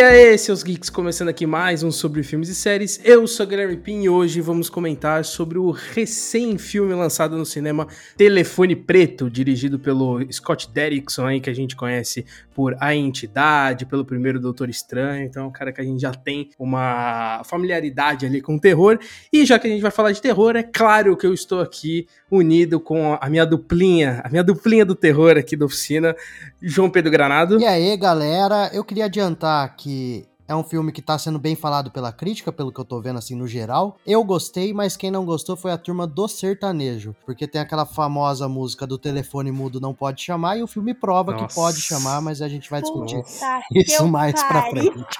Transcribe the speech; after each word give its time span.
E 0.00 0.02
aí, 0.02 0.38
seus 0.38 0.62
geeks, 0.62 0.88
começando 0.88 1.28
aqui 1.28 1.44
mais 1.44 1.82
um 1.82 1.90
sobre 1.90 2.22
filmes 2.22 2.48
e 2.48 2.54
séries. 2.54 2.98
Eu 3.04 3.26
sou 3.26 3.46
Guilherme 3.46 3.76
Pin 3.76 4.00
e 4.00 4.08
hoje 4.08 4.40
vamos 4.40 4.70
comentar 4.70 5.26
sobre 5.26 5.58
o 5.58 5.72
recém-filme 5.72 6.94
lançado 6.94 7.36
no 7.36 7.44
cinema 7.44 7.86
Telefone 8.16 8.74
Preto, 8.74 9.28
dirigido 9.28 9.78
pelo 9.78 10.20
Scott 10.32 10.70
Derrickson, 10.70 11.26
aí, 11.26 11.38
que 11.38 11.50
a 11.50 11.54
gente 11.54 11.76
conhece 11.76 12.24
por 12.54 12.74
A 12.80 12.94
Entidade, 12.94 13.84
pelo 13.84 14.02
primeiro 14.02 14.40
Doutor 14.40 14.70
Estranho. 14.70 15.26
Então, 15.26 15.44
é 15.44 15.46
um 15.46 15.52
cara 15.52 15.70
que 15.70 15.82
a 15.82 15.84
gente 15.84 16.00
já 16.00 16.14
tem 16.14 16.48
uma 16.58 17.42
familiaridade 17.44 18.24
ali 18.24 18.40
com 18.40 18.54
o 18.56 18.60
terror. 18.60 18.98
E 19.30 19.44
já 19.44 19.58
que 19.58 19.66
a 19.66 19.70
gente 19.70 19.82
vai 19.82 19.90
falar 19.90 20.12
de 20.12 20.22
terror, 20.22 20.56
é 20.56 20.62
claro 20.62 21.14
que 21.14 21.26
eu 21.26 21.34
estou 21.34 21.60
aqui 21.60 22.06
unido 22.30 22.80
com 22.80 23.18
a 23.20 23.28
minha 23.28 23.44
duplinha, 23.44 24.22
a 24.24 24.30
minha 24.30 24.44
duplinha 24.44 24.84
do 24.84 24.94
terror 24.94 25.36
aqui 25.36 25.56
da 25.56 25.66
oficina, 25.66 26.16
João 26.62 26.88
Pedro 26.88 27.10
Granado. 27.10 27.60
E 27.60 27.66
aí, 27.66 27.94
galera, 27.98 28.70
eu 28.72 28.82
queria 28.82 29.04
adiantar 29.04 29.64
que 29.90 30.24
é 30.46 30.54
um 30.54 30.62
filme 30.62 30.92
que 30.92 31.02
tá 31.02 31.18
sendo 31.18 31.38
bem 31.38 31.56
falado 31.56 31.90
pela 31.90 32.12
crítica, 32.12 32.52
pelo 32.52 32.72
que 32.72 32.80
eu 32.80 32.84
tô 32.84 33.00
vendo 33.00 33.18
assim 33.18 33.34
no 33.34 33.46
geral. 33.46 33.96
Eu 34.06 34.22
gostei, 34.22 34.72
mas 34.72 34.96
quem 34.96 35.10
não 35.10 35.24
gostou 35.24 35.56
foi 35.56 35.72
a 35.72 35.78
turma 35.78 36.06
do 36.06 36.28
sertanejo, 36.28 37.14
porque 37.26 37.46
tem 37.46 37.60
aquela 37.60 37.84
famosa 37.84 38.48
música 38.48 38.86
do 38.86 38.98
telefone 38.98 39.50
mudo 39.50 39.80
não 39.80 39.92
pode 39.92 40.22
chamar 40.22 40.56
e 40.56 40.62
o 40.62 40.66
filme 40.68 40.94
prova 40.94 41.32
Nossa. 41.32 41.46
que 41.46 41.54
pode 41.54 41.80
chamar, 41.80 42.20
mas 42.20 42.40
a 42.40 42.48
gente 42.48 42.70
vai 42.70 42.80
discutir 42.80 43.16
Puta 43.16 43.68
isso 43.74 44.06
mais 44.06 44.40
pare. 44.42 44.48
pra 44.48 44.62
frente. 44.70 45.18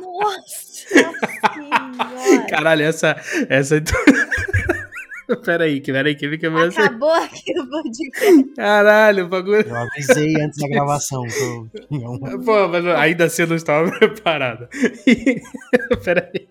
Nossa! 0.00 0.72
Caralho, 2.50 2.82
essa 2.82 3.16
essa 3.48 3.80
Peraí, 5.44 5.80
que 5.80 5.92
peraí, 5.92 6.14
que 6.14 6.28
fica 6.28 6.50
meio 6.50 6.68
Acabou 6.68 7.12
aqui 7.12 7.58
o 7.58 7.68
podcast. 7.68 8.54
Caralho, 8.54 9.24
o 9.24 9.28
bagulho. 9.28 9.66
Eu 9.66 9.76
avisei 9.76 10.40
antes 10.40 10.58
da 10.58 10.68
gravação. 10.68 11.24
Pô, 12.44 12.68
mas 12.68 12.86
ainda 12.86 13.24
assim 13.24 13.42
eu 13.42 13.48
não 13.48 13.56
estava 13.56 13.90
preparado. 13.98 14.68
peraí. 16.04 16.48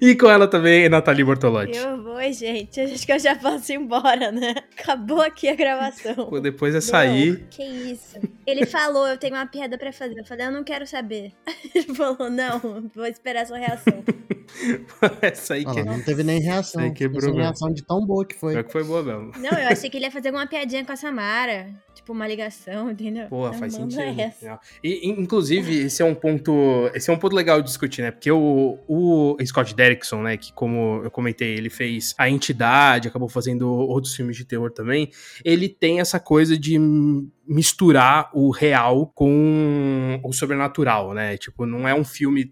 E 0.00 0.14
com 0.14 0.30
ela 0.30 0.46
também, 0.46 0.88
Nathalie 0.88 1.24
Bortolotti. 1.24 1.76
Eu 1.76 2.02
vou, 2.02 2.20
gente. 2.32 2.80
Acho 2.80 3.04
que 3.04 3.12
eu 3.12 3.18
já 3.18 3.34
posso 3.36 3.72
ir 3.72 3.76
embora, 3.76 4.30
né? 4.30 4.54
Acabou 4.78 5.20
aqui 5.20 5.48
a 5.48 5.54
gravação. 5.54 6.14
Pô, 6.14 6.40
depois 6.40 6.74
é 6.74 6.80
sair. 6.80 7.46
que 7.50 7.62
isso. 7.62 8.18
Ele 8.46 8.64
falou, 8.64 9.06
eu 9.06 9.18
tenho 9.18 9.34
uma 9.34 9.46
piada 9.46 9.76
pra 9.76 9.92
fazer. 9.92 10.18
Eu 10.18 10.24
falei, 10.24 10.46
eu 10.46 10.52
não 10.52 10.64
quero 10.64 10.86
saber. 10.86 11.32
Ele 11.74 11.94
falou, 11.94 12.30
não, 12.30 12.88
vou 12.94 13.06
esperar 13.06 13.42
a 13.42 13.46
sua 13.46 13.58
reação. 13.58 14.02
Essa 15.20 15.54
aí 15.54 15.64
que... 15.64 15.82
não 15.82 16.00
teve 16.00 16.22
nem 16.22 16.40
reação. 16.40 16.82
Essa 16.82 16.94
quebrou 16.94 17.34
reação 17.34 17.72
de 17.72 17.84
tão 17.84 18.04
boa 18.04 18.24
que 18.24 18.34
foi. 18.34 18.62
Que 18.62 18.72
foi 18.72 18.84
boa 18.84 19.02
mesmo. 19.02 19.32
Não, 19.38 19.50
eu 19.50 19.68
achei 19.68 19.90
que 19.90 19.96
ele 19.96 20.06
ia 20.06 20.10
fazer 20.10 20.28
alguma 20.28 20.46
piadinha 20.46 20.84
com 20.84 20.92
a 20.92 20.96
Samara. 20.96 21.68
Tipo, 21.94 22.12
uma 22.12 22.26
ligação, 22.26 22.90
entendeu? 22.90 23.26
Pô, 23.28 23.52
faz 23.52 23.74
sentido. 23.74 24.00
E, 24.82 25.08
inclusive, 25.10 25.86
esse 25.86 26.00
é 26.00 26.04
um 26.04 26.14
ponto. 26.14 26.52
Esse 26.94 27.10
é 27.10 27.12
um 27.12 27.18
ponto 27.18 27.34
legal 27.34 27.60
de 27.60 27.66
discutir, 27.66 28.02
né? 28.02 28.10
Porque 28.10 28.30
o, 28.30 28.78
o 28.86 29.07
Scott 29.44 29.74
Derrickson, 29.74 30.22
né? 30.22 30.36
Que, 30.36 30.52
como 30.52 31.00
eu 31.04 31.10
comentei, 31.10 31.56
ele 31.56 31.70
fez 31.70 32.14
A 32.18 32.28
Entidade, 32.28 33.08
acabou 33.08 33.28
fazendo 33.28 33.68
outros 33.68 34.14
filmes 34.14 34.36
de 34.36 34.44
terror 34.44 34.70
também. 34.70 35.10
Ele 35.44 35.68
tem 35.68 36.00
essa 36.00 36.18
coisa 36.18 36.58
de 36.58 36.78
misturar 37.48 38.28
o 38.34 38.50
real 38.50 39.10
com 39.14 40.20
o 40.22 40.32
sobrenatural, 40.34 41.14
né? 41.14 41.38
Tipo, 41.38 41.64
não 41.64 41.88
é 41.88 41.94
um 41.94 42.04
filme 42.04 42.50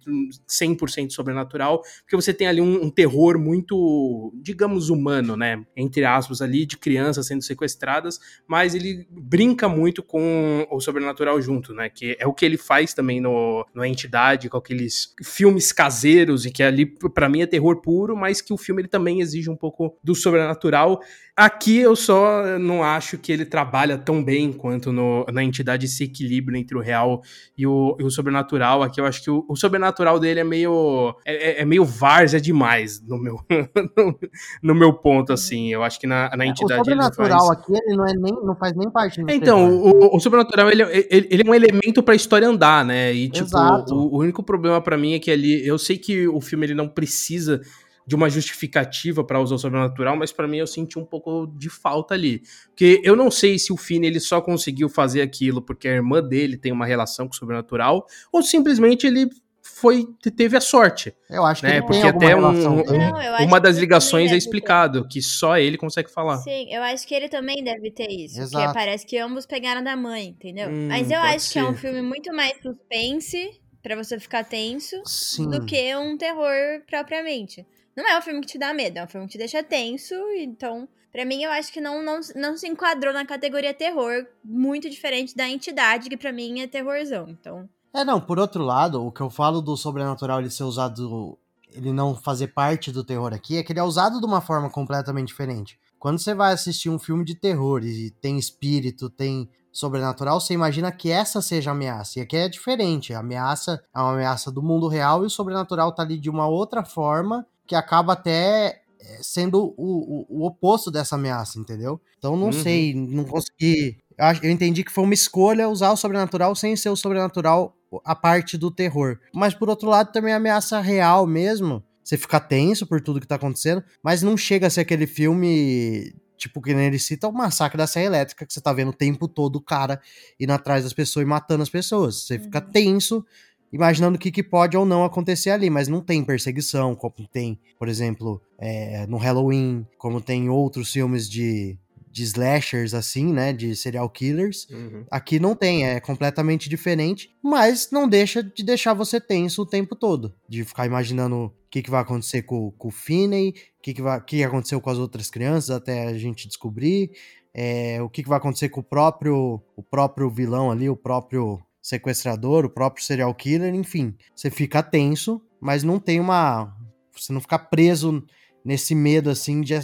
100% 0.48 1.10
sobrenatural, 1.10 1.82
porque 2.00 2.16
você 2.16 2.32
tem 2.32 2.48
ali 2.48 2.62
um, 2.62 2.84
um, 2.84 2.90
terror 2.90 3.38
muito, 3.38 4.32
digamos, 4.34 4.88
humano, 4.88 5.36
né? 5.36 5.62
Entre 5.76 6.04
aspas 6.06 6.40
ali, 6.40 6.64
de 6.64 6.78
crianças 6.78 7.26
sendo 7.26 7.42
sequestradas, 7.42 8.18
mas 8.48 8.74
ele 8.74 9.06
brinca 9.10 9.68
muito 9.68 10.02
com 10.02 10.66
o 10.70 10.80
sobrenatural 10.80 11.40
junto, 11.42 11.74
né? 11.74 11.90
Que 11.90 12.16
é 12.18 12.26
o 12.26 12.32
que 12.32 12.46
ele 12.46 12.56
faz 12.56 12.94
também 12.94 13.20
no, 13.20 13.66
no 13.74 13.84
Entidade, 13.84 14.48
com 14.48 14.56
aqueles 14.56 15.14
filmes 15.22 15.72
caseiros, 15.72 16.46
e 16.46 16.50
que 16.50 16.62
ali, 16.62 16.86
para 16.86 17.28
mim, 17.28 17.42
é 17.42 17.46
terror 17.46 17.82
puro, 17.82 18.16
mas 18.16 18.40
que 18.40 18.52
o 18.52 18.56
filme 18.56 18.80
ele 18.80 18.88
também 18.88 19.20
exige 19.20 19.50
um 19.50 19.56
pouco 19.56 19.94
do 20.02 20.14
sobrenatural. 20.14 21.02
Aqui 21.36 21.76
eu 21.76 21.94
só 21.94 22.58
não 22.58 22.82
acho 22.82 23.18
que 23.18 23.30
ele 23.30 23.44
trabalha 23.44 23.98
tão 23.98 24.24
bem 24.24 24.50
quanto 24.54 24.85
no, 24.92 25.24
na 25.32 25.42
entidade 25.42 25.86
esse 25.86 26.04
equilíbrio 26.04 26.56
entre 26.56 26.76
o 26.76 26.80
real 26.80 27.22
e 27.56 27.66
o, 27.66 27.96
e 27.98 28.04
o 28.04 28.10
sobrenatural. 28.10 28.82
Aqui 28.82 29.00
eu 29.00 29.06
acho 29.06 29.22
que 29.22 29.30
o, 29.30 29.44
o 29.48 29.56
sobrenatural 29.56 30.18
dele 30.18 30.40
é 30.40 30.44
meio 30.44 31.14
é, 31.24 31.60
é, 31.60 31.62
é 31.62 31.64
meio 31.64 31.84
várzea 31.84 32.40
demais 32.40 33.00
no 33.00 33.18
meu, 33.18 33.40
no, 33.96 34.18
no, 34.62 34.74
meu 34.74 34.92
ponto, 34.92 35.32
assim. 35.32 35.72
Eu 35.72 35.82
acho 35.82 35.98
que 35.98 36.06
na, 36.06 36.30
na 36.36 36.46
entidade. 36.46 36.80
O 36.80 36.84
sobrenatural 36.84 37.46
faz... 37.46 37.58
aqui 37.58 37.72
ele 37.72 37.96
não, 37.96 38.06
é 38.06 38.12
nem, 38.14 38.32
não 38.44 38.56
faz 38.56 38.74
nem 38.74 38.90
parte 38.90 39.22
do 39.22 39.30
Então, 39.30 39.68
o, 39.70 40.16
o, 40.16 40.20
sobrenatural 40.20 40.70
ele, 40.70 40.82
ele, 40.82 41.28
ele, 41.30 41.42
é 41.46 41.50
um 41.50 41.54
elemento 41.54 42.02
pra 42.02 42.14
história 42.14 42.48
andar, 42.48 42.84
né? 42.84 43.12
E, 43.12 43.28
tipo, 43.28 43.56
o, 43.90 44.14
o 44.14 44.18
único 44.18 44.42
problema 44.42 44.80
para 44.80 44.96
mim 44.96 45.14
é 45.14 45.18
que 45.18 45.30
ali. 45.30 45.66
Eu 45.66 45.78
sei 45.78 45.98
que 45.98 46.26
o 46.28 46.40
filme 46.40 46.66
ele 46.66 46.74
não 46.74 46.88
precisa 46.88 47.60
de 48.06 48.14
uma 48.14 48.30
justificativa 48.30 49.24
para 49.24 49.40
usar 49.40 49.56
o 49.56 49.58
sobrenatural, 49.58 50.16
mas 50.16 50.32
para 50.32 50.46
mim 50.46 50.58
eu 50.58 50.66
senti 50.66 50.98
um 50.98 51.04
pouco 51.04 51.46
de 51.56 51.68
falta 51.68 52.14
ali. 52.14 52.42
Porque 52.68 53.00
eu 53.02 53.16
não 53.16 53.30
sei 53.30 53.58
se 53.58 53.72
o 53.72 53.76
Finn 53.76 54.04
ele 54.04 54.20
só 54.20 54.40
conseguiu 54.40 54.88
fazer 54.88 55.22
aquilo 55.22 55.60
porque 55.60 55.88
a 55.88 55.92
irmã 55.92 56.22
dele 56.22 56.56
tem 56.56 56.70
uma 56.70 56.86
relação 56.86 57.26
com 57.26 57.34
o 57.34 57.36
sobrenatural, 57.36 58.06
ou 58.32 58.42
simplesmente 58.42 59.06
ele 59.06 59.28
foi 59.60 60.06
teve 60.36 60.56
a 60.56 60.60
sorte. 60.60 61.12
Eu 61.28 61.44
acho 61.44 61.62
que 61.62 61.66
né? 61.66 61.82
Porque 61.82 62.06
até 62.06 62.36
um, 62.36 62.46
um, 62.46 62.52
não, 62.52 63.44
uma 63.44 63.60
das 63.60 63.76
ligações 63.76 64.30
é 64.30 64.36
explicado, 64.36 65.02
ter. 65.02 65.08
que 65.08 65.22
só 65.22 65.58
ele 65.58 65.76
consegue 65.76 66.10
falar. 66.10 66.38
Sim, 66.38 66.72
eu 66.72 66.82
acho 66.82 67.06
que 67.06 67.14
ele 67.14 67.28
também 67.28 67.62
deve 67.64 67.90
ter 67.90 68.08
isso. 68.08 68.40
Exato. 68.40 68.64
Porque 68.64 68.78
parece 68.78 69.04
que 69.04 69.18
ambos 69.18 69.44
pegaram 69.44 69.82
da 69.82 69.96
mãe, 69.96 70.28
entendeu? 70.28 70.68
Hum, 70.68 70.86
Mas 70.88 71.10
eu 71.10 71.18
acho 71.18 71.46
ser. 71.46 71.52
que 71.54 71.58
é 71.58 71.64
um 71.64 71.74
filme 71.74 72.00
muito 72.00 72.32
mais 72.32 72.52
suspense 72.62 73.60
para 73.82 73.96
você 73.96 74.18
ficar 74.18 74.44
tenso 74.44 75.00
Sim. 75.04 75.50
do 75.50 75.64
que 75.64 75.94
um 75.96 76.16
terror 76.16 76.82
propriamente. 76.88 77.66
Não 77.96 78.06
é 78.06 78.18
um 78.18 78.22
filme 78.22 78.40
que 78.42 78.46
te 78.46 78.58
dá 78.58 78.74
medo, 78.74 78.98
é 78.98 79.04
um 79.04 79.08
filme 79.08 79.26
que 79.26 79.32
te 79.32 79.38
deixa 79.38 79.62
tenso. 79.62 80.14
Então, 80.36 80.86
para 81.10 81.24
mim, 81.24 81.42
eu 81.42 81.50
acho 81.50 81.72
que 81.72 81.80
não, 81.80 82.02
não, 82.02 82.20
não 82.34 82.56
se 82.58 82.68
enquadrou 82.68 83.14
na 83.14 83.24
categoria 83.24 83.72
terror, 83.72 84.26
muito 84.44 84.90
diferente 84.90 85.34
da 85.34 85.48
entidade, 85.48 86.10
que 86.10 86.16
para 86.16 86.30
mim 86.30 86.60
é 86.60 86.66
terrorzão. 86.66 87.26
Então. 87.28 87.66
É, 87.94 88.04
não, 88.04 88.20
por 88.20 88.38
outro 88.38 88.62
lado, 88.62 89.02
o 89.02 89.10
que 89.10 89.22
eu 89.22 89.30
falo 89.30 89.62
do 89.62 89.76
sobrenatural 89.76 90.40
ele 90.40 90.50
ser 90.50 90.64
usado. 90.64 91.38
Ele 91.72 91.92
não 91.92 92.14
fazer 92.14 92.48
parte 92.48 92.92
do 92.92 93.04
terror 93.04 93.34
aqui 93.34 93.56
é 93.56 93.62
que 93.62 93.72
ele 93.72 93.80
é 93.80 93.82
usado 93.82 94.20
de 94.20 94.26
uma 94.26 94.40
forma 94.40 94.70
completamente 94.70 95.28
diferente. 95.28 95.78
Quando 95.98 96.18
você 96.18 96.34
vai 96.34 96.52
assistir 96.52 96.88
um 96.88 96.98
filme 96.98 97.24
de 97.24 97.34
terror 97.34 97.82
e 97.82 98.10
tem 98.10 98.38
espírito, 98.38 99.10
tem 99.10 99.48
sobrenatural, 99.72 100.40
você 100.40 100.54
imagina 100.54 100.92
que 100.92 101.10
essa 101.10 101.42
seja 101.42 101.70
a 101.70 101.72
ameaça. 101.72 102.18
E 102.18 102.22
aqui 102.22 102.36
é 102.36 102.48
diferente. 102.48 103.12
A 103.12 103.20
ameaça 103.20 103.82
é 103.94 103.98
uma 103.98 104.12
ameaça 104.12 104.50
do 104.50 104.62
mundo 104.62 104.88
real 104.88 105.22
e 105.22 105.26
o 105.26 105.30
sobrenatural 105.30 105.92
tá 105.92 106.02
ali 106.02 106.18
de 106.18 106.30
uma 106.30 106.46
outra 106.46 106.84
forma 106.84 107.46
que 107.66 107.74
acaba 107.74 108.12
até 108.12 108.82
eh, 109.00 109.18
sendo 109.22 109.74
o, 109.76 110.26
o, 110.28 110.40
o 110.40 110.46
oposto 110.46 110.90
dessa 110.90 111.16
ameaça, 111.16 111.58
entendeu? 111.58 112.00
Então 112.18 112.36
não 112.36 112.46
uhum. 112.46 112.52
sei, 112.52 112.94
não 112.94 113.24
consegui. 113.24 113.98
Eu, 114.42 114.50
entendi 114.50 114.82
que 114.82 114.92
foi 114.92 115.04
uma 115.04 115.14
escolha 115.14 115.68
usar 115.68 115.92
o 115.92 115.96
sobrenatural 115.96 116.54
sem 116.54 116.74
ser 116.76 116.88
o 116.88 116.96
sobrenatural 116.96 117.76
a 118.04 118.14
parte 118.14 118.56
do 118.56 118.70
terror. 118.70 119.18
Mas 119.34 119.54
por 119.54 119.68
outro 119.68 119.88
lado, 119.88 120.12
também 120.12 120.32
a 120.32 120.36
ameaça 120.36 120.80
real 120.80 121.26
mesmo. 121.26 121.82
Você 122.02 122.16
fica 122.16 122.38
tenso 122.38 122.86
por 122.86 123.00
tudo 123.00 123.20
que 123.20 123.26
tá 123.26 123.34
acontecendo, 123.34 123.82
mas 124.02 124.22
não 124.22 124.36
chega 124.36 124.68
a 124.68 124.70
ser 124.70 124.82
aquele 124.82 125.06
filme 125.06 126.14
Tipo, 126.36 126.60
que 126.60 126.74
nem 126.74 126.86
ele 126.86 126.98
cita 126.98 127.26
o 127.28 127.32
massacre 127.32 127.78
da 127.78 127.86
Serra 127.86 128.06
Elétrica, 128.06 128.44
que 128.44 128.52
você 128.52 128.60
tá 128.60 128.72
vendo 128.72 128.90
o 128.90 128.92
tempo 128.92 129.26
todo 129.26 129.56
o 129.56 129.60
cara 129.60 130.00
indo 130.38 130.52
atrás 130.52 130.84
das 130.84 130.92
pessoas 130.92 131.24
e 131.24 131.28
matando 131.28 131.62
as 131.62 131.70
pessoas. 131.70 132.26
Você 132.26 132.38
fica 132.38 132.62
uhum. 132.62 132.70
tenso, 132.70 133.26
imaginando 133.72 134.16
o 134.16 134.18
que, 134.18 134.30
que, 134.30 134.42
pode 134.42 134.76
ou 134.76 134.84
não 134.84 135.04
acontecer 135.04 135.50
ali, 135.50 135.68
mas 135.68 135.88
não 135.88 136.00
tem 136.00 136.24
perseguição, 136.24 136.94
como 136.94 137.14
tem, 137.30 137.58
por 137.78 137.88
exemplo, 137.88 138.40
é, 138.58 139.06
no 139.06 139.16
Halloween, 139.16 139.86
como 139.98 140.20
tem 140.20 140.48
outros 140.48 140.92
filmes 140.92 141.28
de, 141.28 141.78
de 142.10 142.22
slashers, 142.22 142.94
assim, 142.94 143.32
né, 143.32 143.52
de 143.52 143.76
serial 143.76 144.08
killers. 144.08 144.66
Uhum. 144.70 145.04
Aqui 145.10 145.38
não 145.38 145.54
tem, 145.54 145.84
é 145.84 146.00
completamente 146.00 146.68
diferente, 146.68 147.30
mas 147.42 147.90
não 147.90 148.08
deixa 148.08 148.42
de 148.42 148.62
deixar 148.62 148.94
você 148.94 149.20
tenso 149.20 149.62
o 149.62 149.66
tempo 149.66 149.94
todo, 149.94 150.34
de 150.48 150.64
ficar 150.64 150.86
imaginando 150.86 151.36
o 151.36 151.52
que, 151.70 151.82
que 151.82 151.90
vai 151.90 152.00
acontecer 152.00 152.42
com, 152.42 152.70
com 152.72 152.88
o 152.88 152.92
Finney, 152.92 153.50
o 153.50 153.82
que, 153.82 153.92
que, 153.92 154.00
vai, 154.00 154.18
que 154.24 154.42
aconteceu 154.42 154.80
com 154.80 154.88
as 154.88 154.98
outras 154.98 155.30
crianças 155.30 155.70
até 155.70 156.06
a 156.06 156.16
gente 156.16 156.48
descobrir, 156.48 157.10
é, 157.52 158.00
o 158.02 158.08
que, 158.08 158.22
que 158.22 158.28
vai 158.28 158.38
acontecer 158.38 158.68
com 158.68 158.80
o 158.80 158.84
próprio, 158.84 159.60
o 159.76 159.82
próprio 159.82 160.30
vilão 160.30 160.70
ali, 160.70 160.88
o 160.88 160.96
próprio 160.96 161.60
sequestrador, 161.86 162.64
o 162.64 162.70
próprio 162.70 163.04
serial 163.04 163.32
killer, 163.32 163.72
enfim. 163.72 164.16
Você 164.34 164.50
fica 164.50 164.82
tenso, 164.82 165.40
mas 165.60 165.84
não 165.84 166.00
tem 166.00 166.18
uma. 166.18 166.76
Você 167.16 167.32
não 167.32 167.40
fica 167.40 167.56
preso 167.56 168.24
nesse 168.64 168.92
medo 168.92 169.30
assim 169.30 169.60
de, 169.60 169.74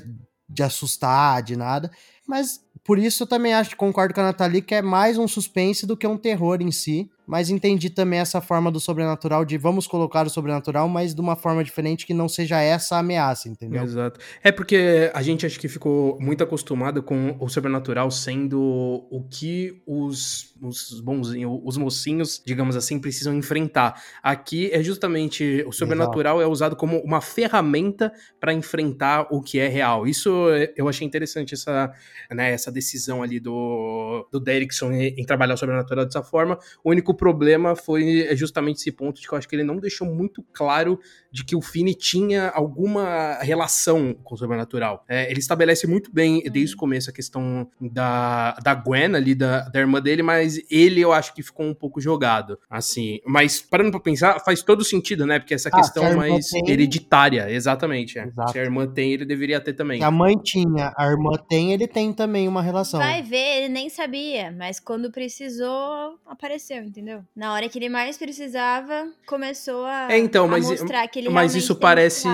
de 0.48 0.62
assustar, 0.64 1.40
de 1.44 1.54
nada. 1.54 1.92
Mas 2.26 2.60
por 2.84 2.98
isso 2.98 3.22
eu 3.22 3.26
também 3.26 3.54
acho, 3.54 3.76
concordo 3.76 4.14
com 4.14 4.20
a 4.20 4.24
Nathalie, 4.24 4.62
que 4.62 4.74
é 4.74 4.82
mais 4.82 5.18
um 5.18 5.28
suspense 5.28 5.86
do 5.86 5.96
que 5.96 6.06
um 6.06 6.16
terror 6.16 6.60
em 6.60 6.72
si 6.72 7.10
mas 7.26 7.50
entendi 7.50 7.88
também 7.88 8.18
essa 8.18 8.40
forma 8.40 8.70
do 8.70 8.80
sobrenatural 8.80 9.44
de 9.44 9.56
vamos 9.56 9.86
colocar 9.86 10.26
o 10.26 10.30
sobrenatural, 10.30 10.88
mas 10.88 11.14
de 11.14 11.20
uma 11.20 11.36
forma 11.36 11.62
diferente 11.62 12.04
que 12.04 12.12
não 12.12 12.28
seja 12.28 12.60
essa 12.60 12.98
ameaça, 12.98 13.48
entendeu? 13.48 13.82
Exato. 13.82 14.20
É 14.42 14.50
porque 14.50 15.10
a 15.14 15.22
gente 15.22 15.46
acho 15.46 15.58
que 15.58 15.68
ficou 15.68 16.18
muito 16.20 16.42
acostumado 16.42 17.02
com 17.02 17.36
o 17.38 17.48
sobrenatural 17.48 18.10
sendo 18.10 19.06
o 19.10 19.24
que 19.30 19.82
os, 19.86 20.54
os 20.60 21.00
bonzinhos, 21.00 21.60
os 21.64 21.76
mocinhos, 21.76 22.42
digamos 22.44 22.76
assim, 22.76 22.98
precisam 22.98 23.34
enfrentar. 23.34 24.02
Aqui 24.22 24.70
é 24.72 24.82
justamente 24.82 25.64
o 25.66 25.72
sobrenatural 25.72 26.36
Exato. 26.36 26.50
é 26.50 26.52
usado 26.52 26.76
como 26.76 26.98
uma 26.98 27.20
ferramenta 27.20 28.12
para 28.40 28.52
enfrentar 28.52 29.28
o 29.30 29.40
que 29.40 29.58
é 29.58 29.68
real. 29.68 30.06
Isso 30.06 30.30
eu 30.76 30.88
achei 30.88 31.06
interessante 31.06 31.54
essa, 31.54 31.92
né, 32.30 32.52
essa 32.62 32.72
decisão 32.72 33.22
ali 33.22 33.38
do 33.38 34.26
do 34.30 34.40
Derrickson 34.40 34.92
em, 34.92 35.14
em 35.18 35.24
trabalhar 35.24 35.54
o 35.54 35.56
sobrenatural 35.56 36.04
dessa 36.04 36.22
forma. 36.22 36.58
O 36.82 36.90
único 36.90 37.14
problema 37.14 37.74
foi 37.74 38.22
é 38.22 38.36
justamente 38.36 38.76
esse 38.78 38.92
ponto 38.92 39.20
de 39.20 39.26
que 39.26 39.34
eu 39.34 39.38
acho 39.38 39.48
que 39.48 39.56
ele 39.56 39.64
não 39.64 39.78
deixou 39.78 40.06
muito 40.06 40.44
claro 40.52 40.98
de 41.30 41.44
que 41.44 41.56
o 41.56 41.60
Fini 41.60 41.94
tinha 41.94 42.50
alguma 42.50 43.38
relação 43.40 44.14
com 44.22 44.34
o 44.34 44.38
sobrenatural. 44.38 45.04
É, 45.08 45.30
ele 45.30 45.40
estabelece 45.40 45.86
muito 45.86 46.12
bem 46.12 46.42
desde 46.50 46.74
o 46.74 46.78
começo 46.78 47.10
a 47.10 47.12
questão 47.12 47.68
da, 47.80 48.52
da 48.62 48.74
Gwen 48.74 49.14
ali, 49.14 49.34
da, 49.34 49.68
da 49.68 49.80
irmã 49.80 50.00
dele, 50.00 50.22
mas 50.22 50.60
ele 50.70 51.00
eu 51.00 51.12
acho 51.12 51.34
que 51.34 51.42
ficou 51.42 51.66
um 51.66 51.74
pouco 51.74 52.00
jogado, 52.00 52.58
assim. 52.68 53.20
Mas 53.26 53.60
parando 53.60 53.90
pra 53.90 54.00
pensar, 54.00 54.40
faz 54.40 54.62
todo 54.62 54.84
sentido, 54.84 55.26
né? 55.26 55.38
Porque 55.38 55.54
essa 55.54 55.68
ah, 55.70 55.76
questão 55.76 56.08
se 56.08 56.16
mais 56.16 56.48
tem... 56.48 56.70
hereditária, 56.70 57.50
exatamente. 57.50 58.18
É. 58.18 58.28
Se 58.50 58.58
a 58.58 58.62
irmã 58.62 58.86
tem, 58.86 59.12
ele 59.12 59.24
deveria 59.24 59.60
ter 59.60 59.72
também. 59.72 59.98
Se 59.98 60.04
a 60.04 60.10
mãe 60.10 60.36
tinha, 60.36 60.92
a 60.96 61.06
irmã 61.06 61.32
tem, 61.48 61.72
ele 61.72 61.86
tem 61.86 62.12
também 62.12 62.48
uma 62.52 62.62
relação. 62.62 63.00
Vai 63.00 63.22
ver, 63.22 63.62
ele 63.62 63.68
nem 63.68 63.88
sabia, 63.88 64.54
mas 64.56 64.78
quando 64.78 65.10
precisou, 65.10 66.18
apareceu, 66.26 66.84
entendeu? 66.84 67.24
Na 67.34 67.52
hora 67.52 67.68
que 67.68 67.78
ele 67.78 67.88
mais 67.88 68.16
precisava, 68.16 69.10
começou 69.26 69.84
a, 69.84 70.12
é, 70.12 70.18
então, 70.18 70.46
mas, 70.46 70.68
mostrar 70.68 71.06
que 71.08 71.18
ele 71.18 71.28
Mas 71.28 71.54
isso 71.54 71.74
parece 71.74 72.28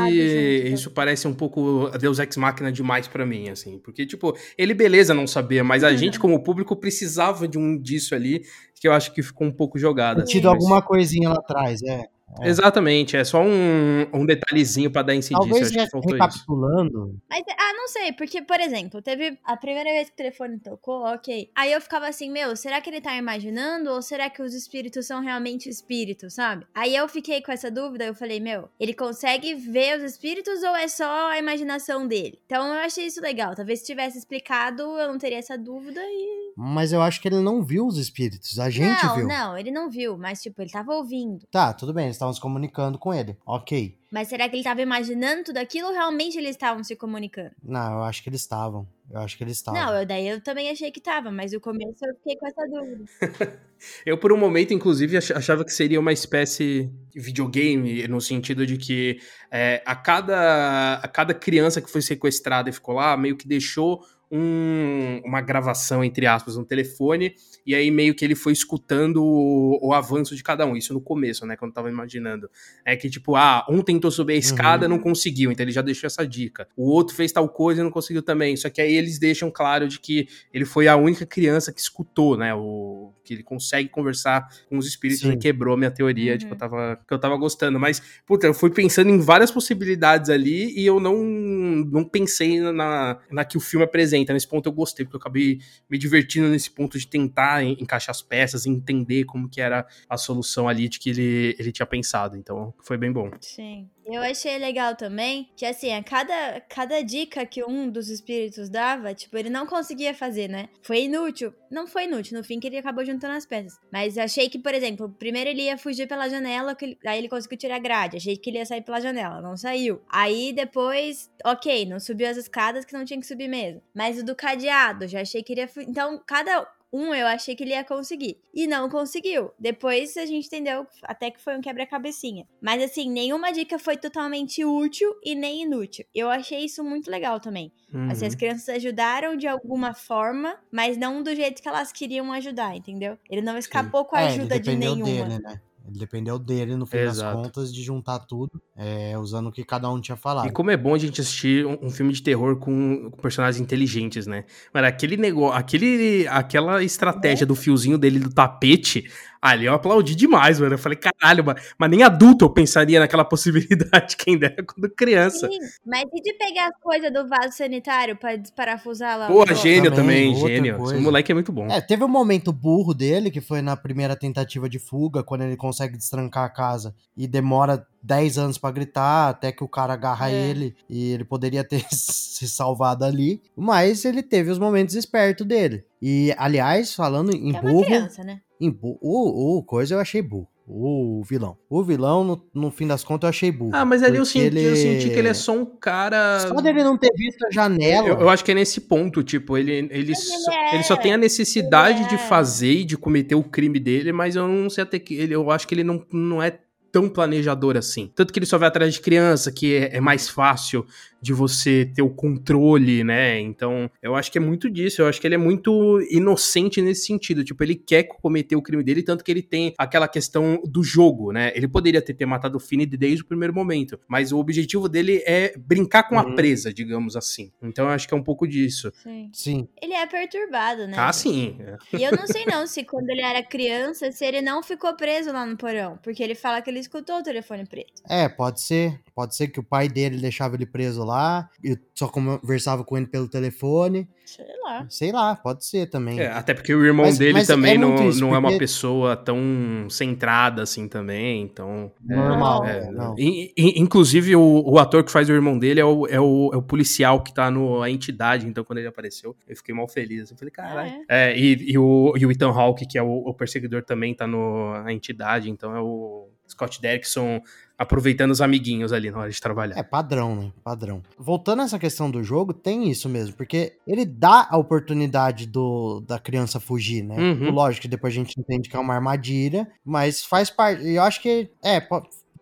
isso 0.72 0.90
parece 0.90 1.26
um 1.26 1.34
pouco 1.34 1.90
Deus 1.98 2.18
Ex 2.18 2.36
Máquina 2.36 2.70
demais 2.70 3.08
para 3.08 3.24
mim, 3.24 3.48
assim. 3.48 3.78
Porque, 3.78 4.04
tipo, 4.04 4.36
ele 4.56 4.74
beleza 4.74 5.14
não 5.14 5.26
sabia, 5.26 5.64
mas 5.64 5.82
a 5.82 5.94
gente 5.94 6.18
como 6.18 6.42
público 6.42 6.76
precisava 6.76 7.48
de 7.48 7.56
um 7.56 7.78
disso 7.78 8.14
ali, 8.14 8.42
que 8.74 8.86
eu 8.86 8.92
acho 8.92 9.12
que 9.12 9.22
ficou 9.22 9.46
um 9.46 9.52
pouco 9.52 9.78
jogado. 9.78 10.22
Assim, 10.22 10.32
tido 10.32 10.48
mas... 10.48 10.54
alguma 10.54 10.82
coisinha 10.82 11.28
lá 11.28 11.36
atrás, 11.36 11.82
é. 11.82 12.04
É. 12.40 12.48
Exatamente, 12.48 13.16
é 13.16 13.24
só 13.24 13.42
um, 13.42 14.06
um 14.12 14.26
detalhezinho 14.26 14.90
para 14.90 15.02
dar 15.02 15.14
incidição. 15.14 15.48
Talvez 15.48 15.74
acho 15.74 15.90
que 15.90 16.12
recapitulando. 16.12 17.08
Isso. 17.08 17.22
Mas, 17.30 17.42
ah, 17.58 17.67
não 17.88 17.92
sei, 17.92 18.12
porque, 18.12 18.42
por 18.42 18.60
exemplo, 18.60 19.00
teve 19.00 19.38
a 19.42 19.56
primeira 19.56 19.90
vez 19.90 20.08
que 20.08 20.12
o 20.12 20.16
telefone 20.16 20.58
tocou, 20.58 21.04
ok. 21.06 21.50
Aí 21.56 21.72
eu 21.72 21.80
ficava 21.80 22.06
assim, 22.06 22.30
meu, 22.30 22.54
será 22.54 22.82
que 22.82 22.90
ele 22.90 23.00
tá 23.00 23.16
imaginando 23.16 23.90
ou 23.90 24.02
será 24.02 24.28
que 24.28 24.42
os 24.42 24.52
espíritos 24.52 25.06
são 25.06 25.22
realmente 25.22 25.70
espíritos, 25.70 26.34
sabe? 26.34 26.66
Aí 26.74 26.94
eu 26.94 27.08
fiquei 27.08 27.40
com 27.40 27.50
essa 27.50 27.70
dúvida, 27.70 28.04
eu 28.04 28.14
falei, 28.14 28.40
meu, 28.40 28.68
ele 28.78 28.92
consegue 28.92 29.54
ver 29.54 29.96
os 29.96 30.02
espíritos 30.02 30.62
ou 30.62 30.76
é 30.76 30.86
só 30.86 31.30
a 31.30 31.38
imaginação 31.38 32.06
dele? 32.06 32.38
Então 32.44 32.66
eu 32.66 32.80
achei 32.80 33.06
isso 33.06 33.22
legal. 33.22 33.54
Talvez 33.54 33.80
se 33.80 33.86
tivesse 33.86 34.18
explicado, 34.18 34.82
eu 34.82 35.08
não 35.08 35.16
teria 35.16 35.38
essa 35.38 35.56
dúvida 35.56 36.00
e. 36.02 36.52
Mas 36.58 36.92
eu 36.92 37.00
acho 37.00 37.22
que 37.22 37.28
ele 37.28 37.40
não 37.40 37.64
viu 37.64 37.86
os 37.86 37.96
espíritos, 37.96 38.58
a 38.58 38.68
gente 38.68 39.02
não, 39.02 39.14
viu. 39.14 39.26
Não, 39.26 39.48
não, 39.48 39.58
ele 39.58 39.70
não 39.70 39.88
viu, 39.88 40.18
mas 40.18 40.42
tipo, 40.42 40.60
ele 40.60 40.70
tava 40.70 40.92
ouvindo. 40.92 41.46
Tá, 41.50 41.72
tudo 41.72 41.94
bem, 41.94 42.10
estavam 42.10 42.34
se 42.34 42.40
comunicando 42.40 42.98
com 42.98 43.14
ele. 43.14 43.34
Ok. 43.46 43.97
Mas 44.10 44.28
será 44.28 44.48
que 44.48 44.54
ele 44.54 44.60
estava 44.60 44.80
imaginando 44.80 45.44
tudo 45.44 45.58
aquilo 45.58 45.88
ou 45.88 45.92
realmente 45.92 46.38
eles 46.38 46.50
estavam 46.50 46.82
se 46.82 46.96
comunicando? 46.96 47.50
Não, 47.62 47.98
eu 47.98 48.02
acho 48.04 48.22
que 48.22 48.30
eles 48.30 48.40
estavam. 48.40 48.88
Eu 49.10 49.20
acho 49.20 49.36
que 49.36 49.44
eles 49.44 49.56
estavam. 49.56 49.80
Não, 49.80 49.94
eu, 49.94 50.06
daí 50.06 50.28
eu 50.28 50.40
também 50.40 50.70
achei 50.70 50.90
que 50.90 51.00
tava, 51.00 51.30
mas 51.30 51.52
no 51.52 51.60
começo 51.60 52.04
eu 52.04 52.14
fiquei 52.16 52.36
com 52.36 52.46
essa 52.46 52.66
dúvida. 52.66 53.04
eu, 54.04 54.18
por 54.18 54.32
um 54.32 54.36
momento, 54.36 54.72
inclusive, 54.72 55.16
achava 55.16 55.64
que 55.64 55.72
seria 55.72 56.00
uma 56.00 56.12
espécie 56.12 56.90
de 57.10 57.20
videogame, 57.20 58.06
no 58.08 58.20
sentido 58.20 58.66
de 58.66 58.76
que 58.78 59.18
é, 59.50 59.82
a, 59.84 59.94
cada, 59.94 60.94
a 60.94 61.08
cada 61.08 61.34
criança 61.34 61.80
que 61.80 61.90
foi 61.90 62.02
sequestrada 62.02 62.70
e 62.70 62.72
ficou 62.72 62.94
lá, 62.94 63.16
meio 63.16 63.36
que 63.36 63.46
deixou 63.46 64.02
um, 64.30 65.20
uma 65.24 65.40
gravação, 65.40 66.04
entre 66.04 66.26
aspas, 66.26 66.56
no 66.56 66.64
telefone, 66.64 67.34
e 67.66 67.74
aí 67.74 67.90
meio 67.90 68.14
que 68.14 68.24
ele 68.24 68.34
foi 68.34 68.52
escutando 68.52 69.22
o, 69.22 69.78
o, 69.82 69.92
avanço 69.92 70.36
de 70.36 70.42
cada 70.42 70.66
um. 70.66 70.76
Isso 70.76 70.92
no 70.92 71.00
começo, 71.00 71.46
né? 71.46 71.56
Quando 71.56 71.70
eu 71.70 71.74
tava 71.74 71.88
imaginando. 71.88 72.50
É 72.84 72.96
que, 72.96 73.08
tipo, 73.08 73.36
ah, 73.36 73.64
um 73.68 73.82
tentou 73.82 74.10
subir 74.10 74.34
a 74.34 74.36
escada, 74.36 74.86
uhum. 74.86 74.92
não 74.92 74.98
conseguiu, 74.98 75.50
então 75.50 75.64
ele 75.64 75.72
já 75.72 75.82
deixou 75.82 76.06
essa 76.06 76.26
dica. 76.26 76.68
O 76.76 76.90
outro 76.90 77.14
fez 77.14 77.32
tal 77.32 77.48
coisa 77.48 77.80
e 77.80 77.84
não 77.84 77.90
conseguiu 77.90 78.22
também. 78.22 78.56
Só 78.56 78.68
que 78.68 78.80
aí 78.80 78.94
eles 78.94 79.18
deixam 79.18 79.50
claro 79.50 79.88
de 79.88 79.98
que 79.98 80.28
ele 80.52 80.64
foi 80.64 80.88
a 80.88 80.96
única 80.96 81.24
criança 81.24 81.72
que 81.72 81.80
escutou, 81.80 82.36
né? 82.36 82.54
O, 82.54 83.12
que 83.28 83.34
ele 83.34 83.42
consegue 83.42 83.90
conversar 83.90 84.48
com 84.68 84.78
os 84.78 84.86
espíritos 84.86 85.22
Sim. 85.22 85.32
e 85.32 85.36
quebrou 85.36 85.76
minha 85.76 85.90
teoria, 85.90 86.32
uhum. 86.32 86.38
tipo, 86.38 86.54
eu 86.54 86.58
tava, 86.58 86.98
que 87.06 87.12
eu 87.12 87.18
tava 87.18 87.36
gostando. 87.36 87.78
Mas, 87.78 88.00
puta, 88.26 88.46
eu 88.46 88.54
fui 88.54 88.70
pensando 88.70 89.10
em 89.10 89.18
várias 89.18 89.50
possibilidades 89.50 90.30
ali 90.30 90.72
e 90.78 90.86
eu 90.86 90.98
não, 90.98 91.18
não 91.18 92.04
pensei 92.04 92.58
na, 92.58 93.18
na 93.30 93.44
que 93.44 93.58
o 93.58 93.60
filme 93.60 93.84
apresenta. 93.84 94.32
Nesse 94.32 94.48
ponto 94.48 94.66
eu 94.66 94.72
gostei, 94.72 95.04
porque 95.04 95.16
eu 95.16 95.20
acabei 95.20 95.60
me 95.90 95.98
divertindo 95.98 96.48
nesse 96.48 96.70
ponto 96.70 96.98
de 96.98 97.06
tentar 97.06 97.62
encaixar 97.62 98.12
as 98.12 98.22
peças, 98.22 98.64
entender 98.64 99.24
como 99.24 99.48
que 99.48 99.60
era 99.60 99.86
a 100.08 100.16
solução 100.16 100.66
ali 100.66 100.88
de 100.88 100.98
que 100.98 101.10
ele, 101.10 101.54
ele 101.58 101.70
tinha 101.70 101.86
pensado. 101.86 102.36
Então, 102.36 102.72
foi 102.82 102.96
bem 102.96 103.12
bom. 103.12 103.30
Sim. 103.40 103.90
Eu 104.10 104.22
achei 104.22 104.56
legal 104.58 104.96
também 104.96 105.50
que, 105.54 105.66
assim, 105.66 105.92
a 105.92 106.02
cada, 106.02 106.60
cada 106.62 107.02
dica 107.02 107.44
que 107.44 107.62
um 107.62 107.90
dos 107.90 108.08
espíritos 108.08 108.70
dava, 108.70 109.14
tipo, 109.14 109.36
ele 109.36 109.50
não 109.50 109.66
conseguia 109.66 110.14
fazer, 110.14 110.48
né? 110.48 110.70
Foi 110.82 111.02
inútil. 111.02 111.52
Não 111.70 111.86
foi 111.86 112.04
inútil, 112.04 112.38
no 112.38 112.42
fim 112.42 112.58
que 112.58 112.66
ele 112.66 112.78
acabou 112.78 113.04
juntando 113.04 113.34
as 113.34 113.44
peças. 113.44 113.78
Mas 113.92 114.16
achei 114.16 114.48
que, 114.48 114.58
por 114.58 114.72
exemplo, 114.72 115.14
primeiro 115.18 115.50
ele 115.50 115.62
ia 115.62 115.76
fugir 115.76 116.08
pela 116.08 116.28
janela, 116.28 116.74
ele, 116.80 116.98
aí 117.04 117.18
ele 117.18 117.28
conseguiu 117.28 117.58
tirar 117.58 117.76
a 117.76 117.80
grade. 117.80 118.16
Achei 118.16 118.36
que 118.36 118.48
ele 118.48 118.58
ia 118.58 118.64
sair 118.64 118.80
pela 118.80 119.00
janela, 119.00 119.42
não 119.42 119.56
saiu. 119.56 120.00
Aí 120.08 120.54
depois, 120.54 121.30
ok, 121.44 121.84
não 121.84 122.00
subiu 122.00 122.28
as 122.28 122.38
escadas 122.38 122.86
que 122.86 122.94
não 122.94 123.04
tinha 123.04 123.20
que 123.20 123.26
subir 123.26 123.48
mesmo. 123.48 123.82
Mas 123.94 124.18
o 124.18 124.24
do 124.24 124.34
cadeado, 124.34 125.06
já 125.06 125.20
achei 125.20 125.42
que 125.42 125.52
iria. 125.52 125.68
Então, 125.86 126.22
cada 126.26 126.66
um 126.92 127.14
eu 127.14 127.26
achei 127.26 127.54
que 127.54 127.62
ele 127.62 127.72
ia 127.72 127.84
conseguir. 127.84 128.38
E 128.54 128.66
não 128.66 128.88
conseguiu. 128.88 129.50
Depois 129.58 130.16
a 130.16 130.26
gente 130.26 130.46
entendeu 130.46 130.86
até 131.02 131.30
que 131.30 131.40
foi 131.40 131.56
um 131.56 131.60
quebra-cabecinha. 131.60 132.46
Mas 132.60 132.82
assim, 132.82 133.10
nenhuma 133.10 133.52
dica 133.52 133.78
foi 133.78 133.96
totalmente 133.96 134.64
útil 134.64 135.14
e 135.24 135.34
nem 135.34 135.62
inútil. 135.62 136.04
Eu 136.14 136.30
achei 136.30 136.64
isso 136.64 136.82
muito 136.82 137.10
legal 137.10 137.40
também. 137.40 137.72
Uhum. 137.92 138.10
Assim, 138.10 138.26
as 138.26 138.34
crianças 138.34 138.68
ajudaram 138.68 139.36
de 139.36 139.46
alguma 139.46 139.94
forma, 139.94 140.58
mas 140.70 140.96
não 140.96 141.22
do 141.22 141.34
jeito 141.34 141.62
que 141.62 141.68
elas 141.68 141.92
queriam 141.92 142.32
ajudar, 142.32 142.76
entendeu? 142.76 143.18
Ele 143.28 143.42
não 143.42 143.56
escapou 143.56 144.02
Sim. 144.02 144.08
com 144.08 144.16
a 144.16 144.20
é, 144.22 144.26
ajuda 144.26 144.60
de 144.60 144.76
nenhuma. 144.76 145.04
Dele, 145.04 145.38
né? 145.40 145.60
Ele 145.88 145.98
dependeu 145.98 146.38
dele, 146.38 146.76
no 146.76 146.84
fim 146.84 146.98
Exato. 146.98 147.36
das 147.36 147.46
contas, 147.46 147.74
de 147.74 147.82
juntar 147.82 148.18
tudo, 148.18 148.60
é, 148.76 149.16
usando 149.16 149.46
o 149.46 149.52
que 149.52 149.64
cada 149.64 149.90
um 149.90 149.98
tinha 149.98 150.16
falado. 150.16 150.46
E 150.46 150.52
como 150.52 150.70
é 150.70 150.76
bom 150.76 150.94
a 150.94 150.98
gente 150.98 151.18
assistir 151.20 151.64
um, 151.64 151.78
um 151.86 151.90
filme 151.90 152.12
de 152.12 152.22
terror 152.22 152.56
com, 152.56 153.10
com, 153.10 153.22
personagens 153.22 153.58
inteligentes, 153.58 154.26
né? 154.26 154.44
Mas 154.72 154.84
aquele 154.84 155.16
negócio, 155.16 155.56
aquele, 155.56 156.28
aquela 156.28 156.84
estratégia 156.84 157.44
é. 157.44 157.46
do 157.46 157.54
fiozinho 157.54 157.96
dele 157.96 158.18
do 158.18 158.30
tapete, 158.30 159.10
Ali 159.40 159.66
eu 159.66 159.74
aplaudi 159.74 160.14
demais, 160.14 160.60
mano. 160.60 160.74
Eu 160.74 160.78
falei, 160.78 160.98
caralho, 160.98 161.44
mano. 161.44 161.58
mas 161.78 161.90
nem 161.90 162.02
adulto 162.02 162.44
eu 162.44 162.50
pensaria 162.50 162.98
naquela 163.00 163.24
possibilidade, 163.26 164.16
quem 164.16 164.38
dera 164.38 164.62
quando 164.64 164.90
criança. 164.90 165.48
Sim, 165.48 165.58
mas 165.86 166.04
e 166.12 166.22
de 166.22 166.32
pegar 166.34 166.68
as 166.68 166.80
coisas 166.80 167.12
do 167.12 167.28
vaso 167.28 167.56
sanitário 167.56 168.16
pra 168.16 168.36
desparafusar 168.36 169.18
lá? 169.18 169.26
Pô, 169.28 169.46
gênio 169.54 169.90
também, 169.90 170.34
também 170.34 170.34
gênio. 170.34 170.84
Esse 170.84 170.96
moleque 170.96 171.32
é 171.32 171.34
muito 171.34 171.52
bom. 171.52 171.68
É, 171.68 171.80
teve 171.80 172.04
um 172.04 172.08
momento 172.08 172.52
burro 172.52 172.92
dele, 172.92 173.30
que 173.30 173.40
foi 173.40 173.62
na 173.62 173.76
primeira 173.76 174.16
tentativa 174.16 174.68
de 174.68 174.78
fuga, 174.78 175.22
quando 175.22 175.42
ele 175.42 175.56
consegue 175.56 175.96
destrancar 175.96 176.44
a 176.44 176.50
casa 176.50 176.94
e 177.16 177.26
demora 177.26 177.86
10 178.02 178.38
anos 178.38 178.58
para 178.58 178.72
gritar, 178.72 179.28
até 179.28 179.52
que 179.52 179.64
o 179.64 179.68
cara 179.68 179.94
agarra 179.94 180.30
é. 180.30 180.34
ele 180.34 180.74
e 180.88 181.12
ele 181.12 181.24
poderia 181.24 181.64
ter 181.64 181.84
se 181.90 182.48
salvado 182.48 183.04
ali. 183.04 183.42
Mas 183.56 184.04
ele 184.04 184.22
teve 184.22 184.50
os 184.50 184.58
momentos 184.58 184.94
espertos 184.94 185.46
dele. 185.46 185.84
E, 186.00 186.34
aliás, 186.38 186.94
falando 186.94 187.34
em 187.34 187.56
é 187.56 187.60
burro. 187.60 187.84
Criança, 187.84 188.22
né? 188.22 188.40
Em 188.60 188.70
bu 188.70 188.98
o, 189.00 189.58
o 189.58 189.62
coisa 189.62 189.94
eu 189.94 190.00
achei 190.00 190.22
burro. 190.22 190.48
O 190.70 191.22
vilão. 191.24 191.56
O 191.70 191.82
vilão, 191.82 192.22
no, 192.22 192.42
no 192.52 192.70
fim 192.70 192.86
das 192.86 193.02
contas, 193.02 193.26
eu 193.26 193.30
achei 193.30 193.50
burro. 193.50 193.70
Ah, 193.72 193.86
mas 193.86 194.02
ali 194.02 194.18
eu 194.18 194.24
senti, 194.26 194.44
ele... 194.44 194.62
eu 194.62 194.76
senti 194.76 195.08
que 195.08 195.18
ele 195.18 195.28
é 195.28 195.34
só 195.34 195.52
um 195.52 195.64
cara. 195.64 196.40
Só 196.40 196.60
dele 196.60 196.84
não 196.84 196.98
ter 196.98 197.10
visto 197.16 197.42
a 197.46 197.50
janela. 197.50 198.06
Eu, 198.06 198.20
eu 198.20 198.28
acho 198.28 198.44
que 198.44 198.50
é 198.50 198.54
nesse 198.54 198.82
ponto, 198.82 199.22
tipo, 199.22 199.56
ele, 199.56 199.72
ele, 199.72 199.88
ele, 199.90 200.14
só, 200.14 200.52
é, 200.52 200.74
ele 200.74 200.82
só 200.82 200.94
tem 200.94 201.14
a 201.14 201.16
necessidade 201.16 202.02
é. 202.02 202.08
de 202.08 202.18
fazer 202.18 202.80
e 202.80 202.84
de 202.84 202.98
cometer 202.98 203.34
o 203.34 203.42
crime 203.42 203.80
dele, 203.80 204.12
mas 204.12 204.36
eu 204.36 204.46
não 204.46 204.68
sei 204.68 204.82
até 204.84 204.98
que. 204.98 205.14
Ele, 205.14 205.34
eu 205.34 205.50
acho 205.50 205.66
que 205.66 205.74
ele 205.74 205.84
não, 205.84 206.04
não 206.12 206.42
é 206.42 206.58
tão 206.90 207.08
planejador 207.08 207.76
assim. 207.76 208.10
Tanto 208.14 208.32
que 208.32 208.38
ele 208.38 208.46
só 208.46 208.58
vai 208.58 208.68
atrás 208.68 208.94
de 208.94 209.00
criança, 209.00 209.52
que 209.52 209.74
é, 209.74 209.96
é, 209.96 210.00
mais 210.00 210.28
fácil 210.28 210.86
de 211.20 211.32
você 211.32 211.90
ter 211.94 212.02
o 212.02 212.10
controle, 212.10 213.02
né? 213.02 213.40
Então, 213.40 213.90
eu 214.00 214.14
acho 214.14 214.30
que 214.30 214.38
é 214.38 214.40
muito 214.40 214.70
disso. 214.70 215.02
Eu 215.02 215.08
acho 215.08 215.20
que 215.20 215.26
ele 215.26 215.34
é 215.34 215.38
muito 215.38 216.00
inocente 216.10 216.80
nesse 216.80 217.06
sentido. 217.06 217.44
Tipo, 217.44 217.62
ele 217.64 217.74
quer 217.74 218.04
cometer 218.04 218.54
o 218.54 218.62
crime 218.62 218.82
dele, 218.84 219.02
tanto 219.02 219.24
que 219.24 219.30
ele 219.30 219.42
tem 219.42 219.74
aquela 219.76 220.06
questão 220.06 220.62
do 220.64 220.82
jogo, 220.82 221.32
né? 221.32 221.52
Ele 221.54 221.66
poderia 221.66 222.00
ter, 222.00 222.14
ter 222.14 222.26
matado 222.26 222.56
o 222.56 222.60
Finney 222.60 222.86
desde 222.86 223.22
o 223.22 223.26
primeiro 223.26 223.52
momento, 223.52 223.98
mas 224.08 224.32
o 224.32 224.38
objetivo 224.38 224.88
dele 224.88 225.22
é 225.26 225.54
brincar 225.58 226.04
com 226.04 226.14
uhum. 226.14 226.20
a 226.20 226.34
presa, 226.34 226.72
digamos 226.72 227.16
assim. 227.16 227.50
Então, 227.62 227.86
eu 227.86 227.90
acho 227.90 228.06
que 228.06 228.14
é 228.14 228.16
um 228.16 228.22
pouco 228.22 228.46
disso. 228.46 228.92
Sim. 229.02 229.30
sim. 229.32 229.68
Ele 229.82 229.94
é 229.94 230.06
perturbado, 230.06 230.86
né? 230.86 230.94
Ah, 230.96 231.12
sim. 231.12 231.58
E 231.92 232.02
eu 232.02 232.12
não 232.12 232.26
sei 232.26 232.44
não 232.46 232.66
se 232.66 232.84
quando 232.84 233.10
ele 233.10 233.22
era 233.22 233.42
criança, 233.42 234.12
se 234.12 234.24
ele 234.24 234.40
não 234.40 234.62
ficou 234.62 234.94
preso 234.94 235.32
lá 235.32 235.44
no 235.44 235.56
porão, 235.56 235.98
porque 236.02 236.22
ele 236.22 236.34
fala 236.34 236.62
que 236.62 236.70
ele 236.70 236.77
escutou 236.78 237.18
o 237.18 237.22
telefone 237.22 237.66
preto. 237.66 238.02
É, 238.08 238.28
pode 238.28 238.60
ser. 238.60 239.00
Pode 239.14 239.34
ser 239.34 239.48
que 239.48 239.58
o 239.58 239.64
pai 239.64 239.88
dele 239.88 240.18
deixava 240.18 240.54
ele 240.54 240.64
preso 240.66 241.02
lá, 241.04 241.50
e 241.62 241.76
só 241.94 242.06
conversava 242.06 242.84
com 242.84 242.96
ele 242.96 243.06
pelo 243.06 243.28
telefone. 243.28 244.08
Sei 244.24 244.46
lá. 244.62 244.86
Sei 244.90 245.10
lá, 245.10 245.34
pode 245.34 245.64
ser 245.64 245.88
também. 245.88 246.20
É, 246.20 246.28
até 246.28 246.52
porque 246.52 246.74
o 246.74 246.84
irmão 246.84 247.06
mas, 247.06 247.18
dele 247.18 247.32
mas 247.32 247.46
também 247.46 247.74
é 247.74 247.78
não, 247.78 248.08
isso, 248.08 248.20
não 248.20 248.28
porque... 248.28 248.46
é 248.46 248.50
uma 248.50 248.58
pessoa 248.58 249.16
tão 249.16 249.40
centrada 249.88 250.62
assim 250.62 250.86
também, 250.86 251.42
então... 251.42 251.90
É, 252.08 252.14
Normal, 252.14 252.64
é, 252.66 252.90
não. 252.90 253.14
inclusive, 253.16 254.36
o, 254.36 254.62
o, 254.66 254.78
ator 254.78 255.02
que 255.02 255.10
faz 255.10 255.30
o 255.30 255.32
irmão 255.32 255.58
dele 255.58 255.80
é 255.80 255.84
o, 255.84 256.06
é 256.06 256.20
o, 256.20 256.50
é 256.52 256.56
o 256.56 256.62
policial 256.62 257.22
que 257.22 257.32
tá 257.32 257.50
no 257.50 257.82
a 257.82 257.90
entidade, 257.90 258.46
então 258.46 258.62
quando 258.62 258.78
ele 258.80 258.88
apareceu, 258.88 259.34
eu 259.48 259.56
fiquei 259.56 259.74
mal 259.74 259.88
feliz. 259.88 260.30
Eu 260.30 260.36
falei, 260.36 260.52
caralho. 260.52 260.92
Ah, 261.08 261.16
é? 261.16 261.32
é? 261.32 261.38
e, 261.38 261.72
e, 261.72 261.78
o, 261.78 262.12
e 262.14 262.26
o 262.26 262.30
Ethan 262.30 262.50
Hawke, 262.50 262.86
que 262.86 262.98
é 262.98 263.02
o, 263.02 263.08
o 263.26 263.32
perseguidor, 263.32 263.82
também 263.82 264.14
tá 264.14 264.26
no 264.26 264.74
a 264.84 264.92
entidade, 264.92 265.50
então 265.50 265.74
é 265.74 265.80
o 265.80 266.28
Scott 266.48 266.80
Derrickson 266.80 267.40
aproveitando 267.78 268.32
os 268.32 268.40
amiguinhos 268.40 268.92
ali 268.92 269.08
na 269.08 269.18
hora 269.18 269.30
de 269.30 269.40
trabalhar. 269.40 269.78
É 269.78 269.82
padrão, 269.84 270.34
né? 270.34 270.52
Padrão. 270.64 271.00
Voltando 271.16 271.62
a 271.62 271.64
essa 271.64 271.78
questão 271.78 272.10
do 272.10 272.24
jogo, 272.24 272.52
tem 272.52 272.90
isso 272.90 273.08
mesmo, 273.08 273.36
porque 273.36 273.76
ele 273.86 274.04
dá 274.04 274.48
a 274.50 274.58
oportunidade 274.58 275.46
do, 275.46 276.00
da 276.00 276.18
criança 276.18 276.58
fugir, 276.58 277.04
né? 277.04 277.16
Uhum. 277.16 277.50
Lógico 277.52 277.82
que 277.82 277.88
depois 277.88 278.12
a 278.12 278.16
gente 278.16 278.38
entende 278.38 278.68
que 278.68 278.76
é 278.76 278.80
uma 278.80 278.94
armadilha, 278.94 279.70
mas 279.84 280.24
faz 280.24 280.50
parte. 280.50 280.84
Eu 280.88 281.02
acho 281.02 281.22
que 281.22 281.50
é, 281.62 281.80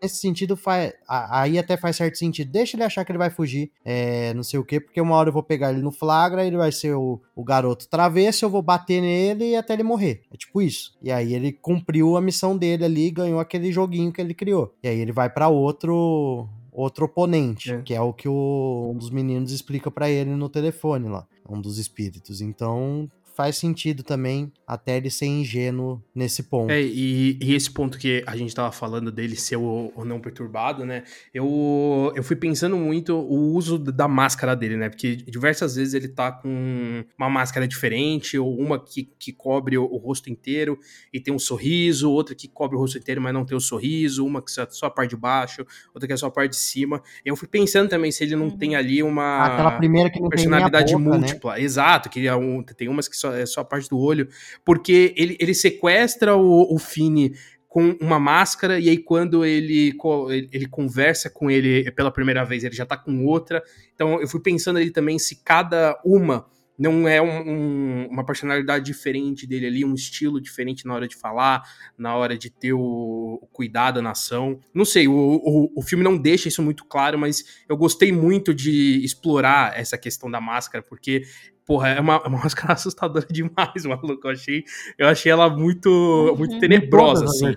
nesse 0.07 0.21
sentido, 0.21 0.57
faz, 0.57 0.93
aí 1.09 1.59
até 1.59 1.77
faz 1.77 1.97
certo 1.97 2.17
sentido. 2.17 2.51
Deixa 2.51 2.77
ele 2.77 2.85
achar 2.85 3.05
que 3.05 3.11
ele 3.11 3.19
vai 3.19 3.29
fugir, 3.29 3.71
é, 3.85 4.33
não 4.35 4.43
sei 4.43 4.59
o 4.59 4.65
quê, 4.65 4.81
porque 4.81 5.01
uma 5.01 5.17
hora 5.17 5.29
eu 5.29 5.33
vou 5.33 5.43
pegar 5.43 5.73
ele 5.73 5.83
no 5.83 5.91
flagra, 5.91 6.47
ele 6.47 6.57
vai 6.57 6.71
ser 6.71 6.95
o, 6.95 7.21
o 7.35 7.45
garoto 7.45 7.89
travesso, 7.89 8.45
eu 8.45 8.51
vou 8.51 8.63
bater 8.63 9.01
nele 9.01 9.57
até 9.57 9.75
ele 9.75 9.83
morrer. 9.83 10.23
É 10.33 10.37
tipo 10.37 10.63
isso. 10.63 10.97
E 11.03 11.11
aí 11.11 11.35
ele 11.35 11.53
cumpriu 11.53 12.17
a 12.17 12.21
missão 12.21 12.57
dele 12.57 12.85
ali, 12.85 13.11
ganhou 13.11 13.41
aquele 13.41 13.73
joguinho 13.73 14.13
que 14.13 14.21
ele 14.21 14.35
criou. 14.35 14.73
E 14.83 14.89
aí 14.89 14.99
ele 14.99 15.13
vai 15.13 15.29
para 15.29 15.49
outro 15.49 16.49
outro 16.77 17.07
oponente, 17.07 17.73
é. 17.73 17.81
que 17.81 17.95
é 17.95 18.01
o 18.03 18.13
que 18.13 18.29
o, 18.29 18.93
um 18.95 18.99
dos 18.99 19.09
meninos 19.09 19.51
explica 19.51 19.91
para 19.91 20.11
ele 20.11 20.37
no 20.37 20.47
telefone 20.47 21.09
lá, 21.09 21.27
um 21.49 21.59
dos 21.59 21.79
espíritos. 21.79 22.43
Então, 22.43 23.11
faz 23.37 23.59
sentido 23.59 24.03
também 24.03 24.51
até 24.67 24.97
ele 24.97 25.11
ser 25.11 25.27
ingênuo 25.27 26.03
nesse 26.15 26.45
ponto. 26.45 26.71
É, 26.71 26.81
e, 26.81 27.39
e 27.41 27.55
esse 27.55 27.71
ponto 27.71 27.99
que 27.99 28.25
a 28.27 28.35
gente 28.35 28.55
tava 28.55 28.73
falando 28.73 29.13
dele 29.13 29.37
ser 29.37 29.57
o, 29.57 29.93
o, 29.95 30.05
não 30.07 30.19
perturbado, 30.19 30.87
né? 30.87 31.05
Eu, 31.35 32.11
eu 32.17 32.23
fui 32.23 32.35
pensando 32.35 32.79
muito 32.79 33.15
o 33.15 33.53
uso 33.53 33.79
da 33.79 34.09
máscara 34.09 34.57
dele, 34.57 34.79
né? 34.79 34.89
Porque 34.89 35.17
diversas 35.17 35.77
vezes 35.77 35.93
ele 35.93 36.09
tá 36.09 36.33
com 36.33 37.05
uma 37.19 37.29
máscara 37.29 37.69
diferente, 37.69 38.39
ou 38.39 38.59
uma 38.59 38.83
que, 38.83 39.05
que 39.19 39.33
cobre 39.33 39.77
o, 39.77 39.85
o 39.85 39.99
rosto 39.99 40.31
inteiro 40.31 40.79
e 41.13 41.21
tem 41.21 41.35
um 41.35 41.39
sorriso, 41.39 42.11
outra 42.11 42.35
que 42.35 42.49
cobre 42.49 42.75
o 42.75 42.81
rosto 42.81 42.97
inteiro, 42.97 43.21
mas 43.21 43.35
não 43.35 43.45
tem 43.45 43.57
o 43.57 43.61
sorriso, 43.61 44.25
uma 44.25 44.41
que 44.41 44.51
é 44.59 44.67
só 44.71 44.87
a 44.87 44.91
parte 44.91 45.11
de 45.11 45.17
baixo, 45.17 45.67
outra 45.95 46.07
que 46.07 46.15
é 46.15 46.17
só 46.17 46.29
a 46.29 46.31
parte 46.31 46.53
de 46.53 46.57
cima. 46.57 47.03
Eu 47.23 47.37
fui 47.37 47.47
pensando 47.47 47.91
também 47.91 48.11
se 48.11 48.25
ele 48.25 48.35
não 48.35 48.49
tem 48.49 48.71
uhum. 48.71 48.79
ali 48.79 49.03
uma 49.03 49.45
Aquela 49.45 49.73
primeira 49.73 50.09
que 50.09 50.21
não 50.21 50.31
personalidade 50.31 50.87
tem 50.87 50.97
boca, 50.97 51.11
né? 51.11 51.19
múltipla. 51.19 51.55
Né? 51.55 51.61
Exato, 51.61 52.09
que 52.09 52.27
é 52.27 52.35
um, 52.35 52.63
tem 52.63 52.89
umas 52.89 53.09
que 53.09 53.17
só, 53.17 53.26
é 53.35 53.47
só 53.47 53.61
a 53.61 53.65
parte 53.65 53.89
do 53.89 53.99
olho, 53.99 54.29
porque 54.65 55.15
ele, 55.17 55.37
ele 55.41 55.55
sequestra 55.55 56.37
o, 56.37 56.75
o 56.75 56.79
Fini 56.79 57.33
com 57.69 57.97
uma 58.01 58.19
máscara, 58.19 58.81
e 58.81 58.89
aí 58.89 58.97
quando 58.97 59.45
ele, 59.45 59.93
ele 60.51 60.67
conversa 60.67 61.29
com 61.29 61.51
ele 61.51 61.91
pela 61.93 62.11
primeira 62.11 62.43
vez, 62.43 62.65
ele 62.65 62.75
já 62.75 62.87
tá 62.87 62.97
com 62.97 63.27
outra. 63.27 63.63
Então 63.95 64.21
eu 64.21 64.27
fui 64.27 64.41
pensando 64.41 64.79
ali 64.79 64.91
também 64.91 65.19
se 65.19 65.43
cada 65.45 66.01
uma 66.05 66.47
não 66.79 67.09
é 67.09 67.21
um, 67.21 67.49
um, 67.49 68.09
uma 68.11 68.25
personalidade 68.25 68.85
diferente 68.85 69.47
dele 69.47 69.67
ali, 69.67 69.85
um 69.85 69.95
estilo 69.95 70.41
diferente 70.41 70.87
na 70.87 70.95
hora 70.95 71.09
de 71.09 71.17
falar, 71.17 71.63
na 71.97 72.15
hora 72.15 72.37
de 72.37 72.51
ter 72.51 72.73
o, 72.73 73.39
o 73.41 73.47
cuidado 73.53 74.03
na 74.03 74.11
ação. 74.11 74.61
Não 74.75 74.85
sei, 74.85 75.09
o, 75.09 75.13
o, 75.15 75.73
o, 75.77 75.83
filme 75.83 76.05
não 76.05 76.17
deixa 76.17 76.49
isso 76.49 76.63
muito 76.63 76.85
claro, 76.85 77.19
mas 77.19 77.65
eu 77.69 77.77
gostei 77.77 78.13
muito 78.13 78.55
de 78.55 79.05
explorar 79.05 79.79
essa 79.79 79.97
questão 79.97 80.31
da 80.31 80.41
máscara, 80.41 80.83
porque 80.83 81.23
porra, 81.67 81.89
é 81.89 82.01
uma, 82.01 82.15
é 82.25 82.29
uma 82.29 82.39
máscara 82.45 82.75
assustadora 82.75 83.27
demais, 83.29 83.85
maluco. 83.85 84.29
Eu 84.29 84.31
achei, 84.31 84.65
eu 84.97 85.09
achei 85.09 85.33
ela 85.33 85.51
muito, 85.51 85.89
uhum. 85.89 86.37
muito 86.37 86.59
tenebrosa, 86.61 87.25
assim. 87.25 87.53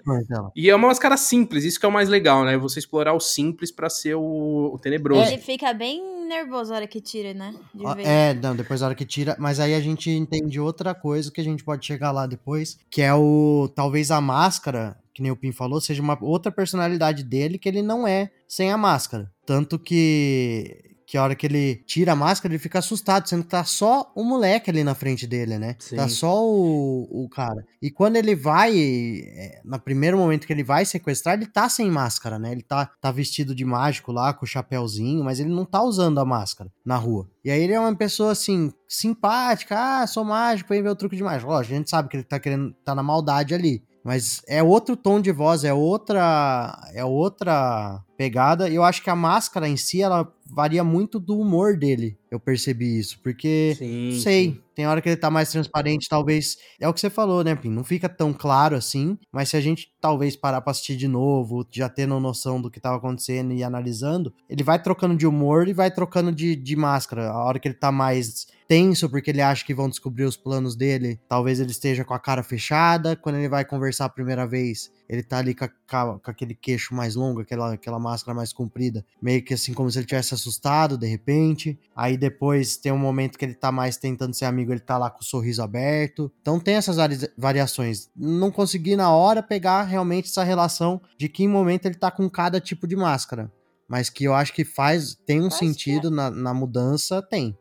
E 0.56 0.70
é 0.70 0.76
uma 0.76 0.88
máscara 0.88 1.16
simples, 1.16 1.64
isso 1.64 1.80
que 1.80 1.86
é 1.86 1.90
o 1.90 1.92
mais 1.92 2.10
legal, 2.10 2.44
né? 2.44 2.58
Você 2.58 2.80
explorar 2.80 3.14
o 3.14 3.20
simples 3.20 3.72
para 3.72 3.90
ser 3.90 4.16
o, 4.16 4.72
o 4.74 4.80
tenebroso. 4.80 5.32
Ele 5.32 5.38
fica 5.38 5.72
bem 5.74 6.19
nervoso 6.30 6.70
na 6.70 6.78
hora 6.78 6.88
que 6.88 7.02
tira, 7.02 7.34
né? 7.34 7.54
De 7.74 7.84
é, 8.04 8.34
não, 8.34 8.56
depois 8.56 8.80
da 8.80 8.86
hora 8.86 8.96
que 8.96 9.06
tira. 9.06 9.36
Mas 9.38 9.60
aí 9.60 9.74
a 9.74 9.82
gente 9.82 10.10
entende 10.10 10.60
outra 10.60 10.96
coisa 10.96 11.32
que 11.32 11.42
a 11.42 11.44
gente 11.44 11.64
pode 11.64 11.86
chegar 11.86 12.12
lá 12.12 12.26
depois, 12.26 12.80
que 12.90 13.02
é 13.02 13.14
o. 13.14 13.70
Talvez 13.76 14.12
a 14.12 14.22
máscara 14.22 14.98
que 15.20 15.22
nem 15.22 15.32
o 15.34 15.36
Pim 15.36 15.52
falou, 15.52 15.82
seja 15.82 16.02
uma 16.02 16.18
outra 16.22 16.50
personalidade 16.50 17.26
dele 17.26 17.58
que 17.58 17.68
ele 17.68 17.82
não 17.82 18.08
é 18.08 18.32
sem 18.48 18.72
a 18.72 18.78
máscara. 18.78 19.30
Tanto 19.46 19.78
que 19.78 20.89
que 21.10 21.18
a 21.18 21.24
hora 21.24 21.34
que 21.34 21.48
ele 21.48 21.78
tira 21.88 22.12
a 22.12 22.16
máscara, 22.16 22.54
ele 22.54 22.62
fica 22.62 22.78
assustado, 22.78 23.28
sendo 23.28 23.42
que 23.42 23.50
tá 23.50 23.64
só 23.64 24.12
o 24.14 24.24
moleque 24.24 24.70
ali 24.70 24.84
na 24.84 24.94
frente 24.94 25.26
dele, 25.26 25.58
né? 25.58 25.76
Sim. 25.80 25.96
Tá 25.96 26.08
só 26.08 26.46
o, 26.46 27.24
o 27.24 27.28
cara. 27.28 27.66
E 27.82 27.90
quando 27.90 28.16
ele 28.16 28.36
vai, 28.36 28.78
é, 28.78 29.60
no 29.66 29.80
primeiro 29.80 30.20
momento 30.20 30.46
que 30.46 30.54
ele 30.54 30.64
vai 30.64 30.86
sequestrar, 30.86 31.34
ele 31.34 31.48
tá 31.48 31.68
sem 31.68 31.90
máscara, 31.90 32.38
né? 32.38 32.52
Ele 32.52 32.62
tá, 32.62 32.86
tá 33.02 33.12
vestido 33.12 33.56
de 33.56 33.66
mágico 33.66 34.12
lá, 34.12 34.36
com 34.36 34.46
o 34.46 34.48
chapéuzinho, 34.48 35.24
mas 35.24 35.40
ele 35.40 35.50
não 35.50 35.66
tá 35.66 35.82
usando 35.82 36.20
a 36.20 36.26
máscara 36.26 36.72
na 36.86 36.98
rua. 36.98 37.28
E 37.44 37.50
aí 37.50 37.60
ele 37.60 37.74
é 37.74 37.80
uma 37.80 37.96
pessoa, 37.96 38.34
assim, 38.34 38.72
simpática, 38.88 40.04
ah, 40.04 40.06
sou 40.06 40.24
mágico, 40.24 40.70
vem 40.70 40.84
ver 40.84 40.90
o 40.90 40.96
truque 40.96 41.16
de 41.16 41.24
mágica. 41.24 41.50
Lógico, 41.50 41.74
a 41.74 41.78
gente 41.78 41.90
sabe 41.90 42.08
que 42.08 42.18
ele 42.18 42.24
tá 42.24 42.40
querendo, 42.40 42.72
tá 42.86 42.94
na 42.94 43.02
maldade 43.02 43.56
ali. 43.56 43.84
Mas 44.04 44.42
é 44.48 44.64
outro 44.64 44.96
tom 44.96 45.20
de 45.20 45.32
voz, 45.32 45.64
é 45.64 45.74
outra, 45.74 46.80
é 46.94 47.04
outra 47.04 48.02
pegada. 48.18 48.70
E 48.70 48.76
eu 48.76 48.84
acho 48.84 49.04
que 49.04 49.10
a 49.10 49.16
máscara 49.16 49.68
em 49.68 49.78
si, 49.78 50.02
ela 50.02 50.32
varia 50.50 50.84
muito 50.84 51.20
do 51.20 51.40
humor 51.40 51.78
dele. 51.78 52.18
Eu 52.32 52.40
percebi 52.40 53.00
isso, 53.00 53.20
porque 53.24 53.76
sim, 53.78 54.20
sei, 54.22 54.52
sim. 54.52 54.62
tem 54.76 54.88
hora 54.88 55.02
que 55.02 55.10
ele 55.10 55.18
tá 55.18 55.32
mais 55.32 55.52
transparente, 55.52 56.08
talvez 56.08 56.58
é 56.80 56.88
o 56.88 56.94
que 56.94 57.00
você 57.00 57.10
falou, 57.10 57.44
né, 57.44 57.56
Pim? 57.56 57.70
Não 57.70 57.84
fica 57.84 58.08
tão 58.08 58.32
claro 58.32 58.76
assim, 58.76 59.18
mas 59.32 59.50
se 59.50 59.58
a 59.58 59.62
gente 59.62 59.92
talvez 60.00 60.36
parar 60.36 60.62
para 60.62 60.72
assistir 60.72 60.96
de 60.96 61.08
novo, 61.08 61.66
já 61.72 61.90
tendo 61.90 62.20
noção 62.20 62.62
do 62.62 62.70
que 62.70 62.80
tava 62.80 62.98
acontecendo 62.98 63.54
e 63.54 63.64
analisando, 63.64 64.34
ele 64.50 64.64
vai 64.64 64.82
trocando 64.82 65.16
de 65.16 65.26
humor 65.26 65.68
e 65.68 65.74
vai 65.74 65.90
trocando 65.90 66.32
de, 66.32 66.56
de 66.56 66.76
máscara. 66.76 67.30
A 67.30 67.44
hora 67.44 67.60
que 67.60 67.68
ele 67.68 67.76
tá 67.76 67.92
mais 67.92 68.48
tenso 68.70 69.10
porque 69.10 69.32
ele 69.32 69.42
acha 69.42 69.66
que 69.66 69.74
vão 69.74 69.90
descobrir 69.90 70.26
os 70.26 70.38
planos 70.38 70.76
dele. 70.76 71.20
Talvez 71.28 71.60
ele 71.60 71.72
esteja 71.72 72.06
com 72.06 72.14
a 72.14 72.20
cara 72.20 72.44
fechada. 72.44 73.16
Quando 73.16 73.38
ele 73.38 73.50
vai 73.50 73.66
conversar 73.66 74.06
a 74.06 74.10
primeira 74.10 74.46
vez, 74.46 74.92
ele 75.10 75.24
tá 75.24 75.40
ali 75.40 75.56
com, 75.56 75.66
a, 75.66 76.20
com, 76.20 76.30
aquele 76.30 76.54
queixo 76.54 76.94
mais 76.94 77.16
longo, 77.16 77.42
aquela, 77.42 77.74
aquela 77.74 77.98
máscara 77.98 78.36
mais 78.36 78.54
comprida, 78.54 79.04
meio 79.20 79.44
que 79.44 79.56
assim 79.56 79.74
como 79.74 79.90
se 79.90 79.98
ele 79.98 80.06
tivesse 80.06 80.36
assustado 80.36 81.00
de 81.00 81.08
repente. 81.08 81.80
Aí 81.96 82.16
depois 82.20 82.78
tem 82.78 82.92
um 82.92 82.98
momento 82.98 83.38
que 83.38 83.46
ele 83.46 83.56
tá 83.56 83.72
mais 83.72 83.98
tentando 83.98 84.36
ser 84.36 84.46
amigo, 84.46 84.72
ele 84.72 84.80
tá 84.80 84.98
lá 84.98 85.10
com 85.10 85.22
o 85.22 85.26
sorriso 85.26 85.64
aberto. 85.64 86.32
Então 86.42 86.60
tem 86.60 86.76
essas 86.76 86.98
variações. 87.38 88.10
Não 88.16 88.52
consegui 88.52 88.96
na 88.96 89.12
hora 89.12 89.42
pegar 89.42 89.84
realmente 89.84 90.30
essa 90.30 90.44
relação 90.44 91.02
de 91.18 91.28
que 91.28 91.44
em 91.44 91.48
momento 91.48 91.86
ele 91.86 91.96
tá 91.96 92.12
com 92.12 92.30
cada 92.30 92.60
tipo 92.60 92.86
de 92.86 92.96
máscara. 92.96 93.52
Mas 93.88 94.10
que 94.10 94.26
eu 94.26 94.36
acho 94.36 94.54
que 94.54 94.64
faz, 94.64 95.16
tem 95.26 95.42
um 95.42 95.48
acho 95.48 95.58
sentido 95.58 96.10
é. 96.10 96.12
na, 96.12 96.30
na 96.30 96.54
mudança, 96.54 97.24
tem 97.24 97.58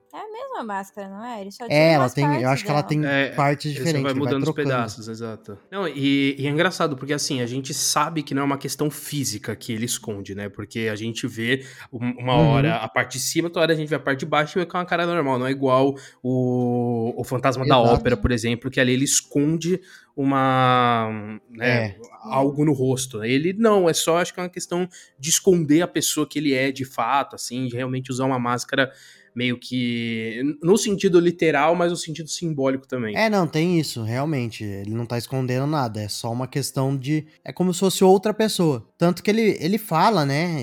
mesma 0.58 0.64
máscara, 0.64 1.08
não 1.08 1.24
é? 1.24 1.40
Ele 1.40 1.50
só 1.50 1.64
é, 1.68 1.92
ela 1.92 2.10
tem. 2.10 2.42
Eu 2.42 2.48
acho 2.48 2.64
que 2.64 2.70
ela 2.70 2.82
tem 2.82 3.04
é, 3.04 3.30
partes 3.30 3.72
diferentes. 3.72 4.02
Vai 4.02 4.14
mudando 4.14 4.44
vai 4.44 4.50
os 4.50 4.54
pedaços, 4.54 5.08
exato. 5.08 5.58
Não, 5.70 5.86
e, 5.86 6.36
e, 6.38 6.46
é 6.46 6.50
engraçado, 6.50 6.96
porque 6.96 7.12
assim, 7.12 7.40
a 7.40 7.46
gente 7.46 7.72
sabe 7.72 8.22
que 8.22 8.34
não 8.34 8.42
é 8.42 8.44
uma 8.44 8.58
questão 8.58 8.90
física 8.90 9.54
que 9.54 9.72
ele 9.72 9.84
esconde, 9.84 10.34
né? 10.34 10.48
Porque 10.48 10.88
a 10.90 10.96
gente 10.96 11.26
vê 11.26 11.64
uma 11.92 12.36
uhum. 12.36 12.48
hora 12.48 12.76
a 12.76 12.88
parte 12.88 13.18
de 13.18 13.20
cima, 13.20 13.48
outra 13.48 13.62
hora 13.62 13.72
a 13.72 13.76
gente 13.76 13.88
vê 13.88 13.96
a 13.96 14.00
parte 14.00 14.20
de 14.20 14.26
baixo 14.26 14.58
e 14.58 14.60
vê 14.60 14.66
com 14.66 14.78
uma 14.78 14.84
cara 14.84 15.06
normal. 15.06 15.38
Não 15.38 15.46
é 15.46 15.50
igual 15.50 15.94
o, 16.22 17.14
o 17.16 17.24
Fantasma 17.24 17.64
exato. 17.64 17.82
da 17.82 17.92
Ópera, 17.92 18.16
por 18.16 18.30
exemplo, 18.30 18.70
que 18.70 18.80
ali 18.80 18.92
ele 18.92 19.04
esconde 19.04 19.80
uma 20.16 21.38
né, 21.48 21.68
é. 21.68 21.96
algo 22.24 22.64
no 22.64 22.72
rosto. 22.72 23.22
Ele 23.22 23.52
não, 23.52 23.88
é 23.88 23.92
só 23.92 24.18
acho 24.18 24.34
que 24.34 24.40
é 24.40 24.42
uma 24.42 24.48
questão 24.48 24.88
de 25.16 25.30
esconder 25.30 25.82
a 25.82 25.86
pessoa 25.86 26.26
que 26.26 26.40
ele 26.40 26.52
é 26.52 26.72
de 26.72 26.84
fato, 26.84 27.36
assim, 27.36 27.68
de 27.68 27.76
realmente 27.76 28.10
usar 28.10 28.24
uma 28.24 28.38
máscara 28.38 28.90
meio 29.34 29.58
que. 29.58 30.42
No 30.62 30.76
sentido 30.76 31.20
literal, 31.20 31.74
mas 31.74 31.90
no 31.90 31.96
sentido 31.96 32.28
simbólico 32.28 32.86
também. 32.86 33.16
É, 33.16 33.28
não, 33.30 33.46
tem 33.46 33.78
isso, 33.78 34.02
realmente. 34.02 34.64
Ele 34.64 34.94
não 34.94 35.06
tá 35.06 35.18
escondendo 35.18 35.66
nada. 35.66 36.00
É 36.00 36.08
só 36.08 36.32
uma 36.32 36.46
questão 36.46 36.96
de. 36.96 37.26
É 37.44 37.52
como 37.52 37.72
se 37.72 37.80
fosse 37.80 38.04
outra 38.04 38.34
pessoa. 38.34 38.86
Tanto 38.96 39.22
que 39.22 39.30
ele, 39.30 39.56
ele 39.60 39.78
fala, 39.78 40.24
né? 40.24 40.60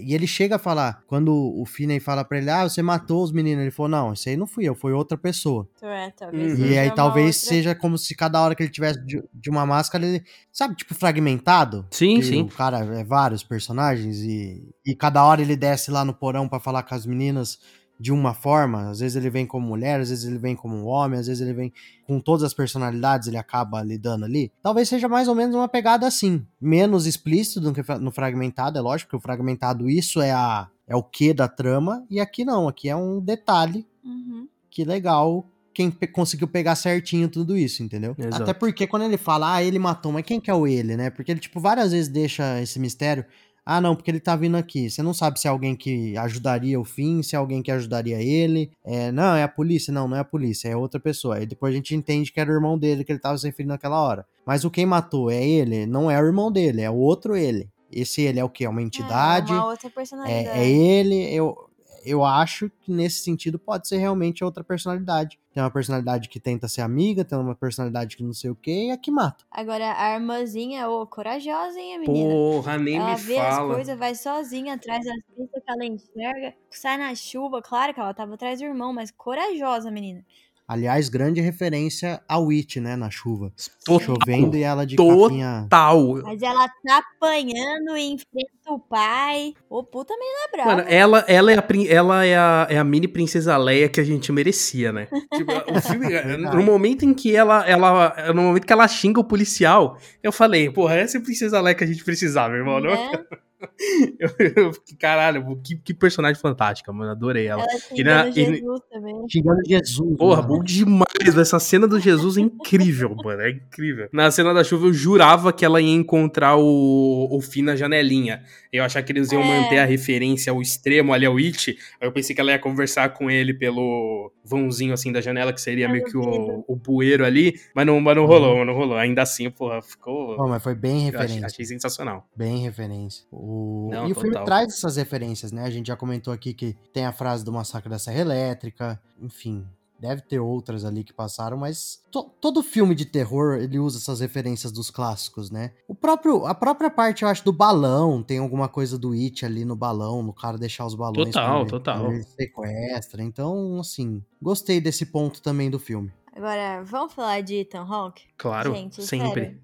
E 0.00 0.14
ele 0.14 0.26
chega 0.26 0.56
a 0.56 0.58
falar. 0.58 1.02
Quando 1.06 1.34
o 1.34 1.64
Finney 1.66 2.00
fala 2.00 2.24
pra 2.24 2.38
ele, 2.38 2.50
ah, 2.50 2.68
você 2.68 2.82
matou 2.82 3.22
os 3.22 3.32
meninos. 3.32 3.62
Ele 3.62 3.70
falou, 3.70 3.90
não, 3.90 4.12
isso 4.12 4.28
aí 4.28 4.36
não 4.36 4.46
fui 4.46 4.64
eu, 4.64 4.74
foi 4.74 4.92
outra 4.92 5.16
pessoa. 5.16 5.68
É, 5.82 6.10
talvez 6.10 6.58
uhum. 6.58 6.66
E 6.66 6.78
aí 6.78 6.90
talvez 6.94 7.36
outra... 7.36 7.48
seja 7.48 7.74
como 7.74 7.98
se 7.98 8.14
cada 8.14 8.40
hora 8.40 8.54
que 8.54 8.62
ele 8.62 8.70
tivesse 8.70 9.04
de, 9.04 9.22
de 9.32 9.50
uma 9.50 9.66
máscara, 9.66 10.04
ele. 10.04 10.22
Sabe, 10.52 10.74
tipo, 10.74 10.94
fragmentado? 10.94 11.86
Sim, 11.90 12.22
sim. 12.22 12.42
O 12.42 12.48
cara 12.48 12.78
é 12.98 13.04
vários 13.04 13.42
personagens 13.42 14.18
e, 14.22 14.66
e 14.86 14.94
cada 14.94 15.24
hora 15.24 15.42
ele 15.42 15.56
desce 15.56 15.90
lá 15.90 16.04
no 16.04 16.14
porão 16.14 16.48
para 16.48 16.60
falar 16.60 16.82
com 16.82 16.94
as 16.94 17.04
meninas 17.04 17.58
de 17.98 18.12
uma 18.12 18.34
forma, 18.34 18.90
às 18.90 19.00
vezes 19.00 19.16
ele 19.16 19.30
vem 19.30 19.46
como 19.46 19.66
mulher, 19.66 20.00
às 20.00 20.10
vezes 20.10 20.24
ele 20.24 20.38
vem 20.38 20.54
como 20.54 20.84
homem, 20.84 21.18
às 21.18 21.26
vezes 21.26 21.40
ele 21.40 21.54
vem 21.54 21.72
com 22.06 22.20
todas 22.20 22.42
as 22.42 22.52
personalidades, 22.52 23.28
ele 23.28 23.38
acaba 23.38 23.82
lidando 23.82 24.24
ali. 24.24 24.52
Talvez 24.62 24.88
seja 24.88 25.08
mais 25.08 25.28
ou 25.28 25.34
menos 25.34 25.54
uma 25.54 25.68
pegada 25.68 26.06
assim, 26.06 26.46
menos 26.60 27.06
explícito 27.06 27.60
do 27.60 27.72
que 27.72 27.82
no 27.98 28.10
fragmentado, 28.10 28.78
é 28.78 28.80
lógico 28.80 29.10
que 29.10 29.16
o 29.16 29.20
fragmentado 29.20 29.88
isso 29.88 30.20
é 30.20 30.32
a 30.32 30.68
é 30.88 30.94
o 30.94 31.02
que 31.02 31.34
da 31.34 31.48
trama 31.48 32.06
e 32.08 32.20
aqui 32.20 32.44
não, 32.44 32.68
aqui 32.68 32.88
é 32.88 32.94
um 32.94 33.18
detalhe. 33.18 33.84
Uhum. 34.04 34.46
Que 34.70 34.84
legal 34.84 35.44
quem 35.76 35.90
pe 35.90 36.06
conseguiu 36.06 36.48
pegar 36.48 36.74
certinho 36.74 37.28
tudo 37.28 37.54
isso, 37.54 37.82
entendeu? 37.82 38.14
Exato. 38.16 38.44
Até 38.44 38.54
porque 38.54 38.86
quando 38.86 39.02
ele 39.02 39.18
fala, 39.18 39.56
ah, 39.56 39.62
ele 39.62 39.78
matou, 39.78 40.10
mas 40.10 40.24
quem 40.24 40.40
que 40.40 40.50
é 40.50 40.54
o 40.54 40.66
ele, 40.66 40.96
né? 40.96 41.10
Porque 41.10 41.30
ele, 41.30 41.38
tipo, 41.38 41.60
várias 41.60 41.92
vezes 41.92 42.08
deixa 42.08 42.62
esse 42.62 42.78
mistério. 42.78 43.26
Ah, 43.68 43.80
não, 43.80 43.96
porque 43.96 44.08
ele 44.08 44.20
tá 44.20 44.36
vindo 44.36 44.56
aqui. 44.56 44.88
Você 44.88 45.02
não 45.02 45.12
sabe 45.12 45.40
se 45.40 45.48
é 45.48 45.50
alguém 45.50 45.74
que 45.74 46.16
ajudaria 46.16 46.78
o 46.78 46.84
fim, 46.84 47.20
se 47.20 47.34
é 47.34 47.38
alguém 47.38 47.60
que 47.60 47.72
ajudaria 47.72 48.22
ele. 48.22 48.70
É, 48.84 49.10
não, 49.10 49.34
é 49.34 49.42
a 49.42 49.48
polícia. 49.48 49.92
Não, 49.92 50.06
não 50.06 50.16
é 50.16 50.20
a 50.20 50.24
polícia, 50.24 50.68
é 50.68 50.76
outra 50.76 51.00
pessoa. 51.00 51.38
Aí 51.38 51.46
depois 51.46 51.74
a 51.74 51.76
gente 51.76 51.92
entende 51.92 52.30
que 52.30 52.38
era 52.38 52.48
o 52.48 52.54
irmão 52.54 52.78
dele 52.78 53.02
que 53.02 53.10
ele 53.10 53.18
tava 53.18 53.36
se 53.36 53.44
referindo 53.44 53.72
naquela 53.72 54.00
hora. 54.00 54.24
Mas 54.46 54.64
o 54.64 54.70
quem 54.70 54.86
matou 54.86 55.32
é 55.32 55.44
ele? 55.44 55.84
Não 55.84 56.08
é 56.08 56.16
o 56.22 56.24
irmão 56.24 56.52
dele, 56.52 56.82
é 56.82 56.90
o 56.90 56.94
outro 56.94 57.34
ele. 57.36 57.68
Esse 57.90 58.22
ele 58.22 58.38
é 58.38 58.44
o 58.44 58.48
que? 58.48 58.64
É 58.64 58.68
uma 58.68 58.82
entidade. 58.82 59.50
É, 59.50 59.56
uma 59.56 59.66
outra 59.66 59.90
personalidade. 59.90 60.48
É, 60.48 60.62
é 60.62 60.68
ele. 60.68 61.34
Eu, 61.34 61.68
eu 62.04 62.24
acho 62.24 62.70
que 62.82 62.92
nesse 62.92 63.24
sentido 63.24 63.58
pode 63.58 63.88
ser 63.88 63.96
realmente 63.96 64.44
outra 64.44 64.62
personalidade. 64.62 65.40
Tem 65.56 65.62
uma 65.62 65.70
personalidade 65.70 66.28
que 66.28 66.38
tenta 66.38 66.68
ser 66.68 66.82
amiga, 66.82 67.24
tem 67.24 67.38
uma 67.38 67.54
personalidade 67.54 68.14
que 68.14 68.22
não 68.22 68.34
sei 68.34 68.50
o 68.50 68.54
que, 68.54 68.88
e 68.88 68.90
a 68.90 68.98
que 68.98 69.10
mata. 69.10 69.42
Agora, 69.50 69.94
a 69.96 70.12
irmãzinha, 70.12 70.86
ô, 70.86 71.06
corajosa, 71.06 71.80
hein, 71.80 71.94
a 71.94 71.98
menina? 71.98 72.28
Porra, 72.30 72.76
nem 72.76 72.98
ela 72.98 73.14
me 73.14 73.16
vê 73.22 73.36
fala. 73.36 73.70
as 73.70 73.74
coisas, 73.76 73.98
vai 73.98 74.14
sozinha 74.14 74.74
atrás 74.74 75.02
das 75.02 75.16
pistas 75.34 75.62
que 75.64 75.70
ela 75.70 75.86
enxerga, 75.86 76.54
sai 76.68 76.98
na 76.98 77.14
chuva, 77.14 77.62
claro 77.62 77.94
que 77.94 78.00
ela 78.00 78.12
tava 78.12 78.34
atrás 78.34 78.58
do 78.58 78.66
irmão, 78.66 78.92
mas 78.92 79.10
corajosa, 79.10 79.90
menina. 79.90 80.22
Aliás, 80.68 81.08
grande 81.08 81.40
referência 81.40 82.20
a 82.28 82.38
Witch, 82.38 82.78
né, 82.78 82.96
na 82.96 83.08
chuva. 83.08 83.52
Total, 83.84 84.16
Chovendo 84.16 84.56
e 84.56 84.64
ela 84.64 84.84
de 84.84 84.96
total. 84.96 85.22
capinha... 85.22 85.62
Total. 85.62 86.22
Mas 86.24 86.42
ela 86.42 86.68
tá 86.68 86.98
apanhando 86.98 87.96
e 87.96 88.12
enfrenta 88.12 88.72
o 88.72 88.78
pai. 88.80 89.54
Ô, 89.70 89.84
puta 89.84 90.12
menina 90.16 90.48
brava. 90.50 90.70
Mano, 90.70 90.88
ela, 90.88 91.24
ela, 91.28 91.52
é, 91.52 91.56
a, 91.56 91.64
ela 91.88 92.24
é, 92.24 92.36
a, 92.36 92.66
é 92.68 92.78
a 92.78 92.84
mini 92.84 93.06
princesa 93.06 93.56
Leia 93.56 93.88
que 93.88 94.00
a 94.00 94.04
gente 94.04 94.32
merecia, 94.32 94.92
né? 94.92 95.06
tipo, 95.32 95.52
o 95.52 95.80
filme, 95.80 96.08
no 96.36 96.62
momento 96.64 97.04
em 97.04 97.14
que 97.14 97.36
ela, 97.36 97.64
ela... 97.64 98.32
No 98.34 98.42
momento 98.42 98.66
que 98.66 98.72
ela 98.72 98.88
xinga 98.88 99.20
o 99.20 99.24
policial, 99.24 99.96
eu 100.20 100.32
falei, 100.32 100.68
porra, 100.68 100.96
essa 100.96 101.16
é 101.16 101.20
a 101.20 101.22
princesa 101.22 101.60
Leia 101.60 101.76
que 101.76 101.84
a 101.84 101.86
gente 101.86 102.02
precisava, 102.02 102.56
irmão. 102.56 102.80
Não? 102.80 102.90
É? 102.90 103.24
eu, 104.18 104.30
eu, 104.38 104.72
caralho, 104.98 105.56
que, 105.62 105.76
que 105.76 105.94
personagem 105.94 106.40
fantástica, 106.40 106.92
mano. 106.92 107.10
Adorei 107.10 107.46
ela. 107.46 107.62
ela 107.62 107.80
xingando 107.80 108.00
e 108.00 108.04
na, 108.04 108.30
Jesus 108.30 108.80
e, 108.80 108.90
também. 108.90 109.28
Xingando 109.30 109.60
Jesus. 109.66 110.16
Porra, 110.16 110.42
bom 110.42 110.62
demais. 110.62 111.06
Essa 111.38 111.58
cena 111.58 111.86
do 111.86 111.98
Jesus 111.98 112.36
é 112.36 112.40
incrível, 112.40 113.14
mano. 113.24 113.42
É 113.42 113.50
incrível. 113.50 114.08
Na 114.12 114.30
cena 114.30 114.52
da 114.52 114.62
chuva, 114.62 114.86
eu 114.86 114.92
jurava 114.92 115.52
que 115.52 115.64
ela 115.64 115.80
ia 115.80 115.94
encontrar 115.94 116.56
o, 116.56 117.28
o 117.30 117.40
Finn 117.40 117.64
na 117.64 117.76
janelinha. 117.76 118.42
Eu 118.72 118.84
achava 118.84 119.04
que 119.04 119.12
eles 119.12 119.32
iam 119.32 119.42
é. 119.42 119.60
manter 119.60 119.78
a 119.78 119.84
referência 119.84 120.52
ao 120.52 120.60
extremo 120.60 121.12
ali 121.12 121.24
ao 121.24 121.36
It. 121.36 121.78
Aí 122.00 122.06
eu 122.06 122.12
pensei 122.12 122.34
que 122.34 122.40
ela 122.40 122.52
ia 122.52 122.58
conversar 122.58 123.10
com 123.14 123.30
ele 123.30 123.54
pelo 123.54 124.32
vãozinho 124.44 124.92
assim 124.92 125.10
da 125.10 125.20
janela, 125.20 125.52
que 125.52 125.60
seria 125.60 125.88
meio 125.88 126.04
que 126.04 126.16
o, 126.16 126.64
o 126.68 126.76
bueiro 126.76 127.24
ali. 127.24 127.58
Mas 127.74 127.86
não, 127.86 128.00
mas 128.00 128.16
não 128.16 128.26
rolou, 128.26 128.58
uhum. 128.58 128.64
não 128.64 128.74
rolou. 128.74 128.96
Ainda 128.96 129.22
assim, 129.22 129.50
porra, 129.50 129.80
ficou. 129.80 130.36
Pô, 130.36 130.46
mas 130.46 130.62
foi 130.62 130.74
bem 130.74 131.06
referência. 131.06 131.36
Achei, 131.36 131.44
achei 131.44 131.64
sensacional. 131.64 132.28
Bem 132.36 132.58
referência. 132.58 133.24
O... 133.46 133.88
Não, 133.90 134.06
e 134.06 134.08
total. 134.08 134.16
o 134.16 134.20
filme 134.20 134.44
traz 134.44 134.72
essas 134.72 134.96
referências, 134.96 135.52
né? 135.52 135.62
A 135.62 135.70
gente 135.70 135.86
já 135.86 135.96
comentou 135.96 136.32
aqui 136.32 136.52
que 136.52 136.76
tem 136.92 137.06
a 137.06 137.12
frase 137.12 137.44
do 137.44 137.52
massacre 137.52 137.88
da 137.88 137.98
Serra 137.98 138.20
Elétrica, 138.20 139.00
enfim, 139.20 139.64
Deve 139.98 140.20
ter 140.20 140.38
outras 140.38 140.84
ali 140.84 141.02
que 141.02 141.12
passaram, 141.12 141.56
mas 141.56 142.02
to 142.10 142.24
todo 142.38 142.62
filme 142.62 142.94
de 142.94 143.06
terror 143.06 143.54
ele 143.54 143.78
usa 143.78 143.98
essas 143.98 144.20
referências 144.20 144.70
dos 144.70 144.90
clássicos, 144.90 145.50
né? 145.50 145.72
O 145.88 145.94
próprio, 145.94 146.44
a 146.44 146.54
própria 146.54 146.90
parte, 146.90 147.22
eu 147.22 147.28
acho, 147.28 147.42
do 147.42 147.52
balão, 147.52 148.22
tem 148.22 148.38
alguma 148.38 148.68
coisa 148.68 148.98
do 148.98 149.12
It 149.12 149.44
ali 149.46 149.64
no 149.64 149.74
balão, 149.74 150.22
no 150.22 150.34
cara 150.34 150.58
deixar 150.58 150.84
os 150.84 150.94
balões. 150.94 151.32
Total, 151.32 151.60
ele, 151.62 151.70
total. 151.70 152.12
Ele 152.12 152.22
sequestra. 152.22 153.22
Então, 153.22 153.80
assim, 153.80 154.22
gostei 154.40 154.82
desse 154.82 155.06
ponto 155.06 155.40
também 155.40 155.70
do 155.70 155.78
filme. 155.78 156.12
Agora, 156.34 156.82
vamos 156.84 157.14
falar 157.14 157.40
de 157.40 157.54
Ethan 157.54 157.86
Hawke? 157.88 158.24
Claro, 158.36 158.74
Gente, 158.74 159.02
sempre. 159.02 159.44
Sério. 159.44 159.60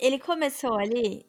Ele 0.00 0.18
começou 0.18 0.78
ali 0.78 1.27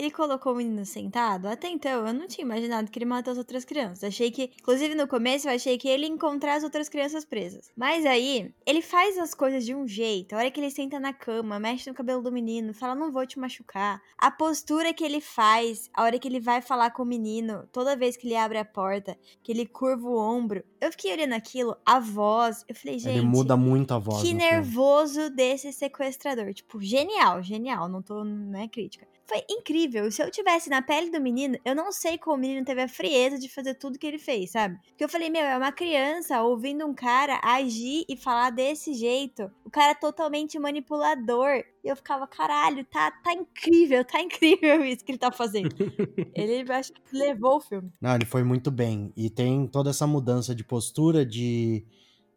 ele 0.00 0.10
colocou 0.10 0.54
o 0.54 0.56
menino 0.56 0.86
sentado. 0.86 1.46
Até 1.46 1.68
então, 1.68 2.06
eu 2.06 2.14
não 2.14 2.26
tinha 2.26 2.42
imaginado 2.42 2.90
que 2.90 2.98
ele 2.98 3.04
matou 3.04 3.32
as 3.32 3.36
outras 3.36 3.66
crianças. 3.66 4.02
Achei 4.02 4.30
que, 4.30 4.50
inclusive 4.58 4.94
no 4.94 5.06
começo, 5.06 5.46
eu 5.46 5.52
achei 5.52 5.76
que 5.76 5.88
ele 5.88 6.06
ia 6.06 6.12
encontrar 6.12 6.54
as 6.54 6.64
outras 6.64 6.88
crianças 6.88 7.22
presas. 7.22 7.70
Mas 7.76 8.06
aí, 8.06 8.50
ele 8.64 8.80
faz 8.80 9.18
as 9.18 9.34
coisas 9.34 9.62
de 9.62 9.74
um 9.74 9.86
jeito. 9.86 10.32
A 10.32 10.38
hora 10.38 10.50
que 10.50 10.58
ele 10.58 10.70
senta 10.70 10.98
na 10.98 11.12
cama, 11.12 11.60
mexe 11.60 11.90
no 11.90 11.94
cabelo 11.94 12.22
do 12.22 12.32
menino, 12.32 12.72
fala: 12.72 12.94
Não 12.94 13.12
vou 13.12 13.26
te 13.26 13.38
machucar. 13.38 14.00
A 14.16 14.30
postura 14.30 14.94
que 14.94 15.04
ele 15.04 15.20
faz, 15.20 15.90
a 15.92 16.02
hora 16.02 16.18
que 16.18 16.26
ele 16.26 16.40
vai 16.40 16.62
falar 16.62 16.92
com 16.92 17.02
o 17.02 17.06
menino, 17.06 17.68
toda 17.70 17.94
vez 17.94 18.16
que 18.16 18.26
ele 18.26 18.36
abre 18.36 18.56
a 18.56 18.64
porta, 18.64 19.18
que 19.42 19.52
ele 19.52 19.66
curva 19.66 20.08
o 20.08 20.18
ombro. 20.18 20.64
Eu 20.80 20.90
fiquei 20.92 21.12
olhando 21.12 21.34
aquilo, 21.34 21.76
a 21.84 22.00
voz. 22.00 22.64
Eu 22.66 22.74
falei, 22.74 22.98
gente. 22.98 23.18
Ele 23.18 23.26
muda 23.26 23.54
muito 23.54 23.92
a 23.92 23.98
voz. 23.98 24.22
Que 24.22 24.32
nervoso 24.32 25.20
filme. 25.20 25.36
desse 25.36 25.70
sequestrador. 25.74 26.54
Tipo, 26.54 26.80
genial, 26.80 27.42
genial. 27.42 27.86
Não 27.86 28.00
tô, 28.00 28.24
não 28.24 28.58
é 28.58 28.66
crítica. 28.66 29.06
Foi 29.30 29.44
incrível. 29.48 30.10
Se 30.10 30.20
eu 30.20 30.28
tivesse 30.28 30.68
na 30.68 30.82
pele 30.82 31.08
do 31.08 31.20
menino, 31.20 31.56
eu 31.64 31.72
não 31.72 31.92
sei 31.92 32.18
como 32.18 32.34
o 32.34 32.40
menino 32.40 32.64
teve 32.64 32.82
a 32.82 32.88
frieza 32.88 33.38
de 33.38 33.48
fazer 33.48 33.74
tudo 33.74 33.96
que 33.96 34.04
ele 34.04 34.18
fez, 34.18 34.50
sabe? 34.50 34.76
Porque 34.88 35.04
eu 35.04 35.08
falei, 35.08 35.30
meu, 35.30 35.42
é 35.42 35.56
uma 35.56 35.70
criança 35.70 36.42
ouvindo 36.42 36.84
um 36.84 36.92
cara 36.92 37.40
agir 37.44 38.04
e 38.08 38.16
falar 38.16 38.50
desse 38.50 38.92
jeito. 38.92 39.48
O 39.64 39.70
cara 39.70 39.92
é 39.92 39.94
totalmente 39.94 40.58
manipulador. 40.58 41.62
E 41.84 41.86
eu 41.88 41.94
ficava, 41.94 42.26
caralho, 42.26 42.84
tá, 42.86 43.12
tá 43.22 43.32
incrível, 43.32 44.04
tá 44.04 44.18
incrível 44.20 44.84
isso 44.84 45.04
que 45.04 45.12
ele 45.12 45.18
tá 45.18 45.30
fazendo. 45.30 45.68
ele 46.34 46.72
acho 46.72 46.92
que 46.92 47.00
levou 47.16 47.58
o 47.58 47.60
filme. 47.60 47.88
Não, 48.00 48.16
ele 48.16 48.26
foi 48.26 48.42
muito 48.42 48.68
bem. 48.68 49.12
E 49.16 49.30
tem 49.30 49.64
toda 49.68 49.90
essa 49.90 50.08
mudança 50.08 50.56
de 50.56 50.64
postura, 50.64 51.24
de 51.24 51.86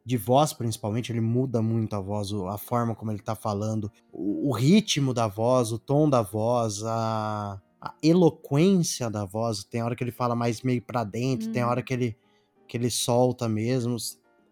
de 0.05 0.17
voz, 0.17 0.51
principalmente, 0.51 1.11
ele 1.11 1.21
muda 1.21 1.61
muito 1.61 1.95
a 1.95 1.99
voz, 1.99 2.31
a 2.33 2.57
forma 2.57 2.93
como 2.93 3.11
ele 3.11 3.21
tá 3.21 3.35
falando, 3.35 3.91
o, 4.11 4.49
o 4.49 4.51
ritmo 4.51 5.13
da 5.13 5.27
voz, 5.27 5.71
o 5.71 5.79
tom 5.79 6.09
da 6.09 6.21
voz, 6.21 6.83
a, 6.83 7.61
a, 7.79 7.93
eloquência 8.03 9.09
da 9.09 9.23
voz. 9.23 9.63
Tem 9.63 9.81
hora 9.81 9.95
que 9.95 10.03
ele 10.03 10.11
fala 10.11 10.35
mais 10.35 10.61
meio 10.61 10.81
para 10.81 11.03
dentro, 11.03 11.49
hum. 11.49 11.51
tem 11.53 11.63
hora 11.63 11.81
que 11.81 11.93
ele, 11.93 12.17
que 12.67 12.75
ele 12.75 12.89
solta 12.89 13.47
mesmo. 13.47 13.95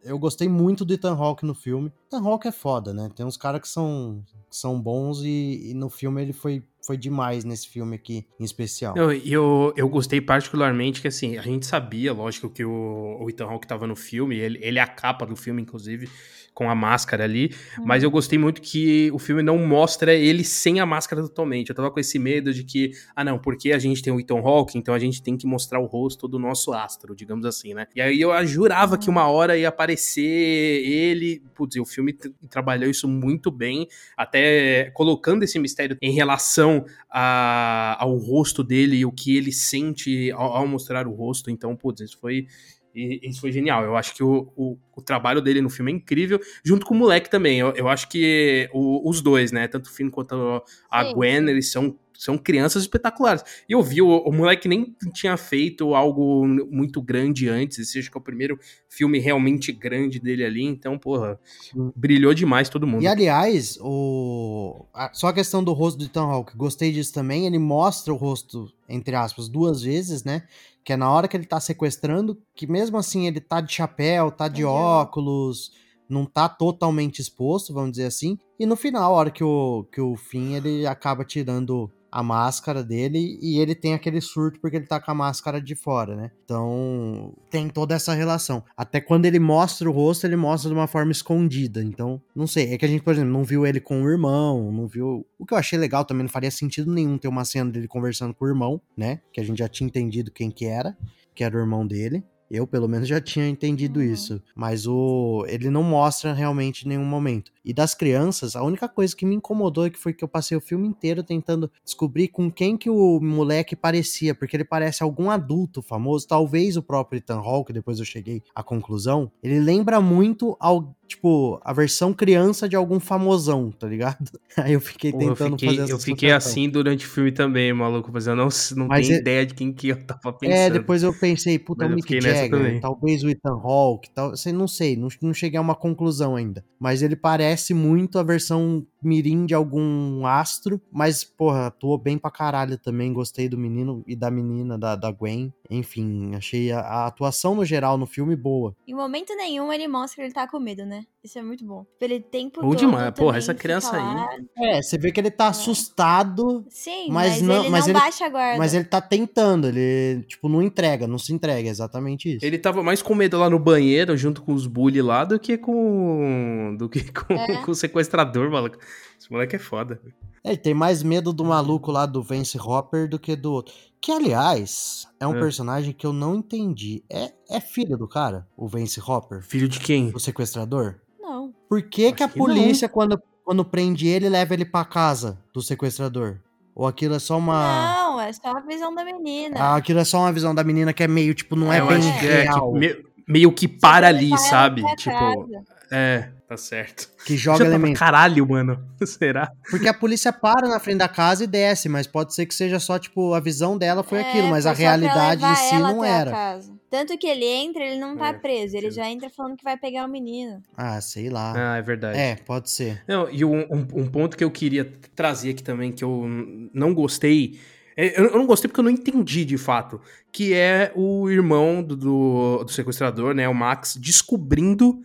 Eu 0.03 0.17
gostei 0.17 0.47
muito 0.47 0.85
do 0.85 0.93
Ethan 0.93 1.15
Hawke 1.15 1.45
no 1.45 1.53
filme. 1.53 1.91
Ethan 2.07 2.25
Hawke 2.25 2.47
é 2.47 2.51
foda, 2.51 2.93
né? 2.93 3.09
Tem 3.13 3.25
uns 3.25 3.37
caras 3.37 3.61
que 3.61 3.67
são, 3.67 4.23
que 4.49 4.55
são 4.55 4.81
bons 4.81 5.21
e, 5.21 5.71
e 5.71 5.73
no 5.73 5.89
filme 5.89 6.21
ele 6.21 6.33
foi 6.33 6.63
foi 6.86 6.98
demais 6.98 7.44
nesse 7.44 7.67
filme 7.67 7.96
aqui, 7.96 8.26
em 8.39 8.44
especial. 8.44 8.96
Eu, 8.98 9.12
eu, 9.12 9.74
eu 9.76 9.89
gostei 9.89 10.20
particularmente 10.20 11.02
que, 11.02 11.08
assim, 11.08 11.38
a 11.38 11.41
gente 11.41 11.65
sabia, 11.65 12.13
lógico, 12.13 12.50
que 12.50 12.63
o, 12.63 13.17
o 13.20 13.30
Ethan 13.30 13.46
Hawke 13.46 13.67
tava 13.67 13.86
no 13.88 13.96
filme, 13.96 14.38
ele, 14.38 14.60
ele 14.62 14.80
é 14.80 14.82
a 14.82 14.88
capa 14.88 15.26
do 15.26 15.36
filme, 15.36 15.62
inclusive, 15.62 16.10
com 16.54 16.70
a 16.70 16.76
máscara 16.76 17.24
ali, 17.24 17.54
uhum. 17.78 17.86
mas 17.86 18.04
eu 18.04 18.12
gostei 18.12 18.38
muito 18.38 18.62
que 18.62 19.10
o 19.13 19.20
filme 19.20 19.41
não 19.41 19.58
mostra 19.58 20.13
ele 20.13 20.44
sem 20.44 20.80
a 20.80 20.86
máscara 20.86 21.22
totalmente. 21.22 21.70
Eu 21.70 21.76
tava 21.76 21.89
com 21.89 22.00
esse 22.00 22.20
medo 22.20 22.54
de 22.54 22.63
que, 22.63 22.91
ah 23.15 23.24
não, 23.24 23.39
porque 23.39 23.72
a 23.72 23.80
gente 23.80 24.02
tem 24.02 24.12
o 24.12 24.20
Ethan 24.20 24.39
Hawke, 24.39 24.78
então 24.78 24.94
a 24.94 25.00
gente 25.00 25.24
tem 25.24 25.38
que 25.38 25.48
mostrar 25.48 25.80
o 25.80 25.86
rosto 25.86 26.28
do 26.28 26.38
nosso 26.38 26.74
astro, 26.74 27.15
digamos 27.15 27.46
assim, 27.46 27.74
né? 27.74 27.88
E 27.96 28.02
aí 28.02 28.20
eu 28.20 28.46
jurava 28.46 28.98
que 28.98 29.10
uma 29.10 29.28
hora 29.28 29.58
ia 29.58 29.70
aparecer 29.70 30.22
ele, 30.22 31.41
putz, 31.56 31.78
o 31.78 31.86
filme 31.86 32.13
trabalhou 32.50 32.89
isso 32.89 33.08
muito 33.08 33.50
bem, 33.50 33.88
até 34.17 34.91
colocando 34.94 35.44
esse 35.44 35.58
mistério 35.58 35.98
em 36.02 36.12
relação 36.12 36.70
a, 37.10 37.97
ao 37.99 38.17
rosto 38.17 38.63
dele 38.63 38.97
e 38.97 39.05
o 39.05 39.12
que 39.12 39.36
ele 39.36 39.51
sente 39.51 40.31
ao, 40.31 40.57
ao 40.57 40.67
mostrar 40.67 41.07
o 41.07 41.13
rosto, 41.13 41.49
então, 41.49 41.75
putz, 41.75 42.01
isso 42.01 42.17
foi 42.19 42.47
E 42.93 43.19
isso 43.23 43.41
foi 43.41 43.51
genial. 43.51 43.84
Eu 43.84 43.95
acho 43.95 44.13
que 44.13 44.23
o, 44.23 44.51
o, 44.56 44.77
o, 44.95 45.01
trabalho 45.01 45.41
dele 45.41 45.62
no 45.62 45.69
filme 45.69 45.91
é 45.91 45.95
incrível, 45.95 46.39
junto 46.63 46.86
com 46.86 46.93
o 46.93 46.97
moleque 46.97 47.30
também. 47.30 47.60
Eu, 47.60 47.73
eu 47.75 47.88
acho 47.88 48.10
que 48.10 48.69
o, 48.73 49.10
os 49.10 49.21
dois, 49.21 49.51
né? 49.51 49.67
Tanto 49.67 49.88
o 49.88 49.93
Finn 49.93 50.10
quanto 50.10 50.63
a 50.89 51.06
Sim. 51.06 51.13
Gwen, 51.13 51.49
eles 51.49 51.71
são 51.71 51.97
são 52.21 52.38
crianças 52.38 52.84
espetaculares. 52.84 53.43
E 53.67 53.73
eu 53.73 53.82
vi, 53.82 53.99
o, 53.99 54.08
o, 54.08 54.32
moleque 54.32 54.67
nem 54.67 54.95
tinha 55.12 55.36
feito 55.36 55.95
algo 55.95 56.45
muito 56.69 57.01
grande 57.01 57.49
antes. 57.49 57.80
Esse 57.80 57.97
acho 57.97 58.12
que 58.12 58.17
é 58.17 58.21
o 58.21 58.23
primeiro 58.23 58.60
filme 58.88 59.17
realmente 59.17 59.71
grande 59.71 60.19
dele 60.19 60.45
ali. 60.45 60.63
Então, 60.63 60.99
porra, 60.99 61.39
Sim. 61.43 61.91
brilhou 61.95 62.32
demais 62.36 62.69
todo 62.69 62.86
mundo. 62.86 63.01
E 63.01 63.08
aliás, 63.08 63.80
o... 63.82 64.86
só 65.13 65.30
a 65.30 65.34
questão 65.34 65.63
do 65.63 65.73
rosto 65.73 65.97
do 65.97 66.06
Ethan 66.06 66.25
Hawke, 66.25 66.56
gostei 66.56 66.91
disso 66.91 67.12
também. 67.12 67.47
Ele 67.47 67.58
mostra 67.58 68.13
o 68.13 68.17
rosto, 68.17 68.71
entre 68.88 69.15
aspas, 69.15 69.49
duas 69.49 69.82
vezes, 69.82 70.23
né? 70.23 70.43
Que 70.84 70.94
é 70.94 70.98
na 70.98 71.12
hora 71.12 71.28
que 71.28 71.38
ele 71.38 71.46
tá 71.46 71.60
sequestrando, 71.60 72.41
que 72.56 72.65
mesmo 72.65 72.98
assim 72.98 73.28
ele 73.28 73.39
tá 73.39 73.62
de 73.62 73.74
chapéu, 73.74 74.32
tá 74.32 74.48
de 74.48 74.65
óculos 74.65 75.72
não 76.12 76.26
tá 76.26 76.50
totalmente 76.50 77.20
exposto, 77.20 77.74
vamos 77.74 77.91
dizer 77.91 78.06
assim. 78.06 78.38
E 78.60 78.65
no 78.65 78.76
final, 78.76 79.13
a 79.13 79.17
hora 79.17 79.32
que 79.32 79.44
o, 79.44 79.86
que 79.91 80.02
o 80.02 80.15
Finn 80.17 80.54
ele 80.56 80.86
acaba 80.86 81.24
tirando 81.24 81.89
a 82.12 82.21
máscara 82.21 82.84
dele 82.84 83.39
e 83.41 83.60
ele 83.60 83.74
tem 83.74 83.93
aquele 83.93 84.19
surto 84.19 84.60
porque 84.60 84.76
ele 84.76 84.86
tá 84.86 85.00
com 85.00 85.12
a 85.12 85.15
máscara 85.15 85.62
de 85.62 85.76
fora, 85.76 86.15
né? 86.15 86.32
Então 86.43 87.34
tem 87.50 87.69
toda 87.69 87.95
essa 87.95 88.13
relação. 88.13 88.63
Até 88.76 89.00
quando 89.00 89.26
ele 89.26 89.39
mostra 89.39 89.89
o 89.89 89.93
rosto, 89.93 90.26
ele 90.28 90.36
mostra 90.36 90.69
de 90.69 90.76
uma 90.76 90.88
forma 90.88 91.12
escondida. 91.12 91.82
Então, 91.84 92.21
não 92.36 92.45
sei. 92.45 92.74
É 92.74 92.78
que 92.78 92.86
a 92.86 92.88
gente, 92.88 93.04
por 93.04 93.13
exemplo, 93.13 93.32
não 93.32 93.43
viu 93.43 93.65
ele 93.65 93.80
com 93.80 94.04
o 94.04 94.10
irmão, 94.10 94.71
não 94.71 94.88
viu. 94.88 95.26
O 95.39 95.45
que 95.45 95.54
eu 95.54 95.58
achei 95.58 95.80
legal 95.80 96.04
também, 96.04 96.24
não 96.24 96.30
faria 96.30 96.52
sentido 96.52 96.91
nenhum 96.91 97.17
ter 97.17 97.30
uma 97.30 97.45
cena 97.45 97.71
dele 97.71 97.88
conversando 97.88 98.34
com 98.34 98.45
o 98.45 98.47
irmão, 98.47 98.82
né? 98.97 99.21
Que 99.32 99.39
a 99.39 99.43
gente 99.43 99.60
já 99.60 99.69
tinha 99.69 99.88
entendido 99.88 100.32
quem 100.32 100.52
que 100.52 100.65
era, 100.65 100.97
que 101.34 101.43
era 101.43 101.56
o 101.56 101.60
irmão 101.60 101.88
dele. 101.88 102.24
Eu, 102.52 102.67
pelo 102.67 102.86
menos, 102.86 103.08
já 103.08 103.21
tinha 103.21 103.47
entendido 103.47 104.02
uhum. 104.02 104.06
isso. 104.06 104.43
Mas 104.54 104.86
o 104.86 105.45
ele 105.47 105.69
não 105.69 105.84
mostra 105.84 106.34
realmente 106.34 106.86
em 106.86 106.89
nenhum 106.89 107.06
momento. 107.06 107.50
E 107.63 107.74
das 107.74 107.93
crianças, 107.93 108.56
a 108.56 108.63
única 108.63 108.89
coisa 108.89 109.15
que 109.15 109.26
me 109.26 109.36
incomodou 109.36 109.86
é 109.86 109.89
que 109.89 110.00
foi 110.00 110.13
que 110.13 110.24
eu 110.24 110.28
passei 110.28 110.58
o 110.58 110.62
filme 110.62 110.88
inteiro 110.88 111.24
tentando 111.24 111.71
descobrir 111.84 112.30
com 112.30 112.52
quem 112.52 112.76
que 112.78 112.89
o 112.89 113.19
moleque 113.19 113.76
parecia, 113.76 114.34
porque 114.34 114.56
ele 114.56 114.65
parece 114.65 115.04
algum 115.04 115.30
adulto 115.30 115.82
famoso, 115.82 116.28
talvez 116.28 116.78
o 116.78 116.84
próprio 116.84 117.19
Ethan 117.19 117.39
Hawke, 117.39 117.74
depois 117.74 118.00
eu 118.00 118.06
cheguei 118.06 118.41
à 118.56 118.63
conclusão. 118.63 119.32
Ele 119.43 119.60
lembra 119.60 120.02
muito 120.02 120.56
ao 120.60 120.95
tipo, 121.12 121.60
a 121.63 121.74
versão 121.74 122.13
criança 122.13 122.69
de 122.69 122.76
algum 122.76 123.00
famosão, 123.00 123.69
tá 123.71 123.88
ligado? 123.88 124.32
Aí 124.58 124.74
eu 124.74 124.82
fiquei 124.82 125.12
tentando 125.12 125.54
eu 125.54 125.60
fiquei, 125.60 125.69
fazer 125.69 125.82
essa 125.82 125.91
Eu 125.91 126.00
fiquei 126.00 126.32
assim 126.32 126.69
durante 126.69 127.06
o 127.06 127.10
filme 127.10 127.32
também, 127.32 127.74
maluco, 127.74 128.10
mas 128.13 128.28
eu 128.28 128.36
não, 128.36 128.47
não 128.76 128.88
mas 128.88 129.08
tenho 129.08 129.17
é... 129.17 129.21
ideia 129.21 129.45
de 129.45 129.54
quem 129.54 129.74
que 129.74 129.89
eu 129.89 130.06
tava 130.06 130.30
é, 130.30 130.32
pensando. 130.32 130.56
É, 130.56 130.69
depois 130.69 131.04
eu 131.04 131.13
pensei, 131.13 131.60
puta, 131.60 131.84
mas 131.84 131.93
o 131.93 131.95
Mick 131.95 132.21
Jagger, 132.21 132.80
talvez 132.80 133.24
o 133.24 133.30
Ethan 133.30 133.60
Hawke, 133.62 134.10
tal, 134.13 134.36
sei, 134.38 134.54
não 134.54 134.67
sei, 134.67 134.95
não, 134.95 135.10
não 135.21 135.34
cheguei 135.34 135.58
a 135.58 135.62
uma 135.62 135.76
conclusão 135.76 136.36
ainda. 136.36 136.63
Mas 136.80 137.02
ele 137.02 137.15
parece 137.15 137.50
muito 137.73 138.19
a 138.19 138.23
versão 138.23 138.85
mirim 139.01 139.45
de 139.45 139.53
algum 139.53 140.25
astro, 140.25 140.81
mas, 140.91 141.23
porra, 141.23 141.67
atuou 141.67 141.97
bem 141.97 142.17
pra 142.17 142.31
caralho 142.31 142.77
também, 142.77 143.13
gostei 143.13 143.49
do 143.49 143.57
menino 143.57 144.03
e 144.07 144.15
da 144.15 144.29
menina, 144.29 144.77
da, 144.77 144.95
da 144.95 145.11
Gwen. 145.11 145.53
Enfim, 145.71 146.36
achei 146.36 146.69
a, 146.71 146.81
a 146.81 147.07
atuação 147.07 147.55
no 147.55 147.63
geral 147.63 147.97
no 147.97 148.05
filme 148.05 148.36
boa. 148.36 148.75
Em 148.86 148.93
momento 148.93 149.34
nenhum 149.36 149.71
ele 149.71 149.88
mostra 149.88 150.17
que 150.17 150.21
ele 150.23 150.34
tá 150.34 150.45
com 150.45 150.60
medo, 150.60 150.86
né? 150.86 151.05
Isso 151.23 151.39
é 151.39 151.41
muito 151.41 151.63
bom. 151.63 151.86
Ele 152.01 152.19
tempo 152.19 152.62
bom 152.62 152.75
demais. 152.75 153.12
Porra, 153.12 153.38
essa 153.38 153.53
criança 153.53 153.95
aí. 153.95 154.39
É, 154.57 154.81
você 154.81 154.97
vê 154.97 155.12
que 155.12 155.19
ele 155.19 155.31
tá 155.31 155.45
é. 155.45 155.47
assustado. 155.49 156.65
Sim, 156.67 157.07
mas, 157.10 157.34
mas 157.34 157.41
não, 157.41 157.60
ele 157.62 157.69
mas 157.69 157.86
não 157.86 157.93
ele, 157.93 157.99
baixa 157.99 158.25
a 158.25 158.29
guarda. 158.29 158.57
Mas 158.57 158.73
ele 158.73 158.84
tá 158.84 158.99
tentando, 158.99 159.67
ele, 159.67 160.23
tipo, 160.23 160.49
não 160.49 160.62
entrega, 160.62 161.07
não 161.07 161.17
se 161.17 161.31
entrega, 161.31 161.69
é 161.69 161.71
exatamente 161.71 162.36
isso. 162.36 162.45
Ele 162.45 162.57
tava 162.57 162.84
mais 162.84 163.01
com 163.01 163.15
medo 163.15 163.38
lá 163.38 163.49
no 163.49 163.60
banheiro, 163.60 164.17
junto 164.17 164.41
com 164.41 164.53
os 164.53 164.67
bullies 164.67 165.03
lá, 165.03 165.23
do 165.23 165.39
que 165.39 165.57
com. 165.57 166.75
do 166.77 166.89
que 166.89 167.12
com, 167.13 167.34
é. 167.34 167.57
com 167.63 167.71
o 167.71 167.75
sequestrador, 167.75 168.49
maluco. 168.51 168.77
Esse 169.21 169.31
moleque 169.31 169.55
é 169.55 169.60
foda. 169.60 170.01
É, 170.43 170.49
ele 170.49 170.57
tem 170.57 170.73
mais 170.73 171.03
medo 171.03 171.31
do 171.31 171.45
maluco 171.45 171.91
lá 171.91 172.07
do 172.07 172.23
Vance 172.23 172.57
Hopper 172.57 173.07
do 173.07 173.19
que 173.19 173.36
do 173.36 173.53
outro. 173.53 173.71
Que, 174.01 174.12
aliás, 174.12 175.07
é 175.19 175.27
um 175.27 175.36
é. 175.36 175.39
personagem 175.39 175.93
que 175.93 176.07
eu 176.07 176.12
não 176.12 176.38
entendi. 176.38 177.03
É, 177.07 177.31
é 177.47 177.60
filho 177.60 177.95
do 177.95 178.07
cara, 178.07 178.47
o 178.57 178.67
Vance 178.67 178.99
Hopper? 178.99 179.43
Filho 179.43 179.69
de 179.69 179.79
quem? 179.79 180.12
O 180.15 180.19
sequestrador? 180.19 180.95
Não. 181.19 181.53
Por 181.69 181.84
que, 181.84 182.12
que 182.12 182.23
a 182.23 182.27
polícia, 182.27 182.89
quando, 182.89 183.21
quando 183.45 183.63
prende 183.63 184.07
ele, 184.07 184.27
leva 184.27 184.55
ele 184.55 184.65
pra 184.65 184.84
casa 184.84 185.38
do 185.53 185.62
sequestrador? 185.62 186.39
Ou 186.73 186.88
aquilo 186.88 187.13
é 187.13 187.19
só 187.19 187.38
uma. 187.38 187.93
Não, 187.93 188.21
é 188.21 188.34
só 188.34 188.57
a 188.57 188.62
visão 188.62 188.95
da 188.95 189.05
menina. 189.05 189.55
Ah, 189.60 189.75
aquilo 189.75 189.99
é 189.99 190.03
só 190.03 190.17
uma 190.17 190.34
visão 190.34 190.55
da 190.55 190.63
menina 190.63 190.93
que 190.93 191.03
é 191.03 191.07
meio, 191.07 191.36
tipo, 191.36 191.55
não 191.55 191.71
é, 191.71 191.77
é 191.77 191.86
bem 191.86 192.01
real. 192.01 192.75
É, 192.75 192.79
meio, 192.79 193.05
meio, 193.27 193.51
que 193.51 193.67
para 193.67 194.07
ali, 194.07 194.36
sabe? 194.39 194.84
Tipo. 194.95 195.15
Casa. 195.15 195.63
É, 195.91 196.29
tá 196.51 196.57
certo. 196.57 197.09
Que 197.25 197.37
joga 197.37 197.63
elemento. 197.63 197.97
Caralho, 197.97 198.47
mano. 198.47 198.83
Será? 199.05 199.53
Porque 199.69 199.87
a 199.87 199.93
polícia 199.93 200.33
para 200.33 200.67
na 200.67 200.79
frente 200.79 200.97
da 200.97 201.07
casa 201.07 201.45
e 201.45 201.47
desce, 201.47 201.87
mas 201.87 202.07
pode 202.07 202.35
ser 202.35 202.45
que 202.45 202.53
seja 202.53 202.79
só, 202.79 202.99
tipo, 202.99 203.33
a 203.33 203.39
visão 203.39 203.77
dela 203.77 204.03
foi 204.03 204.19
é, 204.19 204.29
aquilo, 204.29 204.49
mas 204.49 204.65
a 204.65 204.73
realidade 204.73 205.43
em 205.45 205.55
si 205.55 205.75
não 205.79 206.03
era. 206.03 206.59
Tanto 206.89 207.17
que 207.17 207.25
ele 207.25 207.45
entra, 207.45 207.85
ele 207.85 207.97
não 207.97 208.17
tá 208.17 208.27
é, 208.27 208.33
preso, 208.33 208.75
ele 208.75 208.91
já 208.91 209.09
entra 209.09 209.29
falando 209.29 209.55
que 209.55 209.63
vai 209.63 209.77
pegar 209.77 210.05
o 210.05 210.09
menino. 210.09 210.61
Ah, 210.75 210.99
sei 210.99 211.29
lá. 211.29 211.53
Ah, 211.55 211.77
é 211.77 211.81
verdade. 211.81 212.19
É, 212.19 212.35
pode 212.35 212.69
ser. 212.69 213.01
Não, 213.07 213.29
e 213.29 213.45
um, 213.45 213.61
um, 213.61 213.87
um 214.01 214.07
ponto 214.07 214.35
que 214.35 214.43
eu 214.43 214.51
queria 214.51 214.91
trazer 215.15 215.51
aqui 215.51 215.63
também, 215.63 215.93
que 215.93 216.03
eu 216.03 216.25
não 216.73 216.93
gostei. 216.93 217.57
É, 217.95 218.19
eu 218.19 218.31
não 218.31 218.45
gostei 218.45 218.67
porque 218.67 218.81
eu 218.81 218.83
não 218.83 218.91
entendi 218.91 219.45
de 219.45 219.57
fato. 219.57 220.01
Que 220.33 220.53
é 220.53 220.91
o 220.95 221.29
irmão 221.29 221.81
do, 221.81 221.95
do, 221.95 222.63
do 222.65 222.71
sequestrador, 222.71 223.33
né? 223.33 223.47
O 223.47 223.55
Max, 223.55 223.95
descobrindo 223.95 225.01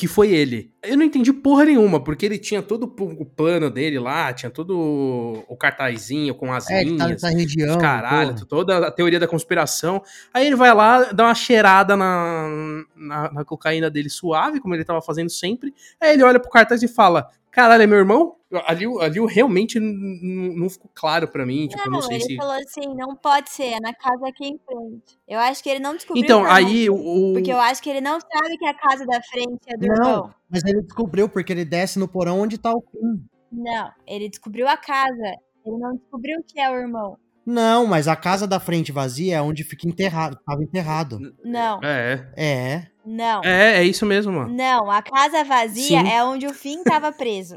que 0.00 0.08
foi 0.08 0.32
ele. 0.32 0.72
Eu 0.82 0.96
não 0.96 1.04
entendi 1.04 1.30
porra 1.30 1.66
nenhuma, 1.66 2.02
porque 2.02 2.24
ele 2.24 2.38
tinha 2.38 2.62
todo 2.62 2.84
o 2.84 3.26
plano 3.26 3.68
dele 3.68 3.98
lá, 3.98 4.32
tinha 4.32 4.48
todo 4.48 5.44
o 5.46 5.54
cartazinho 5.58 6.34
com 6.34 6.50
as 6.50 6.70
é, 6.70 6.82
linhas, 6.82 7.20
tá 7.20 7.28
região, 7.28 7.76
caralho, 7.76 8.32
porra. 8.32 8.46
toda 8.46 8.86
a 8.86 8.90
teoria 8.90 9.20
da 9.20 9.28
conspiração. 9.28 10.02
Aí 10.32 10.46
ele 10.46 10.56
vai 10.56 10.72
lá, 10.72 11.12
dá 11.12 11.24
uma 11.24 11.34
cheirada 11.34 11.98
na, 11.98 12.48
na, 12.96 13.30
na, 13.30 13.44
cocaína 13.44 13.90
dele 13.90 14.08
suave, 14.08 14.58
como 14.58 14.74
ele 14.74 14.86
tava 14.86 15.02
fazendo 15.02 15.28
sempre. 15.28 15.74
Aí 16.00 16.14
ele 16.14 16.22
olha 16.22 16.40
pro 16.40 16.48
cartaz 16.48 16.82
e 16.82 16.88
fala: 16.88 17.28
Caralho, 17.50 17.82
é 17.82 17.86
meu 17.86 17.98
irmão? 17.98 18.36
Ali, 18.66 18.84
ali 19.00 19.24
realmente 19.26 19.78
não 19.78 20.68
ficou 20.68 20.90
claro 20.92 21.28
para 21.28 21.46
mim. 21.46 21.68
Tipo, 21.68 21.84
não, 21.84 21.92
não 21.92 22.02
sei 22.02 22.16
ele 22.16 22.24
se... 22.24 22.36
falou 22.36 22.54
assim: 22.54 22.94
não 22.96 23.14
pode 23.14 23.50
ser, 23.50 23.74
é 23.74 23.80
na 23.80 23.94
casa 23.94 24.26
aqui 24.26 24.44
em 24.44 24.58
frente. 24.58 25.18
Eu 25.28 25.38
acho 25.38 25.62
que 25.62 25.68
ele 25.68 25.78
não 25.78 25.94
descobriu. 25.94 26.24
Então, 26.24 26.44
aí 26.44 26.90
o. 26.90 27.32
Porque 27.32 27.52
eu 27.52 27.60
acho 27.60 27.80
que 27.80 27.88
ele 27.88 28.00
não 28.00 28.18
sabe 28.20 28.58
que 28.58 28.66
a 28.66 28.74
casa 28.74 29.06
da 29.06 29.22
frente 29.22 29.60
é 29.68 29.76
do 29.76 29.86
não, 29.86 29.94
irmão. 29.94 30.34
Mas 30.50 30.64
ele 30.64 30.82
descobriu, 30.82 31.28
porque 31.28 31.52
ele 31.52 31.64
desce 31.64 31.98
no 31.98 32.08
porão 32.08 32.40
onde 32.40 32.58
tá 32.58 32.72
o 32.72 32.82
Kim. 32.82 33.24
Não, 33.52 33.90
ele 34.06 34.28
descobriu 34.28 34.66
a 34.66 34.76
casa. 34.76 35.36
Ele 35.64 35.76
não 35.78 35.94
descobriu 35.94 36.42
que 36.46 36.58
é 36.58 36.68
o 36.70 36.74
irmão. 36.74 37.16
Não, 37.46 37.86
mas 37.86 38.08
a 38.08 38.16
casa 38.16 38.46
da 38.46 38.60
frente 38.60 38.92
vazia 38.92 39.36
é 39.36 39.42
onde 39.42 39.64
fica 39.64 39.88
enterrado. 39.88 40.38
Tava 40.44 40.62
enterrado. 40.62 41.18
Não. 41.44 41.80
É. 41.82 42.32
É. 42.36 42.86
Não. 43.04 43.42
É, 43.44 43.78
é 43.78 43.84
isso 43.84 44.04
mesmo, 44.04 44.32
mano. 44.32 44.54
Não, 44.54 44.90
a 44.90 45.02
casa 45.02 45.42
vazia 45.44 46.00
Sim. 46.00 46.08
é 46.08 46.22
onde 46.22 46.46
o 46.46 46.54
Finn 46.54 46.82
tava 46.84 47.10
preso. 47.12 47.56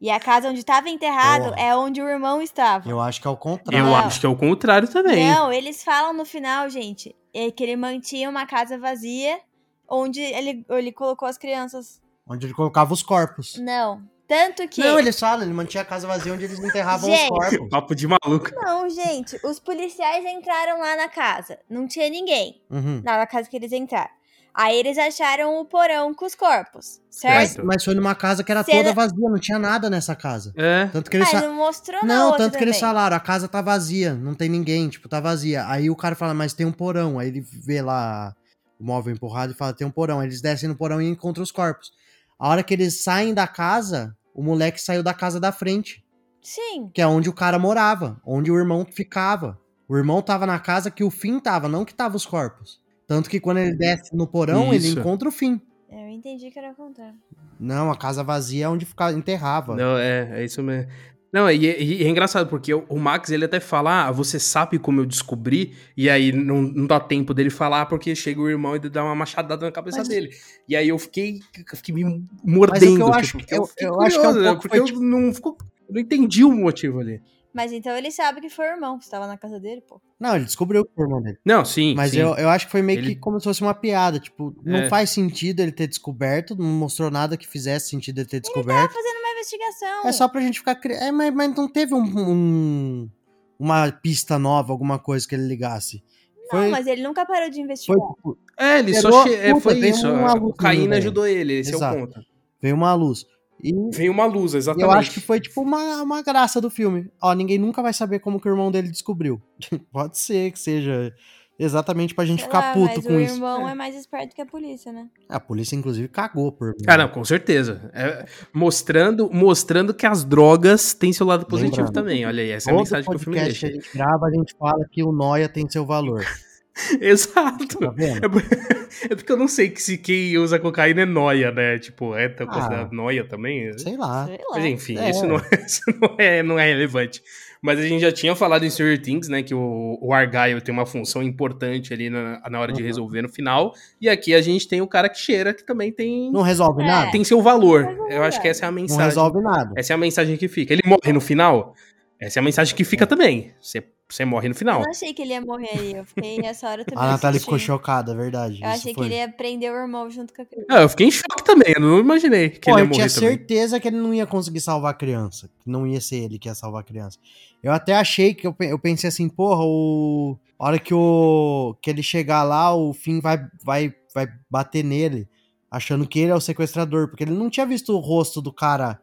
E 0.00 0.10
a 0.10 0.20
casa 0.20 0.48
onde 0.48 0.60
estava 0.60 0.88
enterrado 0.88 1.54
é 1.56 1.74
onde 1.76 2.00
o 2.00 2.08
irmão 2.08 2.40
estava. 2.40 2.88
Eu 2.88 3.00
acho 3.00 3.20
que 3.20 3.26
é 3.26 3.30
o 3.30 3.36
contrário. 3.36 3.86
Eu 3.86 3.90
não. 3.90 3.96
acho 3.96 4.20
que 4.20 4.26
é 4.26 4.28
o 4.28 4.36
contrário 4.36 4.88
também. 4.88 5.26
Não, 5.26 5.52
eles 5.52 5.82
falam 5.82 6.12
no 6.12 6.24
final, 6.24 6.68
gente, 6.68 7.14
é 7.32 7.50
que 7.50 7.62
ele 7.62 7.76
mantinha 7.76 8.28
uma 8.28 8.46
casa 8.46 8.78
vazia 8.78 9.40
onde 9.88 10.20
ele, 10.20 10.64
ele 10.70 10.92
colocou 10.92 11.28
as 11.28 11.36
crianças. 11.36 12.00
Onde 12.26 12.46
ele 12.46 12.54
colocava 12.54 12.92
os 12.92 13.02
corpos. 13.02 13.58
Não. 13.58 14.02
Tanto 14.26 14.66
que. 14.66 14.80
Não, 14.80 14.98
eles 14.98 15.18
falam, 15.18 15.42
ele 15.42 15.52
mantinha 15.52 15.82
a 15.82 15.84
casa 15.84 16.06
vazia 16.06 16.32
onde 16.32 16.44
eles 16.44 16.58
enterravam 16.58 17.10
gente, 17.10 17.30
os 17.30 17.38
corpos. 17.38 17.68
Papo 17.68 17.94
de 17.94 18.06
maluco. 18.06 18.50
Não, 18.54 18.88
gente, 18.88 19.38
os 19.44 19.60
policiais 19.60 20.24
entraram 20.24 20.80
lá 20.80 20.96
na 20.96 21.08
casa. 21.08 21.58
Não 21.68 21.86
tinha 21.86 22.08
ninguém 22.08 22.62
uhum. 22.70 23.02
na 23.04 23.26
casa 23.26 23.50
que 23.50 23.56
eles 23.56 23.72
entraram. 23.72 24.10
Aí 24.54 24.78
eles 24.78 24.98
acharam 24.98 25.58
o 25.58 25.64
porão 25.64 26.12
com 26.12 26.26
os 26.26 26.34
corpos, 26.34 27.00
certo? 27.08 27.56
Mas, 27.56 27.64
mas 27.64 27.84
foi 27.84 27.94
numa 27.94 28.14
casa 28.14 28.44
que 28.44 28.52
era 28.52 28.62
Cena... 28.62 28.82
toda 28.82 28.94
vazia, 28.94 29.30
não 29.30 29.38
tinha 29.38 29.58
nada 29.58 29.88
nessa 29.88 30.14
casa. 30.14 30.52
É. 30.54 30.86
Tanto 30.86 31.10
que 31.10 31.16
eles 31.16 31.32
mas 31.32 31.42
não 31.42 31.54
mostrou 31.54 32.04
Não, 32.04 32.32
tanto 32.32 32.52
também. 32.52 32.58
que 32.58 32.64
eles 32.64 32.78
falaram, 32.78 33.16
a 33.16 33.20
casa 33.20 33.48
tá 33.48 33.62
vazia, 33.62 34.12
não 34.14 34.34
tem 34.34 34.50
ninguém, 34.50 34.90
tipo, 34.90 35.08
tá 35.08 35.20
vazia. 35.20 35.66
Aí 35.68 35.88
o 35.88 35.96
cara 35.96 36.14
fala, 36.14 36.34
mas 36.34 36.52
tem 36.52 36.66
um 36.66 36.72
porão. 36.72 37.18
Aí 37.18 37.28
ele 37.28 37.40
vê 37.40 37.80
lá 37.80 38.34
o 38.78 38.84
móvel 38.84 39.14
empurrado 39.14 39.52
e 39.52 39.56
fala, 39.56 39.72
tem 39.72 39.86
um 39.86 39.90
porão. 39.90 40.20
Aí 40.20 40.26
eles 40.26 40.42
descem 40.42 40.68
no 40.68 40.76
porão 40.76 41.00
e 41.00 41.08
encontram 41.08 41.42
os 41.42 41.50
corpos. 41.50 41.90
A 42.38 42.48
hora 42.48 42.62
que 42.62 42.74
eles 42.74 43.02
saem 43.02 43.32
da 43.32 43.46
casa, 43.46 44.14
o 44.34 44.42
moleque 44.42 44.82
saiu 44.82 45.02
da 45.02 45.14
casa 45.14 45.40
da 45.40 45.50
frente. 45.50 46.04
Sim. 46.42 46.90
Que 46.92 47.00
é 47.00 47.06
onde 47.06 47.30
o 47.30 47.32
cara 47.32 47.58
morava, 47.58 48.20
onde 48.26 48.50
o 48.50 48.58
irmão 48.58 48.84
ficava. 48.84 49.58
O 49.88 49.96
irmão 49.96 50.20
tava 50.20 50.44
na 50.44 50.58
casa 50.58 50.90
que 50.90 51.04
o 51.04 51.10
fim 51.10 51.40
tava, 51.40 51.68
não 51.68 51.84
que 51.86 51.94
tava 51.94 52.16
os 52.16 52.26
corpos. 52.26 52.81
Tanto 53.12 53.28
que 53.28 53.38
quando 53.38 53.58
ele 53.58 53.74
desce 53.74 54.16
no 54.16 54.26
porão, 54.26 54.72
Isso. 54.72 54.86
ele 54.86 54.98
encontra 54.98 55.28
o 55.28 55.30
fim. 55.30 55.60
Eu 55.90 56.08
entendi 56.08 56.50
que 56.50 56.58
era 56.58 56.72
contar. 56.72 57.14
Não, 57.60 57.90
a 57.90 57.94
casa 57.94 58.24
vazia 58.24 58.64
é 58.64 58.68
onde 58.70 58.86
ficava, 58.86 59.12
enterrava. 59.12 59.76
Não, 59.76 59.98
é, 59.98 60.40
é 60.40 60.44
isso 60.46 60.62
mesmo. 60.62 60.90
Não, 61.30 61.50
e, 61.50 61.62
e, 61.62 62.04
é 62.04 62.08
engraçado, 62.08 62.48
porque 62.48 62.72
o, 62.72 62.86
o, 62.88 62.98
Max, 62.98 63.28
ele 63.28 63.44
até 63.44 63.60
fala, 63.60 64.06
ah, 64.06 64.10
você 64.10 64.38
sabe 64.38 64.78
como 64.78 65.02
eu 65.02 65.04
descobri, 65.04 65.74
e 65.94 66.08
aí 66.08 66.32
não, 66.32 66.62
não 66.62 66.86
dá 66.86 66.98
tempo 66.98 67.34
dele 67.34 67.50
falar, 67.50 67.84
porque 67.84 68.16
chega 68.16 68.40
o 68.40 68.48
irmão 68.48 68.76
e 68.76 68.78
dá 68.78 69.04
uma 69.04 69.14
machadada 69.14 69.66
na 69.66 69.72
cabeça 69.72 69.98
mas... 69.98 70.08
dele. 70.08 70.30
E 70.66 70.74
aí 70.74 70.88
eu 70.88 70.98
fiquei, 70.98 71.40
eu 71.70 71.76
fiquei 71.76 71.94
me 71.94 72.26
mordendo. 72.42 72.98
eu 72.98 73.12
acho, 73.12 73.36
tipo, 73.36 73.54
eu, 73.54 73.68
eu, 73.78 73.88
eu 73.88 73.92
curioso, 73.92 74.06
acho 74.06 74.20
que 74.20 74.26
é 74.26 74.30
um 74.30 74.42
né, 74.42 74.58
porque 74.58 74.78
eu 74.78 74.84
tipo... 74.86 75.00
não, 75.00 75.20
eu 75.20 75.56
não 75.90 76.00
entendi 76.00 76.44
o 76.44 76.50
motivo 76.50 77.00
ali. 77.00 77.20
Mas 77.52 77.70
então 77.70 77.94
ele 77.96 78.10
sabe 78.10 78.40
que 78.40 78.48
foi 78.48 78.66
o 78.66 78.72
irmão, 78.72 78.98
que 78.98 79.04
estava 79.04 79.26
na 79.26 79.36
casa 79.36 79.60
dele, 79.60 79.82
pô. 79.82 80.00
Não, 80.18 80.36
ele 80.36 80.46
descobriu 80.46 80.84
que 80.84 80.94
foi 80.94 81.04
o 81.04 81.06
irmão 81.06 81.20
dele. 81.22 81.38
Não, 81.44 81.64
sim. 81.64 81.94
Mas 81.94 82.12
sim. 82.12 82.18
Eu, 82.18 82.34
eu 82.36 82.48
acho 82.48 82.66
que 82.66 82.72
foi 82.72 82.80
meio 82.80 83.00
ele... 83.00 83.14
que 83.14 83.20
como 83.20 83.38
se 83.38 83.44
fosse 83.44 83.60
uma 83.60 83.74
piada. 83.74 84.18
Tipo, 84.18 84.54
não 84.64 84.80
é. 84.80 84.88
faz 84.88 85.10
sentido 85.10 85.60
ele 85.60 85.72
ter 85.72 85.86
descoberto, 85.86 86.56
não 86.56 86.64
mostrou 86.64 87.10
nada 87.10 87.36
que 87.36 87.46
fizesse 87.46 87.90
sentido 87.90 88.18
ele 88.20 88.28
ter 88.28 88.40
descoberto. 88.40 88.78
Ele 88.78 88.88
tava 88.88 88.92
fazendo 88.92 89.18
uma 89.18 89.32
investigação. 89.32 90.08
É 90.08 90.12
só 90.12 90.28
pra 90.28 90.40
gente 90.40 90.58
ficar. 90.58 90.80
É, 90.84 91.12
mas, 91.12 91.34
mas 91.34 91.54
não 91.54 91.68
teve 91.68 91.94
um, 91.94 92.02
um, 92.02 93.10
uma 93.58 93.92
pista 93.92 94.38
nova, 94.38 94.72
alguma 94.72 94.98
coisa 94.98 95.28
que 95.28 95.34
ele 95.34 95.46
ligasse. 95.46 96.02
Não, 96.44 96.60
foi... 96.60 96.68
mas 96.70 96.86
ele 96.86 97.02
nunca 97.02 97.26
parou 97.26 97.50
de 97.50 97.60
investigar. 97.60 97.98
Foi, 97.98 98.14
tipo, 98.14 98.38
é, 98.58 98.78
ele 98.78 98.94
só 98.94 99.24
che... 99.24 99.34
É, 99.34 99.60
foi 99.60 99.78
isso. 99.78 100.06
O 100.08 100.54
Caína 100.54 100.96
ajudou 100.96 101.26
ele, 101.26 101.54
esse 101.54 101.74
Exato. 101.74 101.96
é 101.96 102.02
o 102.02 102.06
ponto. 102.06 102.20
Veio 102.60 102.74
uma 102.74 102.94
luz. 102.94 103.26
E 103.62 103.72
Vem 103.92 104.10
uma 104.10 104.26
luz, 104.26 104.54
exatamente. 104.54 104.84
Eu 104.84 104.90
acho 104.90 105.10
que 105.12 105.20
foi 105.20 105.40
tipo 105.40 105.62
uma, 105.62 106.02
uma 106.02 106.22
graça 106.22 106.60
do 106.60 106.68
filme. 106.68 107.08
Ó, 107.22 107.32
ninguém 107.32 107.58
nunca 107.58 107.80
vai 107.80 107.92
saber 107.92 108.18
como 108.18 108.40
que 108.40 108.48
o 108.48 108.52
irmão 108.52 108.70
dele 108.70 108.88
descobriu. 108.88 109.40
Pode 109.92 110.18
ser 110.18 110.50
que 110.50 110.58
seja 110.58 111.14
exatamente 111.58 112.12
pra 112.12 112.24
gente 112.24 112.40
Sei 112.40 112.46
ficar 112.46 112.60
lá, 112.60 112.72
puto 112.72 113.02
com 113.02 113.20
isso. 113.20 113.34
o 113.34 113.36
irmão 113.36 113.68
é. 113.68 113.72
é. 113.72 113.74
mais 113.74 113.94
esperto 113.94 114.34
que 114.34 114.42
a 114.42 114.46
polícia, 114.46 114.90
né? 114.92 115.08
A 115.28 115.38
polícia, 115.38 115.76
inclusive, 115.76 116.08
cagou 116.08 116.50
por 116.50 116.74
Ah, 116.86 116.96
não, 116.96 117.08
com 117.08 117.24
certeza. 117.24 117.88
É, 117.94 118.26
mostrando, 118.52 119.30
mostrando 119.32 119.94
que 119.94 120.06
as 120.06 120.24
drogas 120.24 120.92
têm 120.92 121.12
seu 121.12 121.26
lado 121.26 121.46
positivo 121.46 121.86
Lembrando, 121.86 121.94
também. 121.94 122.26
Olha 122.26 122.42
aí, 122.42 122.50
essa 122.50 122.70
é 122.70 122.74
a 122.74 122.76
mensagem 122.76 123.08
que 123.08 123.16
o 123.16 123.18
filme 123.18 123.38
deixa. 123.38 123.68
A 123.68 123.70
gente 123.70 123.88
grava, 123.94 124.26
a 124.26 124.30
gente 124.30 124.54
fala 124.58 124.84
que 124.90 125.04
o 125.04 125.12
Noia 125.12 125.48
tem 125.48 125.68
seu 125.68 125.86
valor. 125.86 126.24
Exato. 127.00 127.78
Tá 127.78 127.94
é, 127.98 129.06
é, 129.12 129.14
porque 129.14 129.30
eu 129.30 129.36
não 129.36 129.48
sei 129.48 129.68
que 129.68 129.80
se 129.80 129.98
quem 129.98 130.36
usa 130.38 130.58
cocaína 130.58 131.02
é 131.02 131.06
noia, 131.06 131.50
né? 131.50 131.78
Tipo, 131.78 132.14
é 132.14 132.26
ah, 132.26 132.46
considerado 132.46 132.92
noia 132.92 133.24
também? 133.24 133.76
Sei 133.78 133.96
lá. 133.96 134.26
Sei 134.26 134.38
lá. 134.38 134.56
Mas 134.56 134.64
enfim, 134.64 134.98
é. 134.98 135.10
isso, 135.10 135.26
não 135.26 135.36
é, 135.36 135.42
isso 135.66 135.82
não, 136.00 136.14
é, 136.18 136.42
não 136.42 136.58
é 136.58 136.66
relevante. 136.66 137.22
Mas 137.60 137.78
a 137.78 137.82
gente 137.82 138.00
já 138.00 138.10
tinha 138.10 138.34
falado 138.34 138.64
em 138.64 138.70
Stranger 138.70 139.00
Things, 139.00 139.28
né? 139.28 139.42
Que 139.42 139.54
o, 139.54 139.98
o 140.00 140.12
Argyle 140.12 140.60
tem 140.60 140.72
uma 140.72 140.86
função 140.86 141.22
importante 141.22 141.94
ali 141.94 142.10
na, 142.10 142.42
na 142.50 142.58
hora 142.58 142.72
de 142.72 142.82
resolver 142.82 143.22
no 143.22 143.28
final. 143.28 143.72
E 144.00 144.08
aqui 144.08 144.34
a 144.34 144.40
gente 144.40 144.66
tem 144.66 144.80
o 144.80 144.86
cara 144.86 145.08
que 145.08 145.18
cheira, 145.18 145.54
que 145.54 145.64
também 145.64 145.92
tem. 145.92 146.32
Não 146.32 146.42
resolve 146.42 146.82
nada? 146.82 147.12
Tem 147.12 147.22
seu 147.22 147.40
valor. 147.40 147.86
Eu 148.10 148.24
acho 148.24 148.40
que 148.42 148.48
essa 148.48 148.64
é 148.64 148.68
a 148.68 148.72
mensagem. 148.72 148.98
Não 148.98 149.06
resolve 149.06 149.40
nada. 149.40 149.72
Essa 149.76 149.92
é 149.92 149.94
a 149.94 149.98
mensagem 149.98 150.36
que 150.36 150.48
fica. 150.48 150.72
Ele 150.72 150.82
morre 150.84 151.12
no 151.12 151.20
final? 151.20 151.74
Essa 152.22 152.38
é 152.38 152.40
a 152.40 152.44
mensagem 152.44 152.74
que 152.74 152.84
fica 152.84 153.06
também. 153.06 153.52
Você 153.60 153.80
você 154.12 154.24
morre 154.24 154.48
no 154.48 154.54
final. 154.54 154.80
Eu 154.80 154.84
não 154.84 154.90
achei 154.90 155.14
que 155.14 155.22
ele 155.22 155.32
ia 155.32 155.40
morrer 155.40 155.70
aí. 155.72 155.94
Eu 155.94 156.04
fiquei 156.04 156.38
nessa 156.38 156.68
hora 156.68 156.84
também. 156.84 157.02
A 157.02 157.12
Natália 157.12 157.40
ficou 157.40 157.58
chocada, 157.58 158.12
é 158.12 158.14
verdade. 158.14 158.60
Eu 158.62 158.68
achei 158.68 158.94
foi. 158.94 159.04
que 159.04 159.08
ele 159.08 159.20
ia 159.20 159.28
prender 159.28 159.72
o 159.72 159.76
irmão 159.76 160.10
junto 160.10 160.34
com 160.34 160.42
a 160.42 160.44
criança. 160.44 160.66
Ah, 160.70 160.82
eu 160.82 160.88
fiquei 160.88 161.06
em 161.06 161.10
choque 161.10 161.42
também. 161.44 161.72
Eu 161.74 161.80
não 161.80 161.98
imaginei 161.98 162.50
que 162.50 162.60
Pô, 162.60 162.72
ele 162.72 162.80
ia 162.80 162.84
morrer. 162.84 163.02
Eu 163.02 163.08
tinha 163.08 163.20
também. 163.20 163.36
certeza 163.36 163.80
que 163.80 163.88
ele 163.88 163.96
não 163.96 164.12
ia 164.12 164.26
conseguir 164.26 164.60
salvar 164.60 164.90
a 164.92 164.94
criança. 164.94 165.48
Que 165.60 165.70
não 165.70 165.86
ia 165.86 166.00
ser 166.00 166.16
ele 166.16 166.38
que 166.38 166.48
ia 166.48 166.54
salvar 166.54 166.82
a 166.82 166.84
criança. 166.84 167.18
Eu 167.62 167.72
até 167.72 167.94
achei 167.94 168.34
que 168.34 168.46
eu, 168.46 168.54
eu 168.60 168.78
pensei 168.78 169.08
assim, 169.08 169.28
porra, 169.28 169.64
o. 169.64 170.36
A 170.58 170.66
hora 170.66 170.78
que, 170.78 170.94
o, 170.94 171.74
que 171.82 171.90
ele 171.90 172.04
chegar 172.04 172.44
lá, 172.44 172.72
o 172.72 172.92
fim 172.92 173.20
vai, 173.20 173.48
vai, 173.64 173.92
vai 174.14 174.28
bater 174.48 174.84
nele, 174.84 175.28
achando 175.68 176.06
que 176.06 176.20
ele 176.20 176.30
é 176.30 176.34
o 176.36 176.40
sequestrador, 176.40 177.08
porque 177.08 177.24
ele 177.24 177.32
não 177.32 177.50
tinha 177.50 177.66
visto 177.66 177.92
o 177.92 177.98
rosto 177.98 178.40
do 178.40 178.52
cara 178.52 179.00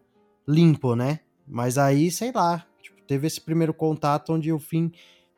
limpo, 0.48 0.96
né? 0.96 1.20
Mas 1.46 1.78
aí, 1.78 2.10
sei 2.12 2.32
lá, 2.32 2.66
teve 3.10 3.26
esse 3.26 3.42
primeiro 3.42 3.74
contato 3.74 4.32
onde 4.32 4.54
o 4.54 4.60
fim 4.60 4.92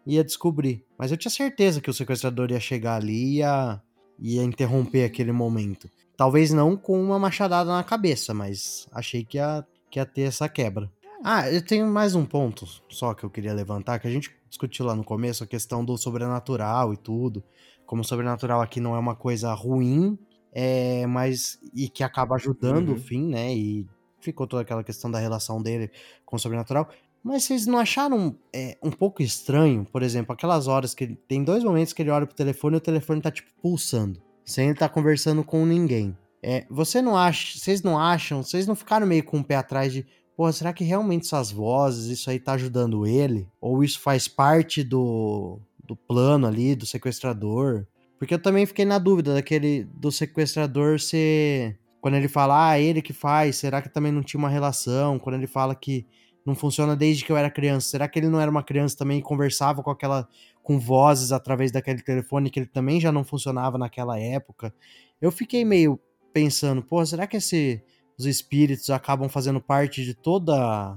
ia 0.05 0.25
descobrir. 0.25 0.85
Mas 0.97 1.09
eu 1.09 1.15
tinha 1.15 1.31
certeza 1.31 1.79
que 1.79 1.89
o 1.89 1.93
sequestrador 1.93 2.51
ia 2.51 2.59
chegar 2.59 2.95
ali 2.95 3.13
e 3.13 3.37
ia, 3.37 3.81
ia 4.19 4.43
interromper 4.43 5.05
aquele 5.05 5.31
momento. 5.31 5.89
Talvez 6.17 6.51
não 6.51 6.75
com 6.75 7.01
uma 7.01 7.17
machadada 7.17 7.71
na 7.71 7.81
cabeça, 7.81 8.33
mas 8.33 8.89
achei 8.91 9.23
que 9.23 9.37
ia, 9.37 9.65
que 9.89 9.99
ia 9.99 10.05
ter 10.05 10.23
essa 10.23 10.49
quebra. 10.49 10.91
Ah, 11.23 11.49
eu 11.49 11.63
tenho 11.63 11.87
mais 11.87 12.13
um 12.13 12.25
ponto 12.25 12.67
só 12.89 13.13
que 13.13 13.23
eu 13.23 13.29
queria 13.29 13.53
levantar, 13.53 13.99
que 13.99 14.07
a 14.07 14.11
gente 14.11 14.35
discutiu 14.49 14.85
lá 14.85 14.93
no 14.93 15.03
começo, 15.03 15.43
a 15.43 15.47
questão 15.47 15.85
do 15.85 15.97
sobrenatural 15.97 16.93
e 16.93 16.97
tudo. 16.97 17.41
Como 17.85 18.01
o 18.01 18.05
sobrenatural 18.05 18.59
aqui 18.59 18.81
não 18.81 18.95
é 18.95 18.99
uma 18.99 19.15
coisa 19.15 19.53
ruim, 19.53 20.19
é, 20.51 21.05
mas 21.07 21.57
e 21.73 21.87
que 21.87 22.03
acaba 22.03 22.35
ajudando 22.35 22.89
uhum. 22.89 22.95
o 22.95 22.99
fim, 22.99 23.27
né? 23.27 23.55
E 23.55 23.87
ficou 24.19 24.45
toda 24.45 24.61
aquela 24.61 24.83
questão 24.83 25.09
da 25.09 25.19
relação 25.19 25.61
dele 25.61 25.89
com 26.25 26.35
o 26.35 26.39
sobrenatural. 26.39 26.89
Mas 27.23 27.43
vocês 27.43 27.67
não 27.67 27.77
acharam 27.77 28.35
é, 28.53 28.77
um 28.81 28.89
pouco 28.89 29.21
estranho, 29.21 29.85
por 29.85 30.01
exemplo, 30.01 30.33
aquelas 30.33 30.67
horas 30.67 30.93
que 30.93 31.07
tem 31.27 31.43
dois 31.43 31.63
momentos 31.63 31.93
que 31.93 32.01
ele 32.01 32.09
olha 32.09 32.25
pro 32.25 32.35
telefone 32.35 32.75
e 32.75 32.77
o 32.77 32.81
telefone 32.81 33.21
tá 33.21 33.29
tipo 33.29 33.51
pulsando, 33.61 34.21
sem 34.43 34.65
ele 34.65 34.73
estar 34.73 34.89
tá 34.89 34.93
conversando 34.93 35.43
com 35.43 35.65
ninguém. 35.65 36.17
É, 36.41 36.65
você 36.69 37.01
não 37.01 37.15
acha, 37.15 37.59
vocês 37.59 37.83
não 37.83 37.99
acham, 37.99 38.41
vocês 38.41 38.65
não 38.65 38.75
ficaram 38.75 39.05
meio 39.05 39.23
com 39.23 39.39
o 39.39 39.43
pé 39.43 39.55
atrás 39.55 39.93
de, 39.93 40.05
pô, 40.35 40.51
será 40.51 40.73
que 40.73 40.83
realmente 40.83 41.27
essas 41.27 41.51
vozes, 41.51 42.07
isso 42.07 42.29
aí 42.29 42.39
tá 42.39 42.53
ajudando 42.53 43.05
ele? 43.05 43.47
Ou 43.61 43.83
isso 43.83 43.99
faz 43.99 44.27
parte 44.27 44.83
do, 44.83 45.59
do 45.85 45.95
plano 45.95 46.47
ali, 46.47 46.75
do 46.75 46.87
sequestrador? 46.87 47.85
Porque 48.17 48.33
eu 48.33 48.41
também 48.41 48.65
fiquei 48.65 48.85
na 48.85 48.97
dúvida 48.97 49.35
daquele, 49.35 49.83
do 49.83 50.11
sequestrador 50.11 50.99
ser, 50.99 51.77
quando 51.99 52.15
ele 52.15 52.27
fala, 52.27 52.69
ah, 52.69 52.79
ele 52.79 53.01
que 53.01 53.13
faz, 53.13 53.57
será 53.57 53.79
que 53.79 53.89
também 53.89 54.11
não 54.11 54.23
tinha 54.23 54.39
uma 54.39 54.49
relação? 54.49 55.19
Quando 55.19 55.35
ele 55.35 55.47
fala 55.47 55.75
que 55.75 56.07
não 56.45 56.55
funciona 56.55 56.95
desde 56.95 57.23
que 57.23 57.31
eu 57.31 57.37
era 57.37 57.49
criança. 57.49 57.89
Será 57.89 58.07
que 58.07 58.19
ele 58.19 58.27
não 58.27 58.39
era 58.39 58.49
uma 58.49 58.63
criança 58.63 58.97
também 58.97 59.19
e 59.19 59.21
conversava 59.21 59.83
com 59.83 59.91
aquela 59.91 60.27
com 60.63 60.79
vozes 60.79 61.31
através 61.31 61.71
daquele 61.71 62.01
telefone 62.01 62.49
que 62.49 62.59
ele 62.59 62.67
também 62.67 62.99
já 62.99 63.11
não 63.11 63.23
funcionava 63.23 63.77
naquela 63.77 64.19
época? 64.19 64.73
Eu 65.21 65.31
fiquei 65.31 65.63
meio 65.65 65.99
pensando, 66.33 66.81
pô, 66.81 67.05
será 67.05 67.27
que 67.27 67.37
esse 67.37 67.83
os 68.17 68.25
espíritos 68.25 68.89
acabam 68.89 69.27
fazendo 69.27 69.59
parte 69.59 70.03
de 70.03 70.13
toda 70.13 70.95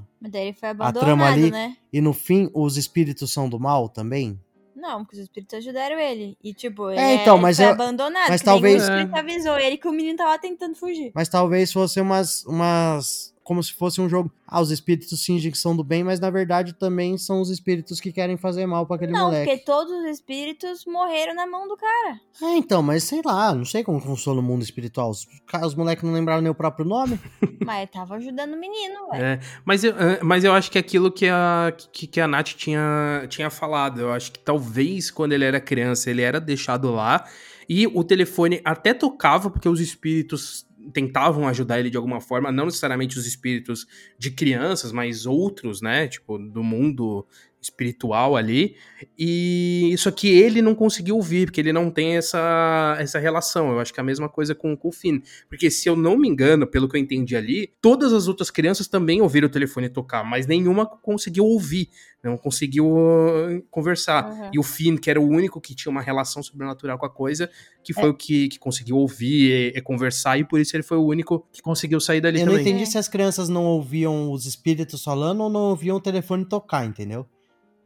a 0.78 0.92
trama 0.92 1.26
ali? 1.26 1.50
Né? 1.50 1.76
E 1.92 2.00
no 2.00 2.12
fim 2.12 2.50
os 2.52 2.76
espíritos 2.76 3.32
são 3.32 3.48
do 3.48 3.58
mal 3.58 3.88
também? 3.88 4.38
Não, 4.84 5.02
porque 5.02 5.16
os 5.16 5.22
espíritos 5.22 5.56
ajudaram 5.56 5.98
ele. 5.98 6.36
E, 6.44 6.52
tipo, 6.52 6.90
ele 6.90 7.00
é, 7.00 7.14
então, 7.14 7.38
mas 7.38 7.56
foi 7.56 7.64
eu, 7.64 7.70
abandonado. 7.70 8.28
Mas 8.28 8.42
talvez. 8.42 8.82
O 8.82 8.84
espírito 8.84 9.14
avisou 9.14 9.58
ele 9.58 9.78
que 9.78 9.88
o 9.88 9.92
menino 9.92 10.18
tava 10.18 10.38
tentando 10.38 10.74
fugir. 10.74 11.10
Mas 11.14 11.26
talvez 11.26 11.72
fosse 11.72 12.02
umas, 12.02 12.44
umas 12.44 13.33
como 13.44 13.62
se 13.62 13.74
fosse 13.74 14.00
um 14.00 14.08
jogo. 14.08 14.32
Ah, 14.46 14.60
os 14.60 14.70
espíritos 14.70 15.22
fingem 15.22 15.52
que 15.52 15.58
são 15.58 15.76
do 15.76 15.84
bem, 15.84 16.02
mas 16.02 16.18
na 16.18 16.30
verdade 16.30 16.72
também 16.72 17.18
são 17.18 17.40
os 17.40 17.50
espíritos 17.50 18.00
que 18.00 18.10
querem 18.10 18.36
fazer 18.36 18.66
mal 18.66 18.86
para 18.86 18.96
aquele 18.96 19.12
não, 19.12 19.26
moleque. 19.26 19.46
Não, 19.46 19.52
porque 19.52 19.64
todos 19.64 19.92
os 19.92 20.06
espíritos 20.06 20.84
morreram 20.86 21.34
na 21.34 21.46
mão 21.46 21.68
do 21.68 21.76
cara. 21.76 22.18
É, 22.42 22.56
então, 22.56 22.82
mas 22.82 23.04
sei 23.04 23.20
lá, 23.24 23.54
não 23.54 23.64
sei 23.64 23.84
como 23.84 24.00
funciona 24.00 24.40
o 24.40 24.42
mundo 24.42 24.62
espiritual. 24.62 25.10
Os, 25.10 25.26
os 25.62 25.74
moleques 25.74 26.02
não 26.02 26.12
lembraram 26.12 26.40
nem 26.40 26.50
o 26.50 26.54
próprio 26.54 26.86
nome. 26.86 27.20
mas 27.64 27.88
tava 27.90 28.16
ajudando 28.16 28.54
o 28.54 28.58
menino, 28.58 29.10
velho. 29.10 29.24
É, 29.24 29.40
mas, 29.64 29.84
eu, 29.84 29.92
é, 29.98 30.20
mas 30.22 30.42
eu 30.42 30.52
acho 30.52 30.70
que 30.70 30.78
aquilo 30.78 31.12
que 31.12 31.28
a, 31.28 31.72
que, 31.92 32.06
que 32.06 32.20
a 32.20 32.26
Nath 32.26 32.54
tinha, 32.54 33.26
tinha 33.28 33.50
falado, 33.50 34.00
eu 34.00 34.12
acho 34.12 34.32
que 34.32 34.38
talvez 34.38 35.10
quando 35.10 35.32
ele 35.32 35.44
era 35.44 35.60
criança 35.60 36.10
ele 36.10 36.22
era 36.22 36.40
deixado 36.40 36.90
lá. 36.90 37.26
E 37.68 37.86
o 37.86 38.04
telefone 38.04 38.60
até 38.64 38.92
tocava, 38.92 39.50
porque 39.50 39.68
os 39.68 39.80
espíritos 39.80 40.66
tentavam 40.92 41.48
ajudar 41.48 41.80
ele 41.80 41.90
de 41.90 41.96
alguma 41.96 42.20
forma, 42.20 42.52
não 42.52 42.66
necessariamente 42.66 43.18
os 43.18 43.26
espíritos 43.26 43.86
de 44.18 44.30
crianças, 44.30 44.92
mas 44.92 45.26
outros, 45.26 45.80
né, 45.80 46.08
tipo, 46.08 46.38
do 46.38 46.62
mundo 46.62 47.26
espiritual 47.64 48.36
ali. 48.36 48.76
E 49.18 49.90
isso 49.92 50.08
aqui 50.08 50.28
ele 50.28 50.62
não 50.62 50.74
conseguiu 50.74 51.16
ouvir, 51.16 51.46
porque 51.46 51.60
ele 51.60 51.72
não 51.72 51.90
tem 51.90 52.16
essa, 52.16 52.96
essa 52.98 53.18
relação. 53.18 53.70
Eu 53.70 53.80
acho 53.80 53.92
que 53.92 54.00
é 54.00 54.02
a 54.02 54.04
mesma 54.04 54.28
coisa 54.28 54.54
com, 54.54 54.76
com 54.76 54.88
o 54.88 54.92
Finn. 54.92 55.20
Porque 55.48 55.70
se 55.70 55.88
eu 55.88 55.96
não 55.96 56.16
me 56.16 56.28
engano, 56.28 56.66
pelo 56.66 56.88
que 56.88 56.96
eu 56.96 57.00
entendi 57.00 57.36
ali, 57.36 57.72
todas 57.80 58.12
as 58.12 58.28
outras 58.28 58.50
crianças 58.50 58.88
também 58.88 59.20
ouviram 59.20 59.46
o 59.46 59.50
telefone 59.50 59.88
tocar, 59.88 60.24
mas 60.24 60.46
nenhuma 60.46 60.86
conseguiu 60.86 61.44
ouvir, 61.44 61.88
não 62.22 62.36
conseguiu 62.36 62.86
uh, 62.86 63.62
conversar. 63.70 64.30
Uhum. 64.30 64.50
E 64.54 64.58
o 64.58 64.62
Finn, 64.62 64.96
que 64.96 65.10
era 65.10 65.20
o 65.20 65.28
único 65.28 65.60
que 65.60 65.74
tinha 65.74 65.90
uma 65.90 66.00
relação 66.00 66.42
sobrenatural 66.42 66.98
com 66.98 67.06
a 67.06 67.10
coisa, 67.10 67.50
que 67.82 67.92
foi 67.92 68.04
é. 68.04 68.08
o 68.08 68.14
que, 68.14 68.48
que 68.48 68.58
conseguiu 68.58 68.96
ouvir 68.96 69.72
e, 69.74 69.78
e, 69.78 69.82
conversar, 69.82 70.38
e 70.38 70.44
por 70.44 70.58
isso 70.58 70.74
ele 70.74 70.82
foi 70.82 70.96
o 70.96 71.04
único 71.04 71.46
que 71.52 71.60
conseguiu 71.60 72.00
sair 72.00 72.20
dali 72.20 72.40
eu 72.40 72.46
também. 72.46 72.60
Eu 72.60 72.64
não 72.64 72.68
entendi 72.68 72.84
é. 72.84 72.86
se 72.86 72.98
as 72.98 73.08
crianças 73.08 73.48
não 73.48 73.64
ouviam 73.64 74.32
os 74.32 74.46
espíritos 74.46 75.02
falando 75.04 75.42
ou 75.42 75.50
não 75.50 75.60
ouviam 75.60 75.96
o 75.96 76.00
telefone 76.00 76.44
tocar, 76.44 76.84
entendeu? 76.84 77.26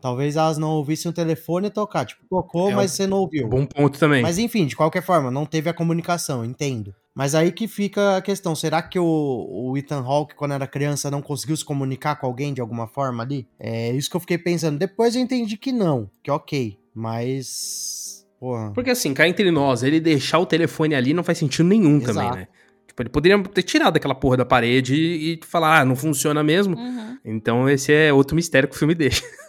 Talvez 0.00 0.36
elas 0.36 0.58
não 0.58 0.70
ouvissem 0.70 1.10
o 1.10 1.14
telefone 1.14 1.70
tocar. 1.70 2.04
Tipo, 2.04 2.22
tocou, 2.28 2.70
é 2.70 2.74
mas 2.74 2.92
você 2.92 3.06
não 3.06 3.18
ouviu. 3.18 3.48
Bom 3.48 3.66
ponto 3.66 3.98
também. 3.98 4.22
Mas 4.22 4.38
enfim, 4.38 4.66
de 4.66 4.76
qualquer 4.76 5.02
forma, 5.02 5.30
não 5.30 5.44
teve 5.44 5.68
a 5.68 5.74
comunicação, 5.74 6.44
entendo. 6.44 6.94
Mas 7.14 7.34
aí 7.34 7.50
que 7.50 7.66
fica 7.66 8.16
a 8.16 8.22
questão: 8.22 8.54
será 8.54 8.80
que 8.80 8.98
o, 8.98 9.04
o 9.04 9.76
Ethan 9.76 10.04
Hawke, 10.04 10.36
quando 10.36 10.54
era 10.54 10.68
criança, 10.68 11.10
não 11.10 11.20
conseguiu 11.20 11.56
se 11.56 11.64
comunicar 11.64 12.14
com 12.14 12.26
alguém 12.26 12.54
de 12.54 12.60
alguma 12.60 12.86
forma 12.86 13.24
ali? 13.24 13.48
É 13.58 13.90
isso 13.90 14.08
que 14.08 14.14
eu 14.14 14.20
fiquei 14.20 14.38
pensando. 14.38 14.78
Depois 14.78 15.16
eu 15.16 15.20
entendi 15.20 15.56
que 15.56 15.72
não, 15.72 16.08
que 16.22 16.30
ok. 16.30 16.78
Mas. 16.94 18.24
Porra. 18.38 18.70
Porque 18.72 18.90
assim, 18.90 19.12
cá 19.12 19.28
entre 19.28 19.50
nós, 19.50 19.82
ele 19.82 19.98
deixar 19.98 20.38
o 20.38 20.46
telefone 20.46 20.94
ali 20.94 21.12
não 21.12 21.24
faz 21.24 21.38
sentido 21.38 21.66
nenhum 21.66 21.96
Exato. 21.96 22.14
também, 22.14 22.30
né? 22.42 22.48
Tipo, 22.86 23.02
ele 23.02 23.08
poderia 23.08 23.42
ter 23.42 23.62
tirado 23.62 23.96
aquela 23.96 24.14
porra 24.14 24.36
da 24.36 24.44
parede 24.44 24.94
e, 24.94 25.32
e 25.34 25.40
falar, 25.44 25.80
ah, 25.80 25.84
não 25.84 25.96
funciona 25.96 26.44
mesmo. 26.44 26.76
Uhum. 26.76 27.18
Então 27.24 27.68
esse 27.68 27.92
é 27.92 28.12
outro 28.12 28.36
mistério 28.36 28.68
que 28.68 28.76
o 28.76 28.78
filme 28.78 28.94
deixa. 28.94 29.22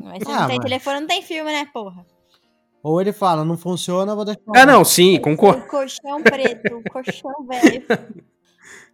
Mas 0.00 0.22
se 0.22 0.30
ah, 0.30 0.40
não 0.40 0.46
tem 0.48 0.56
mas... 0.56 0.64
telefone, 0.64 1.00
não 1.00 1.06
tem 1.06 1.22
filme, 1.22 1.52
né, 1.52 1.66
porra? 1.72 2.04
Ou 2.82 3.00
ele 3.00 3.12
fala, 3.12 3.44
não 3.44 3.56
funciona, 3.56 4.14
vou 4.14 4.24
deixar. 4.24 4.40
Ah, 4.54 4.66
não, 4.66 4.84
sim, 4.84 5.20
concordo. 5.20 5.66
Colchão 5.66 6.22
preto, 6.22 6.82
colchão 6.90 7.46
velho. 7.46 7.84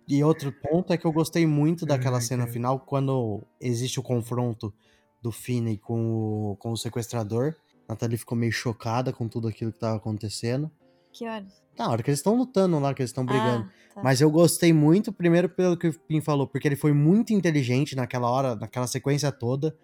E 0.07 0.23
outro 0.25 0.53
ponto 0.53 0.93
é 0.93 0.97
que 0.97 1.07
eu 1.07 1.13
gostei 1.13 1.47
muito 1.47 1.85
daquela 1.85 2.21
cena 2.21 2.47
final, 2.47 2.81
quando 2.81 3.43
existe 3.61 4.01
o 4.01 4.03
confronto 4.03 4.73
do 5.21 5.33
Finney 5.33 5.79
com 5.79 6.53
o, 6.53 6.57
com 6.57 6.73
o 6.73 6.77
sequestrador. 6.77 7.55
A 7.87 7.93
Nathalie 7.93 8.19
ficou 8.19 8.37
meio 8.37 8.53
chocada 8.53 9.13
com 9.13 9.29
tudo 9.29 9.49
aquilo 9.49 9.73
que 9.73 9.79
tava 9.79 9.97
acontecendo. 9.97 10.71
Que 11.13 11.27
horas? 11.27 11.63
Na 11.79 11.91
hora 11.91 12.03
que 12.03 12.11
eles 12.11 12.21
estão 12.21 12.37
lutando 12.37 12.79
lá, 12.79 12.93
que 12.93 13.03
eles 13.03 13.11
estão 13.11 13.25
brigando. 13.25 13.67
Ah, 13.67 13.95
tá. 13.95 14.03
Mas 14.03 14.21
eu 14.21 14.31
gostei 14.31 14.73
muito, 14.73 15.13
primeiro 15.13 15.49
pelo 15.49 15.77
que 15.77 15.89
o 15.89 15.99
Pim 16.01 16.21
falou, 16.21 16.47
porque 16.47 16.67
ele 16.67 16.77
foi 16.77 16.93
muito 16.93 17.33
inteligente 17.33 17.95
naquela 17.95 18.31
hora, 18.31 18.57
naquela 18.57 18.87
sequência 18.87 19.31
toda, 19.31 19.77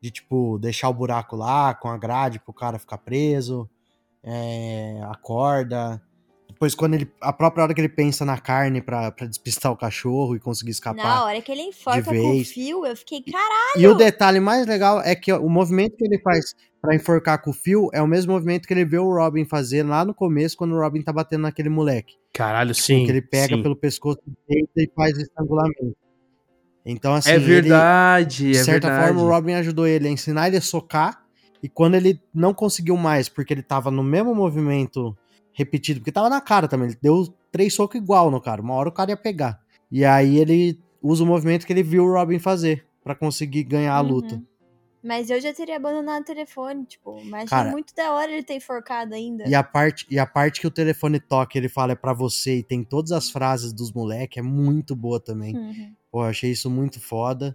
de 0.00 0.10
tipo, 0.10 0.58
deixar 0.58 0.88
o 0.88 0.94
buraco 0.94 1.36
lá 1.36 1.74
com 1.74 1.88
a 1.88 1.98
grade 1.98 2.38
pro 2.38 2.52
cara 2.52 2.78
ficar 2.78 2.98
preso, 2.98 3.68
é, 4.22 5.00
a 5.04 5.14
corda. 5.14 6.02
Depois, 6.48 6.74
quando 6.74 6.94
ele. 6.94 7.12
A 7.20 7.32
própria 7.32 7.64
hora 7.64 7.74
que 7.74 7.80
ele 7.80 7.88
pensa 7.88 8.24
na 8.24 8.38
carne 8.38 8.80
pra, 8.80 9.10
pra 9.10 9.26
despistar 9.26 9.70
o 9.70 9.76
cachorro 9.76 10.34
e 10.34 10.40
conseguir 10.40 10.70
escapar. 10.70 11.04
Na 11.04 11.24
hora 11.24 11.42
que 11.42 11.52
ele 11.52 11.62
enforca 11.62 12.04
com 12.04 12.40
o 12.40 12.44
fio, 12.44 12.86
eu 12.86 12.96
fiquei, 12.96 13.22
caralho! 13.22 13.78
E 13.78 13.86
o 13.86 13.94
detalhe 13.94 14.40
mais 14.40 14.66
legal 14.66 15.00
é 15.02 15.14
que 15.14 15.30
o 15.32 15.48
movimento 15.50 15.96
que 15.96 16.04
ele 16.06 16.18
faz 16.20 16.54
para 16.80 16.94
enforcar 16.94 17.42
com 17.42 17.50
o 17.50 17.52
fio 17.52 17.90
é 17.92 18.00
o 18.00 18.06
mesmo 18.06 18.32
movimento 18.32 18.66
que 18.66 18.72
ele 18.72 18.84
vê 18.84 18.98
o 18.98 19.12
Robin 19.12 19.44
fazer 19.44 19.82
lá 19.82 20.04
no 20.04 20.14
começo, 20.14 20.56
quando 20.56 20.72
o 20.72 20.80
Robin 20.80 21.02
tá 21.02 21.12
batendo 21.12 21.42
naquele 21.42 21.68
moleque. 21.68 22.14
Caralho, 22.32 22.74
sim. 22.74 23.04
Que 23.04 23.10
ele 23.10 23.22
pega 23.22 23.56
sim. 23.56 23.62
pelo 23.62 23.76
pescoço 23.76 24.20
e 24.48 24.90
faz 24.94 25.18
estrangulamento. 25.18 25.96
Então, 26.86 27.14
assim. 27.14 27.30
É 27.30 27.38
verdade, 27.38 28.44
ele, 28.44 28.52
de 28.52 28.58
é 28.60 28.64
certa 28.64 28.88
verdade. 28.88 29.08
forma, 29.08 29.22
o 29.22 29.28
Robin 29.28 29.54
ajudou 29.54 29.86
ele 29.86 30.06
a 30.06 30.10
ensinar 30.10 30.46
ele 30.46 30.56
a 30.56 30.60
socar. 30.60 31.24
E 31.62 31.68
quando 31.68 31.96
ele 31.96 32.22
não 32.32 32.54
conseguiu 32.54 32.96
mais, 32.96 33.28
porque 33.28 33.52
ele 33.52 33.62
tava 33.62 33.90
no 33.90 34.04
mesmo 34.04 34.32
movimento 34.32 35.16
repetido, 35.52 36.00
porque 36.00 36.12
tava 36.12 36.30
na 36.30 36.40
cara 36.40 36.68
também. 36.68 36.88
Ele 36.88 36.98
deu 37.02 37.26
três 37.50 37.74
socos 37.74 38.00
igual 38.00 38.30
no 38.30 38.40
cara. 38.40 38.62
Uma 38.62 38.74
hora 38.74 38.88
o 38.88 38.92
cara 38.92 39.10
ia 39.10 39.16
pegar. 39.16 39.58
E 39.90 40.04
aí 40.04 40.38
ele 40.38 40.78
usa 41.02 41.24
o 41.24 41.26
movimento 41.26 41.66
que 41.66 41.72
ele 41.72 41.82
viu 41.82 42.04
o 42.04 42.12
Robin 42.12 42.38
fazer 42.38 42.86
para 43.02 43.14
conseguir 43.14 43.64
ganhar 43.64 43.94
a 43.94 44.00
luta. 44.00 44.36
Uhum. 44.36 44.44
Mas 45.02 45.30
eu 45.30 45.40
já 45.40 45.54
teria 45.54 45.76
abandonado 45.76 46.22
o 46.22 46.24
telefone, 46.24 46.84
tipo, 46.84 47.24
mas 47.26 47.48
Cara, 47.48 47.68
é 47.68 47.70
muito 47.70 47.94
da 47.94 48.12
hora 48.12 48.30
ele 48.32 48.42
ter 48.42 48.54
enforcado 48.54 49.14
ainda. 49.14 49.48
E 49.48 49.54
a 49.54 49.62
parte, 49.62 50.04
e 50.10 50.18
a 50.18 50.26
parte 50.26 50.60
que 50.60 50.66
o 50.66 50.70
telefone 50.70 51.20
toca, 51.20 51.56
ele 51.56 51.68
fala 51.68 51.92
é 51.92 51.94
para 51.94 52.12
você 52.12 52.56
e 52.56 52.62
tem 52.64 52.82
todas 52.82 53.12
as 53.12 53.30
frases 53.30 53.72
dos 53.72 53.92
moleques, 53.92 54.38
é 54.38 54.42
muito 54.42 54.96
boa 54.96 55.20
também. 55.20 55.56
Uhum. 55.56 55.92
Pô, 56.16 56.22
eu 56.22 56.30
achei 56.30 56.50
isso 56.50 56.70
muito 56.70 56.98
foda. 56.98 57.54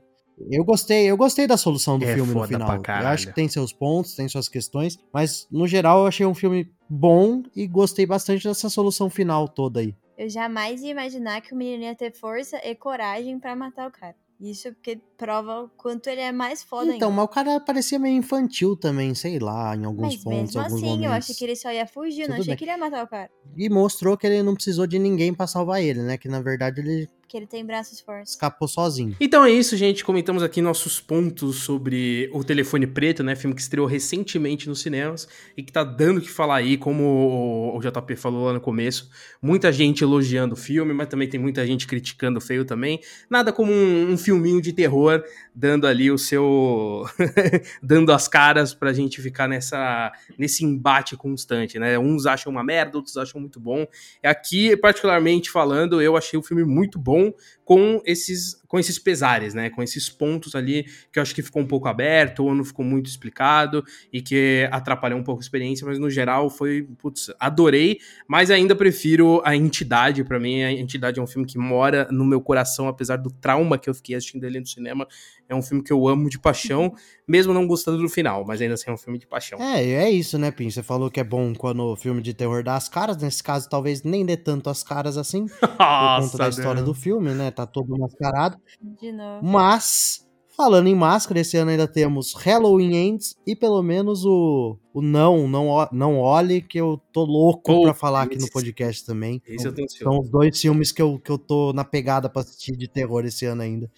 Eu 0.52 0.64
gostei, 0.64 1.10
eu 1.10 1.18
gostei 1.18 1.48
da 1.48 1.58
solução 1.58 1.98
do 1.98 2.06
é 2.06 2.14
filme 2.14 2.32
no 2.32 2.44
final. 2.44 2.76
Eu 2.76 3.08
acho 3.08 3.26
que 3.26 3.34
tem 3.34 3.50
seus 3.50 3.74
pontos, 3.74 4.14
tem 4.14 4.30
suas 4.30 4.48
questões, 4.48 5.00
mas 5.12 5.48
no 5.52 5.66
geral 5.66 6.02
eu 6.02 6.06
achei 6.06 6.28
um 6.28 6.36
filme 6.36 6.72
bom 6.88 7.42
e 7.56 7.66
gostei 7.66 8.06
bastante 8.06 8.48
dessa 8.48 8.70
solução 8.70 9.10
final 9.10 9.48
toda 9.48 9.80
aí. 9.80 9.96
Eu 10.16 10.30
jamais 10.30 10.84
ia 10.84 10.92
imaginar 10.92 11.42
que 11.42 11.56
o 11.56 11.58
menino 11.58 11.86
ia 11.86 11.96
ter 11.96 12.14
força 12.14 12.56
e 12.64 12.76
coragem 12.76 13.40
para 13.40 13.56
matar 13.56 13.88
o 13.88 13.92
cara. 13.92 14.16
Isso 14.40 14.72
porque 14.74 15.02
prova 15.22 15.62
o 15.62 15.70
quanto 15.78 16.08
ele 16.08 16.20
é 16.22 16.32
mais 16.32 16.64
foda 16.64 16.96
Então, 16.96 17.10
ainda. 17.10 17.22
mas 17.22 17.26
o 17.26 17.28
cara 17.28 17.60
parecia 17.60 18.00
meio 18.00 18.16
infantil 18.18 18.76
também, 18.76 19.14
sei 19.14 19.38
lá, 19.38 19.76
em 19.76 19.86
alguns 19.86 20.16
mas 20.16 20.24
pontos, 20.24 20.40
mesmo 20.56 20.60
alguns 20.62 20.74
assim, 20.78 20.86
momentos. 20.86 21.06
eu 21.06 21.12
achei 21.12 21.36
que 21.36 21.44
ele 21.44 21.56
só 21.56 21.72
ia 21.72 21.86
fugir, 21.86 22.22
Tudo 22.24 22.30
não 22.32 22.36
achei 22.38 22.48
bem. 22.48 22.58
que 22.58 22.64
ele 22.64 22.72
ia 22.72 22.78
matar 22.80 23.04
o 23.04 23.08
cara. 23.08 23.30
E 23.56 23.70
mostrou 23.70 24.18
que 24.18 24.26
ele 24.26 24.42
não 24.42 24.56
precisou 24.56 24.88
de 24.88 24.98
ninguém 24.98 25.32
para 25.32 25.46
salvar 25.46 25.80
ele, 25.84 26.02
né? 26.02 26.18
Que 26.18 26.28
na 26.28 26.42
verdade 26.42 26.82
ele 26.82 27.08
que 27.28 27.38
ele 27.38 27.48
tem 27.48 27.66
braços 27.66 28.02
fortes. 28.02 28.34
Escapou 28.34 28.68
sozinho. 28.68 29.16
Então 29.18 29.46
é 29.46 29.50
isso, 29.50 29.78
gente. 29.78 30.04
Comentamos 30.04 30.44
aqui 30.44 30.62
nossos 30.62 31.00
pontos 31.00 31.60
sobre 31.64 32.30
o 32.34 32.44
Telefone 32.44 32.86
Preto, 32.86 33.24
né? 33.24 33.38
Filme 33.38 33.56
que 33.56 33.62
estreou 33.62 33.88
recentemente 33.88 34.68
nos 34.68 34.82
cinemas 34.82 35.30
e 35.56 35.64
que 35.64 35.72
tá 35.72 35.82
dando 35.82 36.18
o 36.18 36.22
que 36.22 36.30
falar 36.30 36.58
aí, 36.58 36.76
como 36.78 37.74
o 37.74 37.80
JP 37.80 38.18
falou 38.18 38.48
lá 38.48 38.52
no 38.54 38.60
começo. 38.60 39.10
Muita 39.42 39.72
gente 39.72 40.04
elogiando 40.04 40.56
o 40.56 40.58
filme, 40.58 40.94
mas 40.94 41.08
também 41.08 41.30
tem 41.30 41.40
muita 41.40 41.66
gente 41.66 41.88
criticando 41.88 42.42
feio 42.42 42.66
também. 42.66 43.00
Nada 43.30 43.54
como 43.54 43.72
um, 43.72 44.12
um 44.12 44.18
filminho 44.18 44.62
de 44.62 44.74
terror 44.74 45.11
dando 45.54 45.86
ali 45.86 46.12
o 46.12 46.18
seu. 46.18 47.06
dando 47.82 48.12
as 48.12 48.28
caras 48.28 48.74
pra 48.74 48.94
gente 48.94 49.22
ficar 49.22 49.48
nessa, 49.48 50.12
nesse 50.38 50.66
embate 50.66 51.16
constante, 51.16 51.78
né? 51.78 52.00
Uns 52.00 52.26
acham 52.26 52.52
uma 52.52 52.64
merda, 52.64 52.98
outros 52.98 53.16
acham 53.16 53.40
muito 53.40 53.60
bom. 53.60 53.86
Aqui, 54.24 54.76
particularmente 54.76 55.50
falando, 55.50 56.02
eu 56.02 56.18
achei 56.18 56.38
o 56.38 56.44
filme 56.44 56.64
muito 56.64 56.98
bom 56.98 57.12
bom 57.12 57.34
com 57.64 58.02
esses, 58.06 58.61
com 58.72 58.80
esses 58.80 58.98
pesares, 58.98 59.54
né? 59.54 59.70
Com 59.70 59.84
esses 59.84 60.08
pontos 60.08 60.56
ali 60.56 60.86
que 61.12 61.20
eu 61.20 61.22
acho 61.22 61.36
que 61.36 61.42
ficou 61.42 61.62
um 61.62 61.68
pouco 61.68 61.90
aberto 61.90 62.46
ou 62.46 62.56
não 62.56 62.64
ficou 62.64 62.86
muito 62.86 63.08
explicado 63.08 63.84
e 64.14 64.22
que 64.22 64.66
atrapalhou 64.72 65.20
um 65.20 65.24
pouco 65.24 65.42
a 65.42 65.44
experiência, 65.44 65.86
mas 65.86 66.00
no 66.00 66.10
geral 66.10 66.50
foi, 66.50 66.88
putz, 66.98 67.30
adorei, 67.38 68.00
mas 68.26 68.50
ainda 68.50 68.74
prefiro 68.74 69.42
a 69.44 69.58
Entidade, 69.58 70.24
para 70.24 70.40
mim 70.40 70.64
a 70.64 70.72
Entidade 70.72 71.20
é 71.20 71.22
um 71.22 71.28
filme 71.28 71.46
que 71.46 71.58
mora 71.58 72.08
no 72.12 72.24
meu 72.24 72.40
coração, 72.40 72.88
apesar 72.88 73.18
do 73.18 73.30
trauma 73.30 73.78
que 73.78 73.90
eu 73.90 73.94
fiquei 73.94 74.16
assistindo 74.16 74.46
ele 74.46 74.62
no 74.62 74.66
cinema, 74.66 75.06
é 75.54 75.56
um 75.56 75.62
filme 75.62 75.84
que 75.84 75.92
eu 75.92 76.08
amo 76.08 76.30
de 76.30 76.40
paixão, 76.40 76.94
mesmo 77.28 77.54
não 77.54 77.68
gostando 77.68 77.98
do 77.98 78.10
final, 78.10 78.46
mas 78.46 78.62
ainda 78.62 78.76
assim 78.76 78.90
é 78.90 78.94
um 78.94 78.98
filme 78.98 79.20
de 79.20 79.28
paixão. 79.28 79.60
É, 79.62 79.84
é 79.84 80.10
isso, 80.10 80.38
né, 80.38 80.52
Pim? 80.52 80.70
Você 80.70 80.82
falou 80.82 81.10
que 81.10 81.20
é 81.20 81.24
bom 81.24 81.54
quando 81.54 81.84
o 81.84 81.96
filme 81.96 82.22
de 82.22 82.34
terror 82.34 82.64
dá 82.64 82.76
as 82.76 82.88
caras, 82.88 83.18
nesse 83.18 83.44
caso 83.44 83.70
talvez 83.70 84.04
nem 84.04 84.26
dê 84.26 84.38
tanto 84.38 84.70
as 84.70 84.84
caras 84.84 85.18
assim, 85.18 85.46
Nossa, 85.62 85.68
por 86.22 86.32
conta 86.32 86.38
da 86.38 86.50
história 86.50 86.84
do 86.84 86.94
filme, 86.94 87.34
né? 87.34 87.52
Tá 87.52 87.66
todo 87.66 87.98
mascarado. 87.98 88.58
De 88.82 89.12
novo. 89.12 89.46
Mas, 89.46 90.28
falando 90.56 90.88
em 90.88 90.96
máscara, 90.96 91.40
esse 91.40 91.58
ano 91.58 91.72
ainda 91.72 91.88
temos 91.88 92.34
Halloween 92.34 92.96
Ends 92.96 93.36
e 93.46 93.56
pelo 93.56 93.82
menos 93.82 94.26
o, 94.26 94.78
o 94.94 95.02
Não, 95.02 95.48
Não, 95.48 95.88
não 95.92 96.20
Olhe, 96.20 96.62
que 96.62 96.80
eu 96.80 97.02
tô 97.12 97.24
louco 97.24 97.72
oh, 97.72 97.84
pra 97.84 97.94
falar 97.94 98.24
aqui 98.24 98.38
no 98.38 98.50
podcast 98.50 99.06
também. 99.06 99.42
Esse 99.46 99.68
eu 99.68 99.74
tenho 99.74 99.90
São 99.90 100.20
os 100.20 100.30
dois 100.30 100.60
filmes 100.60 100.92
que 100.92 101.02
eu, 101.02 101.20
que 101.20 101.32
eu 101.32 101.38
tô 101.38 101.74
na 101.74 101.84
pegada 101.84 102.30
pra 102.30 102.42
assistir 102.42 102.76
de 102.76 102.88
terror 102.88 103.26
esse 103.26 103.46
ano 103.46 103.62
ainda. 103.62 103.92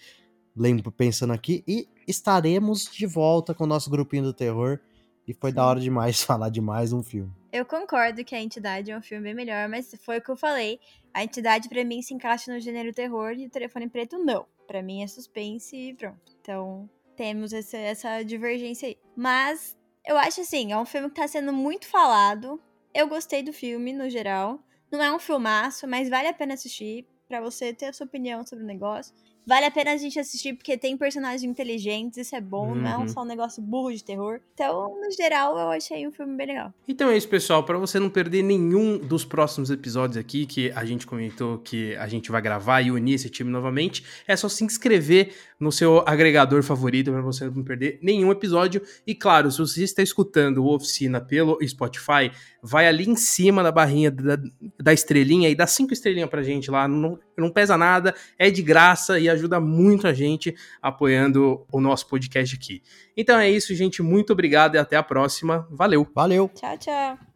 Lembro 0.56 0.92
pensando 0.92 1.32
aqui. 1.32 1.64
E 1.66 1.88
estaremos 2.06 2.84
de 2.84 3.06
volta 3.06 3.54
com 3.54 3.64
o 3.64 3.66
nosso 3.66 3.90
grupinho 3.90 4.24
do 4.24 4.32
terror. 4.32 4.78
E 5.26 5.32
foi 5.32 5.52
da 5.52 5.66
hora 5.66 5.80
demais 5.80 6.20
falar 6.22 6.50
de 6.50 6.60
mais 6.60 6.92
um 6.92 7.02
filme. 7.02 7.32
Eu 7.52 7.64
concordo 7.64 8.24
que 8.24 8.34
a 8.34 8.40
entidade 8.40 8.90
é 8.90 8.98
um 8.98 9.02
filme 9.02 9.24
bem 9.24 9.34
melhor, 9.34 9.68
mas 9.68 9.94
foi 10.04 10.18
o 10.18 10.22
que 10.22 10.30
eu 10.30 10.36
falei. 10.36 10.78
A 11.12 11.24
entidade, 11.24 11.68
para 11.68 11.84
mim, 11.84 12.02
se 12.02 12.12
encaixa 12.12 12.52
no 12.52 12.60
gênero 12.60 12.92
terror 12.92 13.32
e 13.32 13.46
o 13.46 13.50
telefone 13.50 13.88
preto 13.88 14.18
não. 14.18 14.46
Para 14.66 14.82
mim 14.82 15.02
é 15.02 15.06
suspense 15.06 15.76
e 15.76 15.94
pronto. 15.94 16.36
Então, 16.40 16.88
temos 17.16 17.52
essa, 17.52 17.76
essa 17.76 18.22
divergência 18.22 18.88
aí. 18.88 18.98
Mas 19.16 19.76
eu 20.06 20.18
acho 20.18 20.40
assim, 20.40 20.72
é 20.72 20.78
um 20.78 20.84
filme 20.84 21.08
que 21.08 21.14
tá 21.14 21.26
sendo 21.26 21.52
muito 21.52 21.86
falado. 21.86 22.60
Eu 22.92 23.08
gostei 23.08 23.42
do 23.42 23.52
filme, 23.52 23.92
no 23.92 24.10
geral. 24.10 24.60
Não 24.90 25.02
é 25.02 25.12
um 25.12 25.18
filmaço, 25.18 25.86
mas 25.88 26.08
vale 26.08 26.28
a 26.28 26.34
pena 26.34 26.54
assistir 26.54 27.06
para 27.26 27.40
você 27.40 27.72
ter 27.72 27.86
a 27.86 27.92
sua 27.92 28.06
opinião 28.06 28.44
sobre 28.46 28.64
o 28.64 28.66
negócio. 28.66 29.14
Vale 29.46 29.66
a 29.66 29.70
pena 29.70 29.92
a 29.92 29.96
gente 29.96 30.18
assistir 30.18 30.54
porque 30.54 30.76
tem 30.78 30.96
personagens 30.96 31.42
inteligentes, 31.42 32.18
isso 32.18 32.34
é 32.34 32.40
bom, 32.40 32.68
uhum. 32.68 32.74
não 32.76 32.90
é 32.90 32.96
um 32.96 33.00
uhum. 33.00 33.08
só 33.08 33.22
um 33.22 33.26
negócio 33.26 33.62
burro 33.62 33.92
de 33.92 34.02
terror. 34.02 34.40
Então, 34.54 34.94
no 35.00 35.10
geral, 35.10 35.58
eu 35.58 35.70
achei 35.70 36.06
um 36.06 36.12
filme 36.12 36.36
bem 36.36 36.46
legal. 36.46 36.72
Então 36.88 37.10
é 37.10 37.16
isso, 37.16 37.28
pessoal. 37.28 37.62
Para 37.62 37.78
você 37.78 37.98
não 37.98 38.08
perder 38.08 38.42
nenhum 38.42 38.98
dos 38.98 39.24
próximos 39.24 39.70
episódios 39.70 40.16
aqui, 40.16 40.46
que 40.46 40.70
a 40.72 40.84
gente 40.84 41.06
comentou 41.06 41.58
que 41.58 41.94
a 41.96 42.08
gente 42.08 42.30
vai 42.30 42.40
gravar 42.40 42.80
e 42.80 42.90
unir 42.90 43.14
esse 43.14 43.28
time 43.28 43.50
novamente, 43.50 44.04
é 44.26 44.34
só 44.34 44.48
se 44.48 44.64
inscrever 44.64 45.34
no 45.58 45.70
seu 45.70 46.02
agregador 46.06 46.62
favorito 46.62 47.10
para 47.10 47.20
você 47.20 47.46
não 47.46 47.62
perder 47.62 47.98
nenhum 48.02 48.30
episódio. 48.30 48.82
E 49.06 49.14
claro, 49.14 49.50
se 49.50 49.58
você 49.58 49.84
está 49.84 50.02
escutando 50.02 50.64
o 50.64 50.74
Oficina 50.74 51.20
pelo 51.20 51.58
Spotify, 51.66 52.30
vai 52.62 52.86
ali 52.86 53.08
em 53.08 53.16
cima 53.16 53.62
da 53.62 53.70
barrinha 53.70 54.10
da, 54.10 54.38
da 54.80 54.92
estrelinha 54.92 55.48
e 55.48 55.54
dá 55.54 55.66
cinco 55.66 55.92
estrelinhas 55.92 56.30
pra 56.30 56.42
gente 56.42 56.70
lá. 56.70 56.88
Não, 56.88 57.18
não 57.40 57.50
pesa 57.50 57.76
nada, 57.76 58.14
é 58.38 58.50
de 58.50 58.62
graça 58.62 59.18
e 59.18 59.28
ajuda 59.28 59.60
muito 59.60 60.06
a 60.06 60.12
gente 60.12 60.54
apoiando 60.80 61.64
o 61.70 61.80
nosso 61.80 62.08
podcast 62.08 62.54
aqui. 62.54 62.82
Então 63.16 63.38
é 63.38 63.50
isso, 63.50 63.74
gente. 63.74 64.02
Muito 64.02 64.32
obrigado 64.32 64.74
e 64.74 64.78
até 64.78 64.96
a 64.96 65.02
próxima. 65.02 65.66
Valeu. 65.70 66.06
Valeu. 66.14 66.50
Tchau, 66.54 66.78
tchau. 66.78 67.33